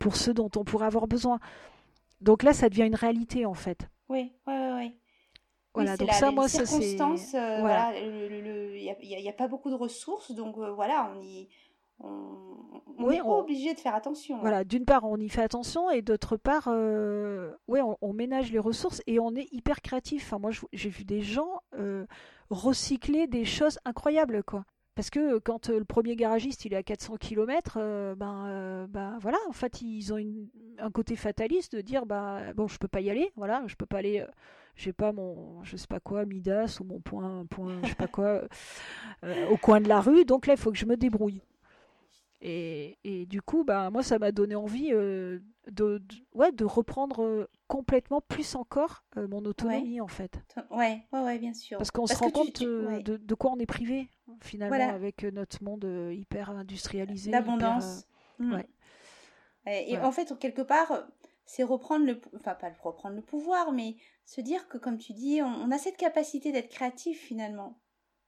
pour 0.00 0.16
ceux 0.16 0.34
dont 0.34 0.50
on 0.56 0.64
pourrait 0.64 0.86
avoir 0.86 1.06
besoin. 1.06 1.38
Donc 2.24 2.42
là, 2.42 2.52
ça 2.52 2.68
devient 2.68 2.86
une 2.86 2.94
réalité 2.94 3.46
en 3.46 3.54
fait. 3.54 3.88
Oui, 4.08 4.32
oui, 4.46 4.54
oui. 4.76 4.96
Voilà, 5.74 5.96
donc 5.96 6.12
ça, 6.12 6.30
moi, 6.30 6.48
ça 6.48 6.66
c'est. 6.66 7.00
Euh, 7.00 7.60
voilà, 7.60 7.92
il 7.98 8.82
n'y 8.82 9.28
a, 9.28 9.32
pas 9.32 9.48
beaucoup 9.48 9.70
de 9.70 9.74
ressources, 9.74 10.30
donc 10.30 10.56
euh, 10.56 10.72
voilà, 10.72 11.12
on 11.12 11.20
y, 11.20 11.48
on, 12.00 13.10
est 13.10 13.20
obligé 13.20 13.74
de 13.74 13.80
faire 13.80 13.94
attention. 13.94 14.38
Voilà, 14.38 14.64
d'une 14.64 14.84
part, 14.84 15.04
on 15.04 15.16
y 15.16 15.28
fait 15.28 15.42
attention 15.42 15.90
et 15.90 16.02
d'autre 16.02 16.36
part, 16.36 16.68
euh, 16.68 17.52
ouais, 17.68 17.80
on, 18.00 18.12
ménage 18.12 18.52
les 18.52 18.58
ressources 18.58 19.02
et 19.06 19.18
on 19.18 19.34
est 19.34 19.48
hyper 19.52 19.80
créatif. 19.80 20.24
Enfin, 20.26 20.38
moi, 20.38 20.50
j'ai 20.72 20.90
vu 20.90 21.04
des 21.04 21.22
gens 21.22 21.60
euh, 21.76 22.06
recycler 22.50 23.26
des 23.26 23.44
choses 23.44 23.78
incroyables, 23.84 24.42
quoi. 24.42 24.64
Parce 24.94 25.10
que 25.10 25.38
quand 25.38 25.70
euh, 25.70 25.78
le 25.78 25.84
premier 25.84 26.16
garagiste 26.16 26.64
il 26.64 26.72
est 26.72 26.76
à 26.76 26.82
400 26.82 27.16
km, 27.16 27.78
ben, 28.16 28.86
ben 28.88 29.18
voilà, 29.20 29.38
en 29.48 29.52
fait 29.52 29.82
ils 29.82 30.12
ont 30.12 30.18
un 30.78 30.90
côté 30.90 31.16
fataliste 31.16 31.74
de 31.74 31.80
dire 31.80 32.06
bah 32.06 32.52
bon 32.54 32.68
je 32.68 32.78
peux 32.78 32.88
pas 32.88 33.00
y 33.00 33.10
aller, 33.10 33.32
voilà, 33.36 33.64
je 33.66 33.74
peux 33.74 33.86
pas 33.86 33.98
aller, 33.98 34.24
j'ai 34.76 34.92
pas 34.92 35.12
mon 35.12 35.62
je 35.64 35.76
sais 35.76 35.86
pas 35.88 36.00
quoi 36.00 36.24
Midas 36.26 36.78
ou 36.80 36.84
mon 36.84 37.00
point 37.00 37.44
point 37.46 37.80
je 37.82 37.88
sais 37.88 37.94
pas 37.94 38.06
quoi 38.06 38.42
au 39.50 39.56
coin 39.56 39.80
de 39.80 39.88
la 39.88 40.00
rue, 40.00 40.24
donc 40.24 40.46
là 40.46 40.54
il 40.54 40.60
faut 40.60 40.70
que 40.70 40.78
je 40.78 40.86
me 40.86 40.96
débrouille. 40.96 41.42
Et, 42.46 42.98
et, 43.04 43.24
du 43.24 43.40
coup, 43.40 43.64
bah, 43.64 43.90
moi, 43.90 44.02
ça 44.02 44.18
m'a 44.18 44.30
donné 44.30 44.54
envie 44.54 44.92
euh, 45.66 45.70
de, 45.70 46.02
ouais, 46.34 46.52
de 46.52 46.64
reprendre 46.64 47.22
euh, 47.22 47.50
complètement, 47.68 48.20
plus 48.20 48.54
encore, 48.54 49.04
euh, 49.16 49.26
mon 49.28 49.44
autonomie, 49.44 50.00
en 50.00 50.08
fait. 50.08 50.38
Ouais, 50.70 51.02
ouais, 51.12 51.20
ouais, 51.20 51.38
bien 51.38 51.54
sûr. 51.54 51.78
Parce 51.78 51.90
qu'on 51.90 52.06
se 52.06 52.16
rend 52.16 52.30
compte 52.30 52.60
de, 52.60 53.16
de, 53.16 53.34
quoi 53.34 53.52
on 53.52 53.58
est 53.58 53.66
privé, 53.66 54.08
finalement, 54.40 54.94
avec 54.94 55.24
notre 55.24 55.62
monde 55.62 55.84
hyper 56.12 56.50
industrialisé. 56.50 57.30
L'abondance. 57.30 58.06
Mm. 58.38 58.54
Ouais. 58.54 58.68
Et 59.66 59.98
en 59.98 60.12
fait, 60.12 60.38
quelque 60.38 60.62
part, 60.62 61.04
c'est 61.46 61.62
reprendre 61.62 62.04
le... 62.04 62.20
Enfin, 62.36 62.54
pas 62.54 62.70
reprendre 62.82 63.16
le 63.16 63.22
pouvoir, 63.22 63.72
mais 63.72 63.96
se 64.26 64.40
dire 64.40 64.68
que, 64.68 64.78
comme 64.78 64.98
tu 64.98 65.12
dis, 65.12 65.40
on, 65.42 65.70
a 65.70 65.78
cette 65.78 65.96
capacité 65.96 66.52
d'être 66.52 66.68
créatif, 66.68 67.20
finalement. 67.20 67.78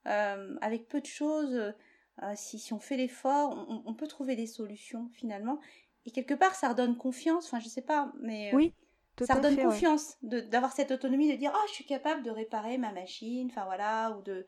avec 0.05 0.89
peu 0.89 1.01
de 1.01 1.07
choses 1.07 1.75
euh, 2.23 2.33
si, 2.35 2.73
on 2.73 2.79
fait 2.79 2.97
l'effort, 2.97 3.67
on, 3.85 3.93
peut 3.95 4.07
trouver 4.07 4.37
des 4.37 4.47
solutions 4.47 5.11
finalement. 5.13 5.61
Et 6.07 6.11
quelque 6.13 6.35
part, 6.35 6.55
ça 6.55 6.71
redonne 6.71 6.97
confiance. 6.97 7.47
Enfin, 7.47 7.61
je 7.61 7.69
sais 7.69 7.83
pas, 7.83 8.13
mais 8.21 8.53
euh, 8.53 8.57
oui, 8.57 8.73
ça 9.21 9.35
redonne 9.35 9.57
confiance 9.57 10.17
d'avoir 10.23 10.73
cette 10.73 10.93
autonomie, 10.93 11.31
de 11.31 11.37
dire 11.37 11.53
ah, 11.55 11.65
je 11.69 11.75
suis 11.75 11.85
capable 11.85 12.23
de 12.23 12.31
réparer 12.31 12.79
ma 12.79 12.93
machine. 12.93 13.49
Enfin 13.51 13.65
voilà, 13.65 14.17
ou 14.17 14.23
de 14.23 14.47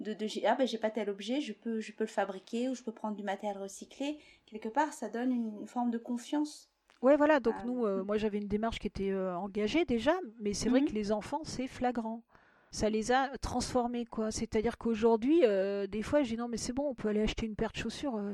de, 0.00 0.14
de 0.14 0.26
ah 0.46 0.56
ben 0.56 0.66
j'ai 0.66 0.78
pas 0.78 0.90
tel 0.90 1.08
objet, 1.08 1.40
je 1.40 1.52
peux 1.52 1.80
je 1.80 1.92
peux 1.92 2.04
le 2.04 2.10
fabriquer 2.10 2.68
ou 2.68 2.74
je 2.74 2.82
peux 2.82 2.92
prendre 2.92 3.16
du 3.16 3.22
matériel 3.22 3.58
recyclé. 3.58 4.18
Quelque 4.46 4.68
part, 4.68 4.92
ça 4.92 5.08
donne 5.08 5.32
une, 5.32 5.66
forme 5.66 5.90
de 5.90 5.98
confiance. 5.98 6.70
Ouais, 7.02 7.16
voilà. 7.16 7.40
Donc 7.40 7.54
nous, 7.64 7.86
euh, 7.86 8.02
moi, 8.02 8.18
j'avais 8.18 8.38
une 8.38 8.48
démarche 8.48 8.78
qui 8.78 8.88
était 8.88 9.14
engagée 9.14 9.84
déjà, 9.84 10.14
mais 10.40 10.52
c'est 10.52 10.68
vrai 10.68 10.80
mhm. 10.80 10.88
que 10.88 10.92
les 10.92 11.12
enfants, 11.12 11.40
c'est 11.44 11.68
flagrant 11.68 12.22
ça 12.70 12.88
les 12.90 13.12
a 13.12 13.36
transformés 13.38 14.04
quoi. 14.06 14.30
C'est-à-dire 14.30 14.78
qu'aujourd'hui, 14.78 15.40
euh, 15.44 15.86
des 15.86 16.02
fois, 16.02 16.22
j'ai 16.22 16.36
non 16.36 16.48
mais 16.48 16.56
c'est 16.56 16.72
bon, 16.72 16.88
on 16.88 16.94
peut 16.94 17.08
aller 17.08 17.22
acheter 17.22 17.46
une 17.46 17.56
paire 17.56 17.72
de 17.72 17.78
chaussures. 17.78 18.16
Euh, 18.16 18.32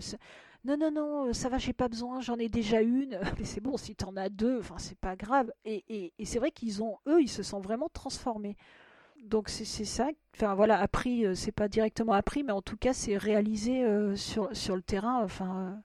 non 0.65 0.77
non 0.77 0.91
non, 0.91 1.27
euh, 1.29 1.33
ça 1.33 1.49
va, 1.49 1.59
j'ai 1.59 1.73
pas 1.73 1.89
besoin, 1.89 2.21
j'en 2.21 2.37
ai 2.39 2.49
déjà 2.49 2.81
une. 2.83 3.19
Mais 3.39 3.45
c'est 3.45 3.61
bon, 3.61 3.77
si 3.77 3.95
t'en 3.95 4.17
as 4.17 4.29
deux, 4.29 4.59
enfin 4.59 4.77
c'est 4.79 4.99
pas 4.99 5.17
grave. 5.17 5.53
Et, 5.65 5.85
et, 5.89 6.13
et 6.19 6.25
c'est 6.25 6.39
vrai 6.39 6.51
qu'ils 6.51 6.83
ont, 6.83 6.99
eux, 7.07 7.23
ils 7.23 7.29
se 7.29 7.43
sont 7.43 7.61
vraiment 7.61 7.89
transformés. 7.89 8.57
Donc 9.25 9.49
c'est 9.49 9.65
ça. 9.65 10.09
Enfin 10.37 10.55
voilà, 10.55 10.79
appris, 10.81 11.25
c'est 11.37 11.53
pas 11.53 11.69
directement 11.69 12.13
appris, 12.13 12.45
mais 12.45 12.53
en 12.53 12.63
tout 12.63 12.77
cas 12.77 12.93
c'est 12.93 13.17
réalisé 13.17 13.85
sur 14.17 14.55
sur 14.57 14.77
le 14.77 14.83
terrain. 14.83 15.23
Enfin 15.25 15.83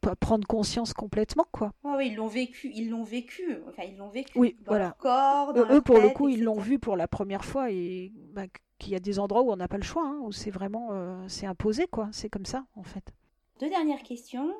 prendre 0.00 0.46
conscience 0.46 0.92
complètement 0.92 1.46
quoi. 1.52 1.72
oui, 1.84 2.08
ils 2.08 2.16
l'ont 2.16 2.26
vécu, 2.26 2.70
ils 2.74 2.90
l'ont 2.90 3.02
vécu, 3.02 3.58
enfin 3.68 3.82
ils 3.84 3.96
l'ont 3.96 4.08
vécu 4.08 4.38
oui, 4.38 4.56
dans 4.60 4.72
voilà. 4.72 4.84
leur 4.86 4.96
corps, 4.96 5.54
eux 5.70 5.80
pour 5.80 5.98
le 5.98 6.10
coup 6.10 6.28
ils 6.28 6.42
l'ont 6.42 6.58
vu 6.58 6.78
pour 6.78 6.96
la 6.96 7.08
première 7.08 7.44
fois 7.44 7.70
et 7.70 8.12
bah, 8.32 8.44
qu'il 8.78 8.92
y 8.92 8.96
a 8.96 9.00
des 9.00 9.18
endroits 9.18 9.42
où 9.42 9.52
on 9.52 9.56
n'a 9.56 9.68
pas 9.68 9.76
le 9.76 9.82
choix, 9.82 10.04
hein, 10.04 10.18
où 10.22 10.32
c'est 10.32 10.50
vraiment 10.50 10.88
euh, 10.92 11.22
c'est 11.28 11.46
imposé 11.46 11.86
quoi, 11.86 12.08
c'est 12.12 12.28
comme 12.28 12.46
ça 12.46 12.64
en 12.74 12.82
fait. 12.82 13.12
Deux 13.60 13.68
dernières 13.68 14.02
questions. 14.02 14.54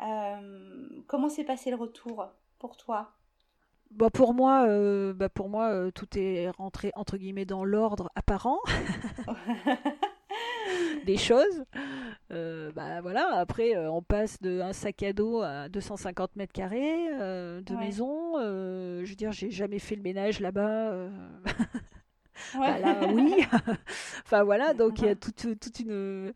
Euh, 0.00 0.88
comment 1.06 1.28
s'est 1.28 1.44
passé 1.44 1.70
le 1.70 1.76
retour 1.76 2.26
pour 2.58 2.76
toi? 2.76 3.12
Bah 3.92 4.10
pour 4.10 4.34
moi, 4.34 4.66
euh, 4.66 5.12
bah 5.12 5.28
pour 5.28 5.48
moi 5.48 5.90
tout 5.92 6.06
est 6.16 6.48
rentré 6.50 6.92
entre 6.94 7.16
guillemets 7.16 7.44
dans 7.44 7.64
l'ordre 7.64 8.10
apparent. 8.14 8.60
des 11.04 11.16
choses. 11.16 11.64
Euh, 12.32 12.70
bah 12.72 13.00
voilà, 13.00 13.28
après 13.38 13.74
euh, 13.74 13.90
on 13.90 14.02
passe 14.02 14.40
de 14.40 14.60
un 14.60 14.72
sac 14.72 15.02
à 15.02 15.12
dos 15.12 15.42
à 15.42 15.68
250 15.68 16.36
mètres 16.36 16.52
carrés 16.52 17.08
euh, 17.20 17.60
de 17.60 17.74
maison. 17.74 18.34
je 18.38 19.08
veux 19.08 19.16
dire, 19.16 19.32
j'ai 19.32 19.50
jamais 19.50 19.80
fait 19.80 19.96
le 19.96 20.02
ménage 20.02 20.40
là-bas. 20.40 21.08
Bah 22.54 22.78
là, 22.78 23.08
oui. 23.12 23.34
enfin 24.24 24.44
voilà, 24.44 24.74
donc 24.74 25.00
il 25.00 25.06
y 25.06 25.08
a 25.08 25.16
toute, 25.16 25.58
toute 25.60 25.80
une 25.80 26.32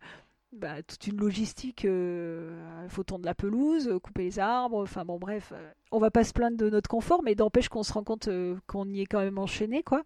bah, 0.53 0.83
toute 0.83 1.07
une 1.07 1.17
logistique. 1.17 1.85
Il 1.85 2.89
faut 2.89 3.05
tondre 3.05 3.25
la 3.25 3.35
pelouse, 3.35 3.91
couper 4.03 4.25
les 4.25 4.39
arbres. 4.39 4.83
Enfin 4.83 5.05
bon, 5.05 5.19
bref, 5.19 5.53
on 5.93 5.99
va 5.99 6.11
pas 6.11 6.25
se 6.25 6.33
plaindre 6.33 6.57
de 6.57 6.71
notre 6.71 6.91
confort, 6.91 7.23
mais 7.23 7.37
d'empêche 7.37 7.69
qu'on 7.69 7.85
se 7.85 7.93
rend 7.93 8.05
compte 8.05 8.29
qu'on 8.67 8.89
y 8.89 9.01
est 9.01 9.07
quand 9.07 9.21
même 9.21 9.39
enchaîné, 9.39 9.83
quoi. 9.85 10.03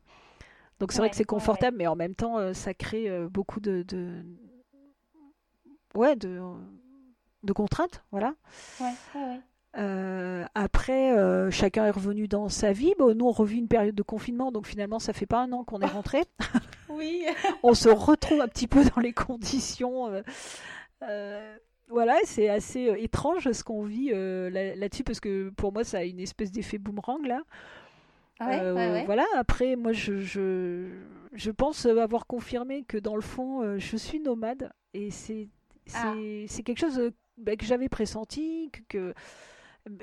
Donc 0.81 0.93
c'est 0.93 0.99
vrai 0.99 1.11
que 1.11 1.17
c'est 1.17 1.25
confortable, 1.25 1.77
mais 1.79 1.87
en 1.87 1.97
même 1.97 2.15
temps, 2.15 2.53
ça 2.53 2.75
crée 2.75 3.11
beaucoup 3.31 3.61
de, 3.61 3.85
ouais, 5.95 6.17
de, 6.17 6.41
de 7.43 7.53
contraintes, 7.53 8.03
voilà. 8.11 8.35
Euh, 9.77 10.45
après, 10.55 11.13
euh, 11.13 11.51
chacun 11.51 11.87
est 11.87 11.91
revenu 11.91 12.27
dans 12.27 12.49
sa 12.49 12.73
vie. 12.73 12.95
Bon, 12.99 13.15
nous, 13.15 13.27
on 13.27 13.33
revit 13.33 13.59
une 13.59 13.69
période 13.69 13.95
de 13.95 14.03
confinement, 14.03 14.51
donc 14.51 14.67
finalement, 14.67 14.99
ça 14.99 15.13
fait 15.13 15.27
pas 15.27 15.41
un 15.41 15.53
an 15.53 15.65
qu'on 15.65 15.81
est 15.81 15.87
rentré. 15.87 16.25
oui. 16.89 17.25
on 17.63 17.75
se 17.75 17.89
retrouve 17.89 18.41
un 18.41 18.49
petit 18.49 18.67
peu 18.67 18.83
dans 18.85 19.01
les 19.01 19.13
conditions. 19.13 20.23
Euh, 21.03 21.57
voilà, 21.89 22.17
c'est 22.25 22.49
assez 22.49 22.93
étrange 22.99 23.51
ce 23.53 23.63
qu'on 23.63 23.85
vit 23.85 24.11
là-dessus, 24.11 25.05
parce 25.05 25.21
que 25.21 25.51
pour 25.51 25.73
moi, 25.73 25.85
ça 25.85 25.99
a 25.99 26.03
une 26.03 26.21
espèce 26.21 26.51
d'effet 26.51 26.79
boomerang 26.79 27.25
là. 27.25 27.43
Voilà, 28.41 29.25
après, 29.37 29.77
moi, 29.77 29.93
je, 29.93 30.21
je, 30.21 30.89
je, 31.33 31.51
pense 31.51 31.87
avoir 31.87 32.27
confirmé 32.27 32.85
que 32.85 32.97
dans 32.97 33.17
le 33.17 33.23
fond, 33.23 33.79
je 33.79 33.97
suis 33.97 34.21
nomade 34.21 34.73
et 34.95 35.11
c'est 35.11 35.49
ah. 35.95 36.15
C'est 36.47 36.63
quelque 36.63 36.79
chose 36.79 36.99
euh, 36.99 37.11
bah, 37.37 37.57
que 37.57 37.65
j'avais 37.65 37.89
pressenti, 37.89 38.71
que, 38.71 38.81
que... 38.89 39.15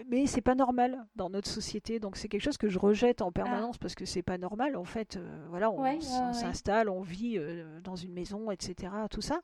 mais 0.08 0.28
c'est 0.28 0.42
pas 0.42 0.56
normal 0.56 1.06
dans 1.16 1.30
notre 1.30 1.50
société. 1.50 2.00
Donc 2.00 2.18
c'est 2.18 2.28
quelque 2.28 2.44
chose 2.44 2.58
que 2.58 2.70
je 2.70 2.80
rejette 2.80 3.22
en 3.22 3.32
permanence 3.32 3.76
ah. 3.78 3.82
parce 3.82 3.96
que 3.96 4.06
c'est 4.06 4.24
pas 4.24 4.38
normal. 4.38 4.76
En 4.76 4.86
fait, 4.86 5.18
euh, 5.18 5.46
voilà, 5.50 5.72
on, 5.72 6.02
s'installe, 6.34 6.90
on 6.90 7.02
vit 7.02 7.38
euh, 7.38 7.80
dans 7.82 7.96
une 7.96 8.14
maison, 8.14 8.52
etc. 8.52 8.92
Tout 9.10 9.22
ça. 9.22 9.42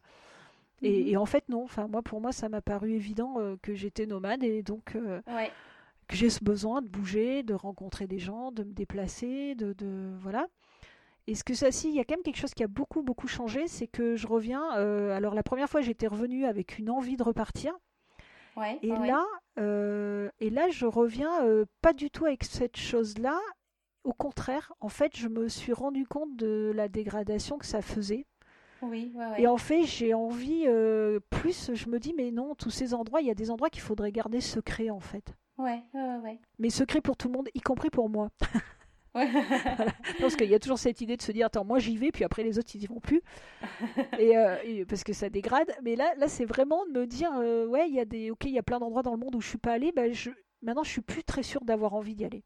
Mhm. 0.81 0.89
Et, 0.89 1.17
en 1.17 1.25
fait, 1.25 1.47
non. 1.49 1.63
Enfin, 1.63 1.87
moi, 1.87 2.01
pour 2.01 2.21
moi, 2.21 2.31
ça 2.31 2.49
m'a 2.49 2.61
paru 2.61 2.93
évident 2.93 3.37
que 3.61 3.75
j'étais 3.75 4.05
nomade 4.05 4.43
et 4.43 4.63
donc 4.63 4.97
que 6.11 6.15
j'ai 6.15 6.29
ce 6.29 6.43
besoin 6.43 6.81
de 6.81 6.87
bouger, 6.87 7.43
de 7.43 7.53
rencontrer 7.53 8.07
des 8.07 8.19
gens, 8.19 8.51
de 8.51 8.63
me 8.63 8.73
déplacer, 8.73 9.55
de, 9.55 9.73
de 9.73 10.11
voilà. 10.19 10.47
Et 11.27 11.35
ce 11.35 11.43
que 11.43 11.53
ça, 11.53 11.71
si, 11.71 11.89
il 11.89 11.95
y 11.95 11.99
a 11.99 12.03
quand 12.03 12.15
même 12.15 12.23
quelque 12.23 12.37
chose 12.37 12.53
qui 12.53 12.63
a 12.63 12.67
beaucoup, 12.67 13.03
beaucoup 13.03 13.27
changé, 13.27 13.67
c'est 13.67 13.87
que 13.87 14.15
je 14.15 14.27
reviens. 14.27 14.75
Euh, 14.77 15.15
alors, 15.15 15.35
la 15.35 15.43
première 15.43 15.69
fois, 15.69 15.81
j'étais 15.81 16.07
revenue 16.07 16.45
avec 16.45 16.79
une 16.79 16.89
envie 16.89 17.15
de 17.15 17.23
repartir. 17.23 17.73
Ouais, 18.57 18.79
et, 18.81 18.89
là, 18.89 19.25
euh, 19.59 20.29
et 20.39 20.49
là, 20.49 20.69
je 20.69 20.85
reviens 20.85 21.45
euh, 21.45 21.65
pas 21.81 21.93
du 21.93 22.09
tout 22.09 22.25
avec 22.25 22.43
cette 22.43 22.75
chose-là. 22.75 23.39
Au 24.03 24.13
contraire, 24.13 24.73
en 24.81 24.89
fait, 24.89 25.15
je 25.15 25.27
me 25.27 25.47
suis 25.47 25.73
rendu 25.73 26.05
compte 26.05 26.35
de 26.35 26.71
la 26.75 26.89
dégradation 26.89 27.57
que 27.57 27.65
ça 27.65 27.81
faisait. 27.81 28.25
Oui, 28.81 29.13
et 29.37 29.45
en 29.45 29.57
fait, 29.57 29.83
j'ai 29.83 30.15
envie, 30.15 30.65
plus, 31.29 31.71
je 31.75 31.87
me 31.87 31.99
dis, 31.99 32.15
mais 32.17 32.31
non, 32.31 32.55
tous 32.55 32.71
ces 32.71 32.95
endroits, 32.95 33.21
il 33.21 33.27
y 33.27 33.31
a 33.31 33.35
des 33.35 33.51
endroits 33.51 33.69
qu'il 33.69 33.83
faudrait 33.83 34.11
garder 34.11 34.41
secrets, 34.41 34.89
en 34.89 34.99
fait. 34.99 35.35
Ouais, 35.59 35.83
ouais, 35.93 36.17
ouais. 36.23 36.39
Mais 36.57 36.71
secrets 36.71 36.99
pour 37.01 37.15
tout 37.15 37.27
le 37.27 37.33
monde, 37.33 37.49
y 37.53 37.61
compris 37.61 37.91
pour 37.91 38.09
moi. 38.09 38.29
Parce 40.19 40.35
qu'il 40.37 40.49
y 40.49 40.55
a 40.55 40.59
toujours 40.59 40.79
cette 40.79 41.01
idée 41.01 41.17
de 41.17 41.21
se 41.21 41.31
dire 41.33 41.47
attends 41.47 41.65
moi 41.65 41.79
j'y 41.79 41.97
vais 41.97 42.11
puis 42.11 42.23
après 42.23 42.43
les 42.43 42.57
autres 42.57 42.69
ils 42.75 42.83
y 42.83 42.87
vont 42.87 42.99
plus. 42.99 43.21
Euh, 44.21 44.57
et, 44.63 44.85
parce 44.85 45.03
que 45.03 45.13
ça 45.13 45.29
dégrade. 45.29 45.71
Mais 45.83 45.95
là 45.95 46.13
là 46.17 46.27
c'est 46.27 46.45
vraiment 46.45 46.85
de 46.85 46.99
me 46.99 47.07
dire 47.07 47.31
euh, 47.37 47.65
ouais 47.65 47.89
il 47.89 47.95
y 47.95 47.99
a 47.99 48.05
des 48.05 48.29
ok 48.29 48.45
il 48.45 48.51
y 48.51 48.59
a 48.59 48.63
plein 48.63 48.79
d'endroits 48.79 49.01
dans 49.01 49.11
le 49.11 49.17
monde 49.17 49.35
où 49.35 49.41
je 49.41 49.47
suis 49.47 49.57
pas 49.57 49.73
allée 49.73 49.91
bah, 49.91 50.11
je 50.11 50.29
maintenant 50.61 50.83
je 50.83 50.91
suis 50.91 51.01
plus 51.01 51.23
très 51.23 51.43
sûre 51.43 51.61
d'avoir 51.63 51.93
envie 51.93 52.15
d'y 52.15 52.25
aller. 52.25 52.43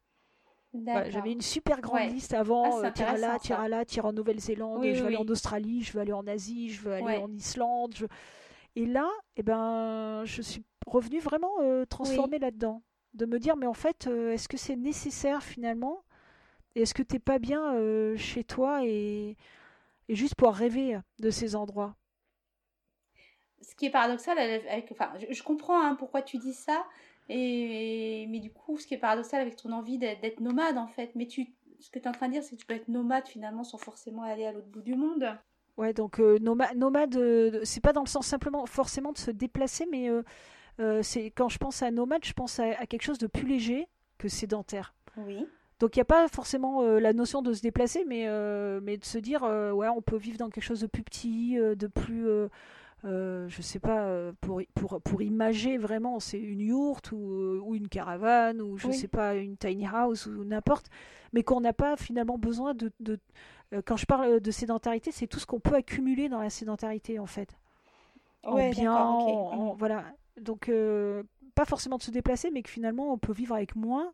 J'avais 1.08 1.32
une 1.32 1.42
super 1.42 1.80
grande 1.80 2.10
liste 2.10 2.34
avant 2.34 2.80
ah, 2.80 2.86
euh, 2.86 2.90
tire 2.90 3.16
là 3.18 3.38
tire 3.38 3.68
là 3.68 3.84
tire 3.84 4.06
en 4.06 4.12
Nouvelle-Zélande 4.12 4.84
je 4.84 5.00
veux 5.00 5.06
aller 5.06 5.16
en 5.16 5.28
Australie 5.28 5.82
je 5.82 5.92
veux 5.92 6.00
aller 6.00 6.12
en 6.12 6.26
Asie 6.26 6.70
je 6.70 6.80
veux 6.82 6.92
aller 6.92 7.18
en 7.18 7.32
Islande 7.32 7.94
et 8.74 8.86
là 8.86 9.08
eh 9.36 9.42
ben 9.42 10.22
je 10.24 10.42
suis 10.42 10.64
revenue 10.86 11.20
vraiment 11.20 11.52
transformée 11.88 12.38
là-dedans. 12.38 12.82
De 13.14 13.26
me 13.26 13.38
dire 13.38 13.56
mais 13.56 13.66
en 13.66 13.74
fait 13.74 14.06
est-ce 14.06 14.48
que 14.48 14.56
c'est 14.56 14.76
nécessaire 14.76 15.42
finalement 15.42 16.02
est-ce 16.82 16.94
que 16.94 17.02
t'es 17.02 17.18
pas 17.18 17.38
bien 17.38 17.74
euh, 17.74 18.16
chez 18.16 18.44
toi 18.44 18.84
et, 18.84 19.36
juste 20.08 20.34
pour 20.34 20.54
rêver 20.54 20.98
de 21.18 21.30
ces 21.30 21.56
endroits? 21.56 21.96
Ce 23.62 23.74
qui 23.74 23.86
est 23.86 23.90
paradoxal, 23.90 24.38
avec, 24.38 24.88
enfin, 24.92 25.12
je, 25.28 25.42
comprends 25.42 25.80
hein, 25.80 25.96
pourquoi 25.96 26.22
tu 26.22 26.38
dis 26.38 26.52
ça, 26.52 26.84
et, 27.28 28.26
mais 28.28 28.38
du 28.38 28.52
coup, 28.52 28.78
ce 28.78 28.86
qui 28.86 28.94
est 28.94 28.98
paradoxal 28.98 29.40
avec 29.40 29.56
ton 29.56 29.72
envie 29.72 29.98
d'être 29.98 30.40
nomade 30.40 30.78
en 30.78 30.86
fait, 30.86 31.10
mais 31.14 31.26
tu, 31.26 31.48
ce 31.80 31.90
que 31.90 31.98
tu 31.98 32.04
es 32.04 32.08
en 32.08 32.12
train 32.12 32.28
de 32.28 32.34
dire, 32.34 32.42
c'est 32.42 32.54
que 32.54 32.60
tu 32.60 32.66
peux 32.66 32.74
être 32.74 32.88
nomade 32.88 33.26
finalement 33.26 33.64
sans 33.64 33.78
forcément 33.78 34.22
aller 34.22 34.46
à 34.46 34.52
l'autre 34.52 34.68
bout 34.68 34.82
du 34.82 34.94
monde. 34.94 35.36
Ouais, 35.76 35.92
donc 35.92 36.20
euh, 36.20 36.38
nomade, 36.38 36.76
nomade 36.76 37.16
euh, 37.16 37.60
c'est 37.64 37.82
pas 37.82 37.92
dans 37.92 38.02
le 38.02 38.08
sens 38.08 38.26
simplement 38.26 38.64
forcément 38.66 39.12
de 39.12 39.18
se 39.18 39.30
déplacer, 39.30 39.86
mais 39.90 40.08
euh, 40.08 40.22
euh, 40.80 41.02
c'est 41.02 41.26
quand 41.26 41.48
je 41.48 41.58
pense 41.58 41.82
à 41.82 41.90
nomade, 41.90 42.24
je 42.24 42.32
pense 42.32 42.58
à, 42.58 42.78
à 42.78 42.86
quelque 42.86 43.02
chose 43.02 43.18
de 43.18 43.26
plus 43.26 43.46
léger 43.46 43.86
que 44.18 44.28
sédentaire. 44.28 44.94
Oui. 45.18 45.46
Donc 45.78 45.96
il 45.96 45.98
n'y 45.98 46.02
a 46.02 46.06
pas 46.06 46.26
forcément 46.28 46.82
euh, 46.82 46.98
la 47.00 47.12
notion 47.12 47.42
de 47.42 47.52
se 47.52 47.60
déplacer, 47.60 48.04
mais, 48.06 48.28
euh, 48.28 48.80
mais 48.82 48.96
de 48.96 49.04
se 49.04 49.18
dire, 49.18 49.44
euh, 49.44 49.72
ouais, 49.72 49.88
on 49.88 50.00
peut 50.02 50.16
vivre 50.16 50.38
dans 50.38 50.48
quelque 50.50 50.64
chose 50.64 50.80
de 50.80 50.86
plus 50.86 51.02
petit, 51.02 51.56
de 51.56 51.86
plus, 51.86 52.26
je 53.04 53.62
sais 53.62 53.78
pas, 53.78 54.32
pour, 54.40 54.62
pour, 54.74 55.00
pour 55.02 55.22
imager 55.22 55.76
vraiment, 55.78 56.18
c'est 56.18 56.40
une 56.40 56.60
yourte 56.60 57.12
ou, 57.12 57.60
ou 57.62 57.74
une 57.74 57.88
caravane 57.88 58.60
ou 58.62 58.78
je 58.78 58.88
Oui. 58.88 58.94
sais 58.94 59.08
pas, 59.08 59.34
une 59.36 59.56
tiny 59.56 59.86
house 59.86 60.26
ou 60.26 60.44
n'importe, 60.44 60.88
mais 61.32 61.42
qu'on 61.42 61.60
n'a 61.60 61.72
pas 61.72 61.96
finalement 61.96 62.38
besoin 62.38 62.74
de... 62.74 62.90
de 63.00 63.18
quand 63.84 63.96
je 63.96 64.06
parle 64.06 64.40
de 64.40 64.50
sédentarité, 64.50 65.10
c'est 65.12 65.26
tout 65.26 65.40
ce 65.40 65.46
qu'on 65.46 65.60
peut 65.60 65.74
accumuler 65.74 66.28
dans 66.28 66.40
la 66.40 66.50
sédentarité 66.50 67.18
en 67.18 67.26
fait 67.26 67.56
en 68.44 68.54
Ouais, 68.54 68.70
bien, 68.70 68.94
en- 68.94 69.52
en- 69.52 69.72
Mhm. 69.72 69.78
voilà. 69.78 70.04
Donc, 70.40 70.70
pas 71.54 71.64
forcément 71.64 71.96
de 71.98 72.02
se 72.02 72.10
déplacer, 72.10 72.50
mais 72.50 72.62
que 72.62 72.70
finalement, 72.70 73.12
on 73.12 73.18
peut 73.18 73.32
vivre 73.32 73.54
avec 73.54 73.74
moins, 73.76 74.12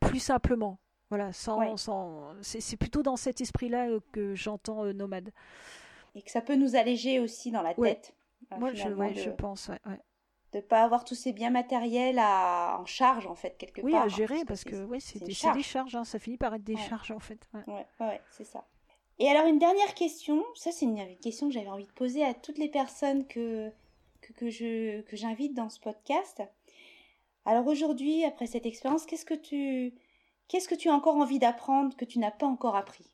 plus 0.00 0.18
simplement. 0.20 0.78
Voilà, 1.10 1.32
sans, 1.32 1.58
Ouais. 1.58 1.76
sans... 1.76 2.34
C'est, 2.42 2.60
c'est 2.60 2.76
plutôt 2.76 3.02
dans 3.02 3.16
cet 3.16 3.40
esprit-là 3.40 3.88
euh, 3.88 4.00
que 4.12 4.34
j'entends 4.34 4.84
euh, 4.84 4.92
nomade. 4.92 5.32
Et 6.14 6.22
que 6.22 6.30
ça 6.30 6.40
peut 6.40 6.56
nous 6.56 6.76
alléger 6.76 7.18
aussi 7.20 7.50
dans 7.50 7.62
la 7.62 7.78
Ouais. 7.78 7.94
tête. 7.94 8.14
euh, 8.52 8.56
Moi, 8.58 8.74
je, 8.74 8.88
ouais, 8.88 9.12
de 9.12 9.18
je 9.18 9.30
pense, 9.30 9.68
ouais. 9.68 9.78
ne 10.54 10.60
pas 10.60 10.82
avoir 10.82 11.04
tous 11.04 11.14
ces 11.14 11.32
biens 11.32 11.50
matériels 11.50 12.18
à, 12.18 12.78
en 12.80 12.86
charge, 12.86 13.26
en 13.26 13.34
fait, 13.34 13.56
quelque 13.58 13.80
Oui, 13.82 13.92
part. 13.92 14.02
à 14.02 14.04
hein, 14.04 14.08
gérer, 14.08 14.44
parce 14.46 14.64
que 14.64 14.86
c'est, 15.00 15.22
des, 15.22 15.32
charges, 15.62 15.94
hein, 15.96 16.04
ça 16.04 16.18
finit 16.18 16.36
par 16.38 16.54
être 16.54 16.64
des 16.64 16.76
charges, 16.76 17.10
en 17.10 17.20
fait. 17.20 17.48
ouais. 18.00 18.20
C'est 18.30 18.44
ça. 18.44 18.66
Et 19.20 19.28
alors, 19.28 19.46
une 19.46 19.58
dernière 19.58 19.94
question. 19.94 20.44
Ça, 20.54 20.70
c'est 20.72 20.84
une, 20.84 20.98
une 20.98 21.18
question 21.18 21.48
que 21.48 21.54
j'avais 21.54 21.68
envie 21.68 21.86
de 21.86 21.92
poser 21.92 22.24
à 22.24 22.34
toutes 22.34 22.58
les 22.58 22.68
personnes 22.68 23.26
que, 23.26 23.70
que, 24.20 24.32
que 24.34 24.48
je, 24.50 25.00
que 25.02 25.16
j'invite 25.16 25.54
dans 25.54 25.68
ce 25.70 25.80
podcast. 25.80 26.42
Alors, 27.44 27.66
aujourd'hui, 27.66 28.24
après 28.24 28.46
cette 28.46 28.66
expérience, 28.66 29.06
qu'est-ce 29.06 29.24
que 29.24 29.34
tu, 29.34 29.92
qu'est-ce 30.48 30.68
que 30.68 30.74
tu 30.74 30.88
as 30.88 30.92
encore 30.92 31.16
envie 31.16 31.38
d'apprendre 31.38 31.96
que 31.96 32.04
tu 32.04 32.18
n'as 32.18 32.30
pas 32.30 32.46
encore 32.46 32.76
appris? 32.76 33.10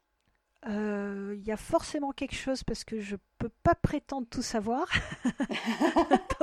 Euh, 0.66 1.34
Il 1.36 1.44
y 1.44 1.52
a 1.52 1.56
forcément 1.56 2.12
quelque 2.12 2.34
chose, 2.34 2.64
parce 2.64 2.84
que 2.84 3.00
je 3.00 3.16
peux 3.38 3.50
pas 3.62 3.74
prétendre 3.74 4.26
tout 4.28 4.42
savoir. 4.42 4.86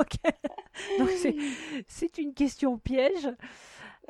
donc, 0.98 1.10
c'est, 1.88 2.18
une 2.18 2.34
question 2.34 2.78
piège. 2.78 3.26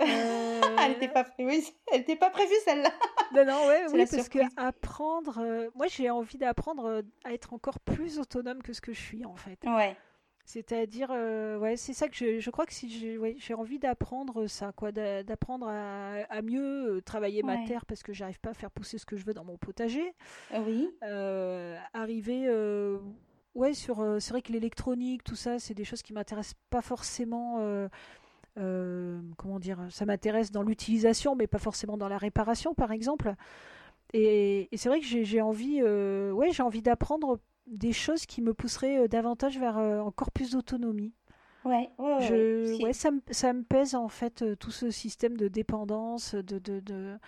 Euh, 0.00 0.60
Elle 0.78 0.92
n'était 0.92 1.08
pas, 1.08 1.24
pré- 1.24 1.44
oui, 1.44 1.64
elle 1.92 2.00
était 2.00 2.16
pas 2.16 2.30
prévue, 2.30 2.54
celle-là. 2.64 2.90
Non, 3.34 3.44
non, 3.44 3.66
ouais, 3.66 3.84
oui, 3.92 4.06
parce 4.10 4.28
que 4.28 4.38
apprendre, 4.56 5.38
euh, 5.38 5.68
moi 5.74 5.86
j'ai 5.86 6.10
envie 6.10 6.38
d'apprendre 6.38 7.02
à 7.24 7.32
être 7.32 7.52
encore 7.52 7.78
plus 7.78 8.18
autonome 8.18 8.62
que 8.62 8.72
ce 8.72 8.80
que 8.80 8.92
je 8.92 9.00
suis 9.00 9.24
en 9.24 9.36
fait. 9.36 9.58
Ouais, 9.64 9.96
C'est-à-dire, 10.44 11.10
euh, 11.12 11.56
ouais, 11.58 11.76
c'est 11.76 11.92
ça 11.94 12.08
que 12.08 12.16
je, 12.16 12.40
je 12.40 12.50
crois 12.50 12.66
que 12.66 12.72
si 12.74 12.90
j'ai, 12.90 13.16
ouais, 13.16 13.36
envie 13.54 13.78
d'apprendre 13.78 14.46
ça, 14.48 14.72
quoi, 14.72 14.92
d'a- 14.92 15.22
d'apprendre 15.22 15.68
à, 15.68 16.14
à 16.28 16.42
mieux 16.42 16.96
euh, 16.96 17.00
travailler 17.00 17.42
ma 17.42 17.58
terre 17.58 17.86
parce 17.86 18.02
que 18.02 18.12
j'arrive 18.12 18.40
pas 18.40 18.50
à 18.50 18.54
faire 18.54 18.70
pousser 18.70 18.98
ce 18.98 19.06
que 19.06 19.16
je 19.16 19.24
veux 19.24 19.34
dans 19.34 19.44
mon 19.44 19.56
potager. 19.56 20.14
oui, 20.50 20.94
Euh, 21.04 21.78
arriver, 21.94 22.44
euh, 22.48 22.98
ouais, 23.54 23.74
sur, 23.74 24.04
c'est 24.20 24.30
vrai 24.32 24.42
que 24.42 24.52
l'électronique, 24.52 25.24
tout 25.24 25.36
ça, 25.36 25.58
c'est 25.58 25.74
des 25.74 25.84
choses 25.84 26.02
qui 26.02 26.12
m'intéressent 26.12 26.56
pas 26.70 26.82
forcément. 26.82 27.58
comment 29.36 29.58
dire, 29.58 29.78
ça 29.90 30.04
m'intéresse 30.06 30.50
dans 30.50 30.62
l'utilisation, 30.62 31.34
mais 31.36 31.46
pas 31.46 31.58
forcément 31.58 31.96
dans 31.96 32.08
la 32.08 32.18
réparation, 32.18 32.74
par 32.74 32.92
exemple. 32.92 33.34
Et, 34.12 34.68
et 34.72 34.78
c'est 34.78 34.88
vrai 34.88 35.00
que 35.00 35.06
j'ai 35.06 35.24
j'ai 35.24 35.40
envie, 35.42 35.82
ouais, 35.82 36.52
j'ai 36.52 36.62
envie 36.62 36.82
d'apprendre 36.82 37.40
des 37.66 37.92
choses 37.92 38.26
qui 38.26 38.42
me 38.42 38.54
pousseraient 38.54 38.98
euh, 38.98 39.08
davantage 39.08 39.58
vers 39.58 39.78
euh, 39.78 40.00
encore 40.00 40.30
plus 40.32 40.52
d'autonomie. 40.52 41.12
ouais, 41.64 41.90
Je- 42.18 42.76
ouais. 42.76 42.84
ouais, 42.84 42.92
ça, 42.92 43.10
me, 43.10 43.20
ça 43.30 43.52
me 43.52 43.62
pèse 43.64 43.94
en 43.94 44.08
fait 44.08 44.42
euh, 44.42 44.56
tout 44.56 44.70
ce 44.70 44.90
système 44.90 45.36
de 45.36 45.48
dépendance, 45.48 46.34
de, 46.34 46.58
de, 46.58 46.80
de- 46.80 47.18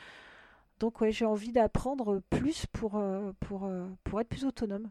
donc 0.81 1.01
ouais, 1.01 1.13
j'ai 1.13 1.27
envie 1.27 1.53
d'apprendre 1.53 2.21
plus 2.31 2.67
pour, 2.67 3.03
pour, 3.41 3.69
pour 4.05 4.21
être 4.21 4.29
plus 4.29 4.45
autonome. 4.47 4.91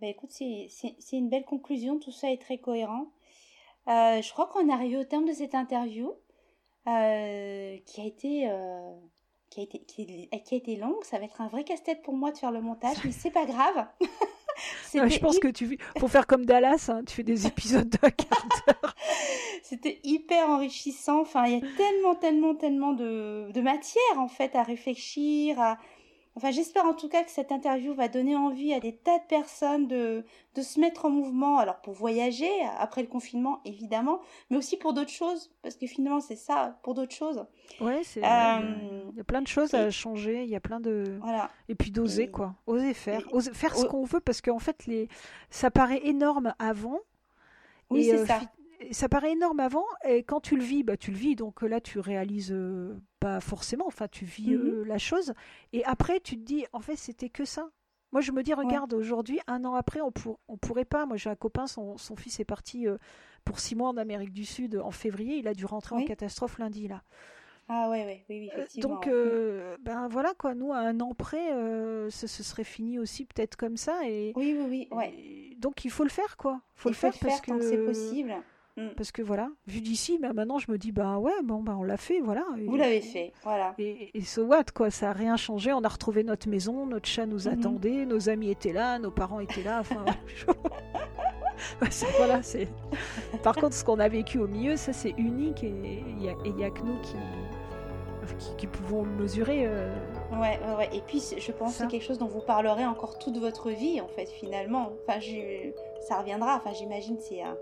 Bah 0.00 0.06
écoute, 0.08 0.30
c'est 0.30 0.66
c'est- 0.70 0.96
c'est 1.00 1.16
une 1.16 1.28
belle 1.28 1.44
conclusion, 1.44 1.98
tout 1.98 2.12
ça 2.12 2.30
est 2.30 2.40
très 2.40 2.58
cohérent. 2.58 3.06
Euh, 3.88 4.22
je 4.22 4.32
crois 4.32 4.46
qu'on 4.48 4.68
est 4.68 4.72
arrivé 4.72 4.96
au 4.98 5.04
terme 5.04 5.26
de 5.26 5.32
cette 5.32 5.54
interview 5.54 6.12
euh, 6.88 7.78
qui 7.86 8.00
a 8.00 8.04
été, 8.06 8.50
euh, 8.50 8.96
qui 9.50 9.60
a 9.60 9.64
été, 9.64 9.80
qui, 9.84 10.06
qui 10.06 10.54
a 10.54 10.58
été 10.58 10.76
longue. 10.76 11.04
Ça 11.04 11.18
va 11.18 11.26
être 11.26 11.40
un 11.42 11.48
vrai 11.48 11.64
casse-tête 11.64 12.02
pour 12.02 12.14
moi 12.16 12.32
de 12.32 12.38
faire 12.38 12.52
le 12.52 12.62
montage, 12.62 12.98
mais 13.04 13.12
c'est 13.12 13.30
pas 13.32 13.46
grave. 13.46 13.88
Ouais, 14.94 15.10
je 15.10 15.18
pense 15.20 15.38
que 15.38 15.48
tu 15.48 15.78
faut 15.98 16.08
faire 16.08 16.26
comme 16.26 16.44
Dallas, 16.44 16.88
hein, 16.88 17.02
tu 17.06 17.14
fais 17.14 17.22
des 17.22 17.46
épisodes 17.48 17.88
d'un 17.88 18.10
quart 18.10 18.48
d'heure. 18.66 18.94
C'était 19.62 20.00
hyper 20.04 20.48
enrichissant. 20.48 21.20
Enfin, 21.20 21.44
il 21.46 21.52
y 21.52 21.56
a 21.56 21.66
tellement, 21.76 22.14
tellement, 22.14 22.54
tellement 22.54 22.92
de, 22.92 23.50
de 23.52 23.60
matière 23.60 24.18
en 24.18 24.28
fait 24.28 24.54
à 24.54 24.62
réfléchir. 24.62 25.60
À... 25.60 25.78
Enfin, 26.38 26.52
j'espère 26.52 26.84
en 26.84 26.94
tout 26.94 27.08
cas 27.08 27.24
que 27.24 27.32
cette 27.32 27.50
interview 27.50 27.94
va 27.94 28.06
donner 28.06 28.36
envie 28.36 28.72
à 28.72 28.78
des 28.78 28.94
tas 28.94 29.18
de 29.18 29.24
personnes 29.28 29.88
de, 29.88 30.24
de 30.54 30.62
se 30.62 30.78
mettre 30.78 31.04
en 31.04 31.10
mouvement. 31.10 31.58
Alors 31.58 31.80
pour 31.80 31.94
voyager 31.94 32.48
après 32.78 33.02
le 33.02 33.08
confinement, 33.08 33.60
évidemment, 33.64 34.20
mais 34.48 34.56
aussi 34.56 34.76
pour 34.76 34.92
d'autres 34.92 35.10
choses, 35.10 35.50
parce 35.62 35.74
que 35.74 35.88
finalement 35.88 36.20
c'est 36.20 36.36
ça, 36.36 36.78
pour 36.84 36.94
d'autres 36.94 37.12
choses. 37.14 37.44
Ouais, 37.80 38.02
c'est. 38.04 38.24
Euh, 38.24 38.60
il 39.10 39.16
y 39.16 39.20
a 39.20 39.24
plein 39.24 39.42
de 39.42 39.48
choses 39.48 39.74
à 39.74 39.90
changer. 39.90 40.44
Il 40.44 40.48
y 40.48 40.54
a 40.54 40.60
plein 40.60 40.78
de. 40.78 41.18
Voilà. 41.20 41.50
Et 41.68 41.74
puis 41.74 41.90
d'oser 41.90 42.22
Et- 42.22 42.30
quoi, 42.30 42.54
oser 42.68 42.94
faire, 42.94 43.18
et- 43.20 43.34
oser 43.34 43.52
faire 43.52 43.74
ce 43.76 43.84
qu'on 43.86 44.04
veut 44.04 44.20
parce 44.20 44.40
qu'en 44.40 44.60
fait 44.60 44.86
les, 44.86 45.08
ça 45.50 45.72
paraît 45.72 46.06
énorme 46.06 46.54
avant. 46.60 47.00
Oui, 47.90 48.02
et, 48.02 48.10
c'est 48.10 48.18
euh, 48.18 48.26
ça. 48.26 48.40
Ça 48.92 49.08
paraît 49.08 49.32
énorme 49.32 49.60
avant 49.60 49.84
et 50.04 50.22
quand 50.22 50.40
tu 50.40 50.56
le 50.56 50.62
vis, 50.62 50.82
bah 50.82 50.96
tu 50.96 51.10
le 51.10 51.16
vis 51.16 51.34
donc 51.36 51.62
euh, 51.62 51.66
là 51.68 51.80
tu 51.80 51.98
réalises 51.98 52.52
euh, 52.52 52.96
pas 53.20 53.40
forcément, 53.40 53.86
enfin 53.86 54.06
tu 54.08 54.24
vis 54.24 54.50
Mhm. 54.54 54.66
euh, 54.68 54.84
la 54.84 54.98
chose 54.98 55.32
et 55.72 55.84
après 55.84 56.20
tu 56.20 56.36
te 56.36 56.44
dis 56.44 56.64
en 56.72 56.80
fait 56.80 56.96
c'était 56.96 57.28
que 57.28 57.44
ça. 57.44 57.70
Moi 58.12 58.20
je 58.22 58.32
me 58.32 58.42
dis 58.42 58.54
regarde 58.54 58.94
aujourd'hui 58.94 59.38
un 59.48 59.64
an 59.64 59.74
après 59.74 60.00
on 60.00 60.10
pour, 60.10 60.38
on 60.48 60.56
pourrait 60.56 60.84
pas. 60.86 61.04
Moi 61.06 61.16
j'ai 61.16 61.28
un 61.30 61.36
copain 61.36 61.66
son, 61.66 61.98
son 61.98 62.16
fils 62.16 62.40
est 62.40 62.44
parti 62.44 62.86
euh, 62.88 62.96
pour 63.44 63.60
six 63.60 63.74
mois 63.74 63.88
en 63.88 63.96
Amérique 63.96 64.32
du 64.32 64.44
Sud 64.44 64.76
en 64.82 64.90
février, 64.90 65.36
il 65.38 65.48
a 65.48 65.54
dû 65.54 65.64
rentrer 65.66 65.94
en 65.96 66.04
catastrophe 66.04 66.58
lundi 66.58 66.88
là. 66.88 67.02
Ah 67.70 67.90
ouais, 67.90 68.06
ouais, 68.06 68.24
oui, 68.30 68.40
oui, 68.40 68.50
effectivement. 68.50 68.94
Donc, 68.94 69.06
euh, 69.08 69.76
ben 69.82 70.08
voilà 70.08 70.32
quoi, 70.32 70.54
nous 70.54 70.72
à 70.72 70.78
un 70.78 71.00
an 71.00 71.12
près, 71.12 71.52
euh, 71.52 72.08
ce, 72.08 72.26
ce 72.26 72.42
serait 72.42 72.64
fini 72.64 72.98
aussi 72.98 73.26
peut-être 73.26 73.56
comme 73.56 73.76
ça. 73.76 74.08
Et, 74.08 74.32
Oui, 74.36 74.56
oui, 74.58 74.66
oui, 74.70 74.88
ouais. 74.96 75.12
et 75.18 75.54
donc 75.58 75.84
il 75.84 75.90
faut 75.90 76.02
le 76.04 76.08
faire 76.08 76.38
quoi. 76.38 76.62
Faut 76.76 76.88
Il 76.88 76.92
le 76.92 76.96
faire 76.96 77.12
parce 77.20 77.42
tant 77.42 77.58
que 77.58 77.62
c'est 77.68 77.84
possible. 77.84 78.34
Mm. 78.78 78.94
parce 78.96 79.10
que 79.12 79.22
voilà, 79.22 79.50
vu 79.66 79.80
d'ici, 79.80 80.18
ben 80.18 80.32
maintenant 80.32 80.58
je 80.58 80.70
me 80.70 80.78
dis 80.78 80.92
bah 80.92 81.18
ouais 81.18 81.32
bon 81.42 81.62
ben 81.62 81.76
on 81.78 81.82
l'a 81.82 81.96
fait 81.96 82.20
voilà. 82.20 82.44
Et, 82.58 82.64
Vous 82.66 82.76
l'avez 82.76 83.00
fait, 83.00 83.32
voilà. 83.42 83.74
Et, 83.78 84.16
et 84.16 84.22
so 84.22 84.44
what 84.44 84.64
quoi, 84.74 84.90
ça 84.90 85.10
a 85.10 85.12
rien 85.12 85.36
changé. 85.36 85.72
On 85.72 85.82
a 85.82 85.88
retrouvé 85.88 86.22
notre 86.24 86.48
maison, 86.48 86.86
notre 86.86 87.06
chat 87.08 87.26
nous 87.26 87.48
Mhm. 87.48 87.58
attendait, 87.58 88.06
nos 88.06 88.28
amis 88.28 88.50
étaient 88.50 88.72
là, 88.72 88.98
nos 88.98 89.10
parents 89.10 89.40
étaient 89.40 89.62
là. 89.64 89.80
Enfin 89.80 90.04
voilà 92.18 92.42
c'est. 92.42 92.68
Par 93.42 93.56
contre 93.56 93.74
ce 93.74 93.84
qu'on 93.84 93.98
a 93.98 94.08
vécu 94.08 94.38
au 94.38 94.46
milieu, 94.46 94.76
ça 94.76 94.92
c'est 94.92 95.14
unique 95.18 95.64
et 95.64 96.04
il 96.18 96.22
y 96.22 96.28
a, 96.64 96.70
que 96.70 96.82
nous 96.82 97.00
qui 97.02 97.16
qui, 98.38 98.54
qui 98.58 98.66
pouvons 98.66 99.04
le 99.04 99.10
mesurer. 99.10 99.62
euh, 99.66 99.90
Ouais, 100.32 100.60
ouais, 100.62 100.74
ouais. 100.76 100.88
Et 100.92 101.00
puis, 101.00 101.18
je 101.38 101.50
pense 101.50 101.72
que 101.72 101.78
c'est 101.78 101.86
quelque 101.88 102.04
chose 102.04 102.18
dont 102.18 102.26
vous 102.26 102.42
parlerez 102.42 102.84
encore 102.84 103.18
toute 103.18 103.38
votre 103.38 103.70
vie, 103.70 104.02
en 104.02 104.08
fait, 104.08 104.28
finalement. 104.28 104.90
Enfin, 105.08 105.18
je- 105.18 105.70
ça 106.06 106.18
reviendra. 106.20 106.56
Enfin, 106.56 106.74
j'imagine, 106.74 107.16
c'est 107.20 107.40
un. 107.40 107.56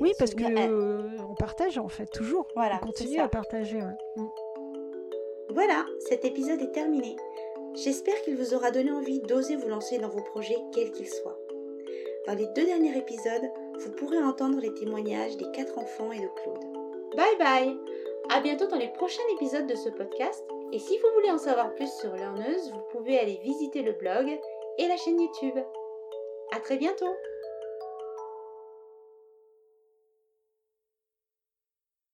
Oui, 0.00 0.12
parce 0.18 0.34
que 0.34 0.42
souvenir- 0.44 0.68
euh, 0.70 1.02
on 1.30 1.34
partage 1.34 1.78
en 1.78 1.88
fait 1.88 2.06
toujours. 2.06 2.46
Voilà, 2.54 2.78
on 2.82 2.86
continue 2.86 3.20
à 3.20 3.28
partager. 3.28 3.76
ouais. 3.76 3.96
Mm. 4.16 4.26
Voilà, 5.50 5.84
cet 6.08 6.24
épisode 6.24 6.60
est 6.60 6.72
terminé. 6.72 7.16
J'espère 7.74 8.20
qu'il 8.22 8.36
vous 8.36 8.54
aura 8.54 8.70
donné 8.70 8.90
envie 8.92 9.20
d'oser 9.20 9.56
vous 9.56 9.68
lancer 9.68 9.98
dans 9.98 10.08
vos 10.08 10.22
projets, 10.22 10.56
quels 10.72 10.90
qu'ils 10.92 11.08
soient. 11.08 11.38
Dans 12.26 12.34
les 12.34 12.46
deux 12.56 12.64
derniers 12.64 12.96
épisodes, 12.96 13.50
vous 13.80 13.90
pourrez 13.92 14.18
entendre 14.18 14.60
les 14.60 14.72
témoignages 14.74 15.36
des 15.36 15.50
quatre 15.52 15.78
enfants 15.78 16.10
et 16.12 16.20
de 16.20 16.28
Claude. 16.42 16.64
Bye 17.16 17.36
bye 17.38 17.76
À 18.34 18.40
bientôt 18.40 18.66
dans 18.66 18.78
les 18.78 18.88
prochains 18.88 19.22
épisodes 19.36 19.66
de 19.66 19.74
ce 19.76 19.90
podcast. 19.90 20.44
Et 20.72 20.78
si 20.78 20.96
vous 20.98 21.08
voulez 21.14 21.30
en 21.30 21.38
savoir 21.38 21.74
plus 21.74 21.92
sur 22.00 22.14
Learneuse, 22.14 22.72
vous 22.72 22.82
pouvez 22.98 23.18
aller 23.18 23.38
visiter 23.44 23.82
le 23.82 23.92
blog 23.92 24.38
et 24.78 24.88
la 24.88 24.96
chaîne 24.96 25.20
YouTube. 25.20 25.58
À 26.52 26.60
très 26.60 26.76
bientôt 26.78 27.12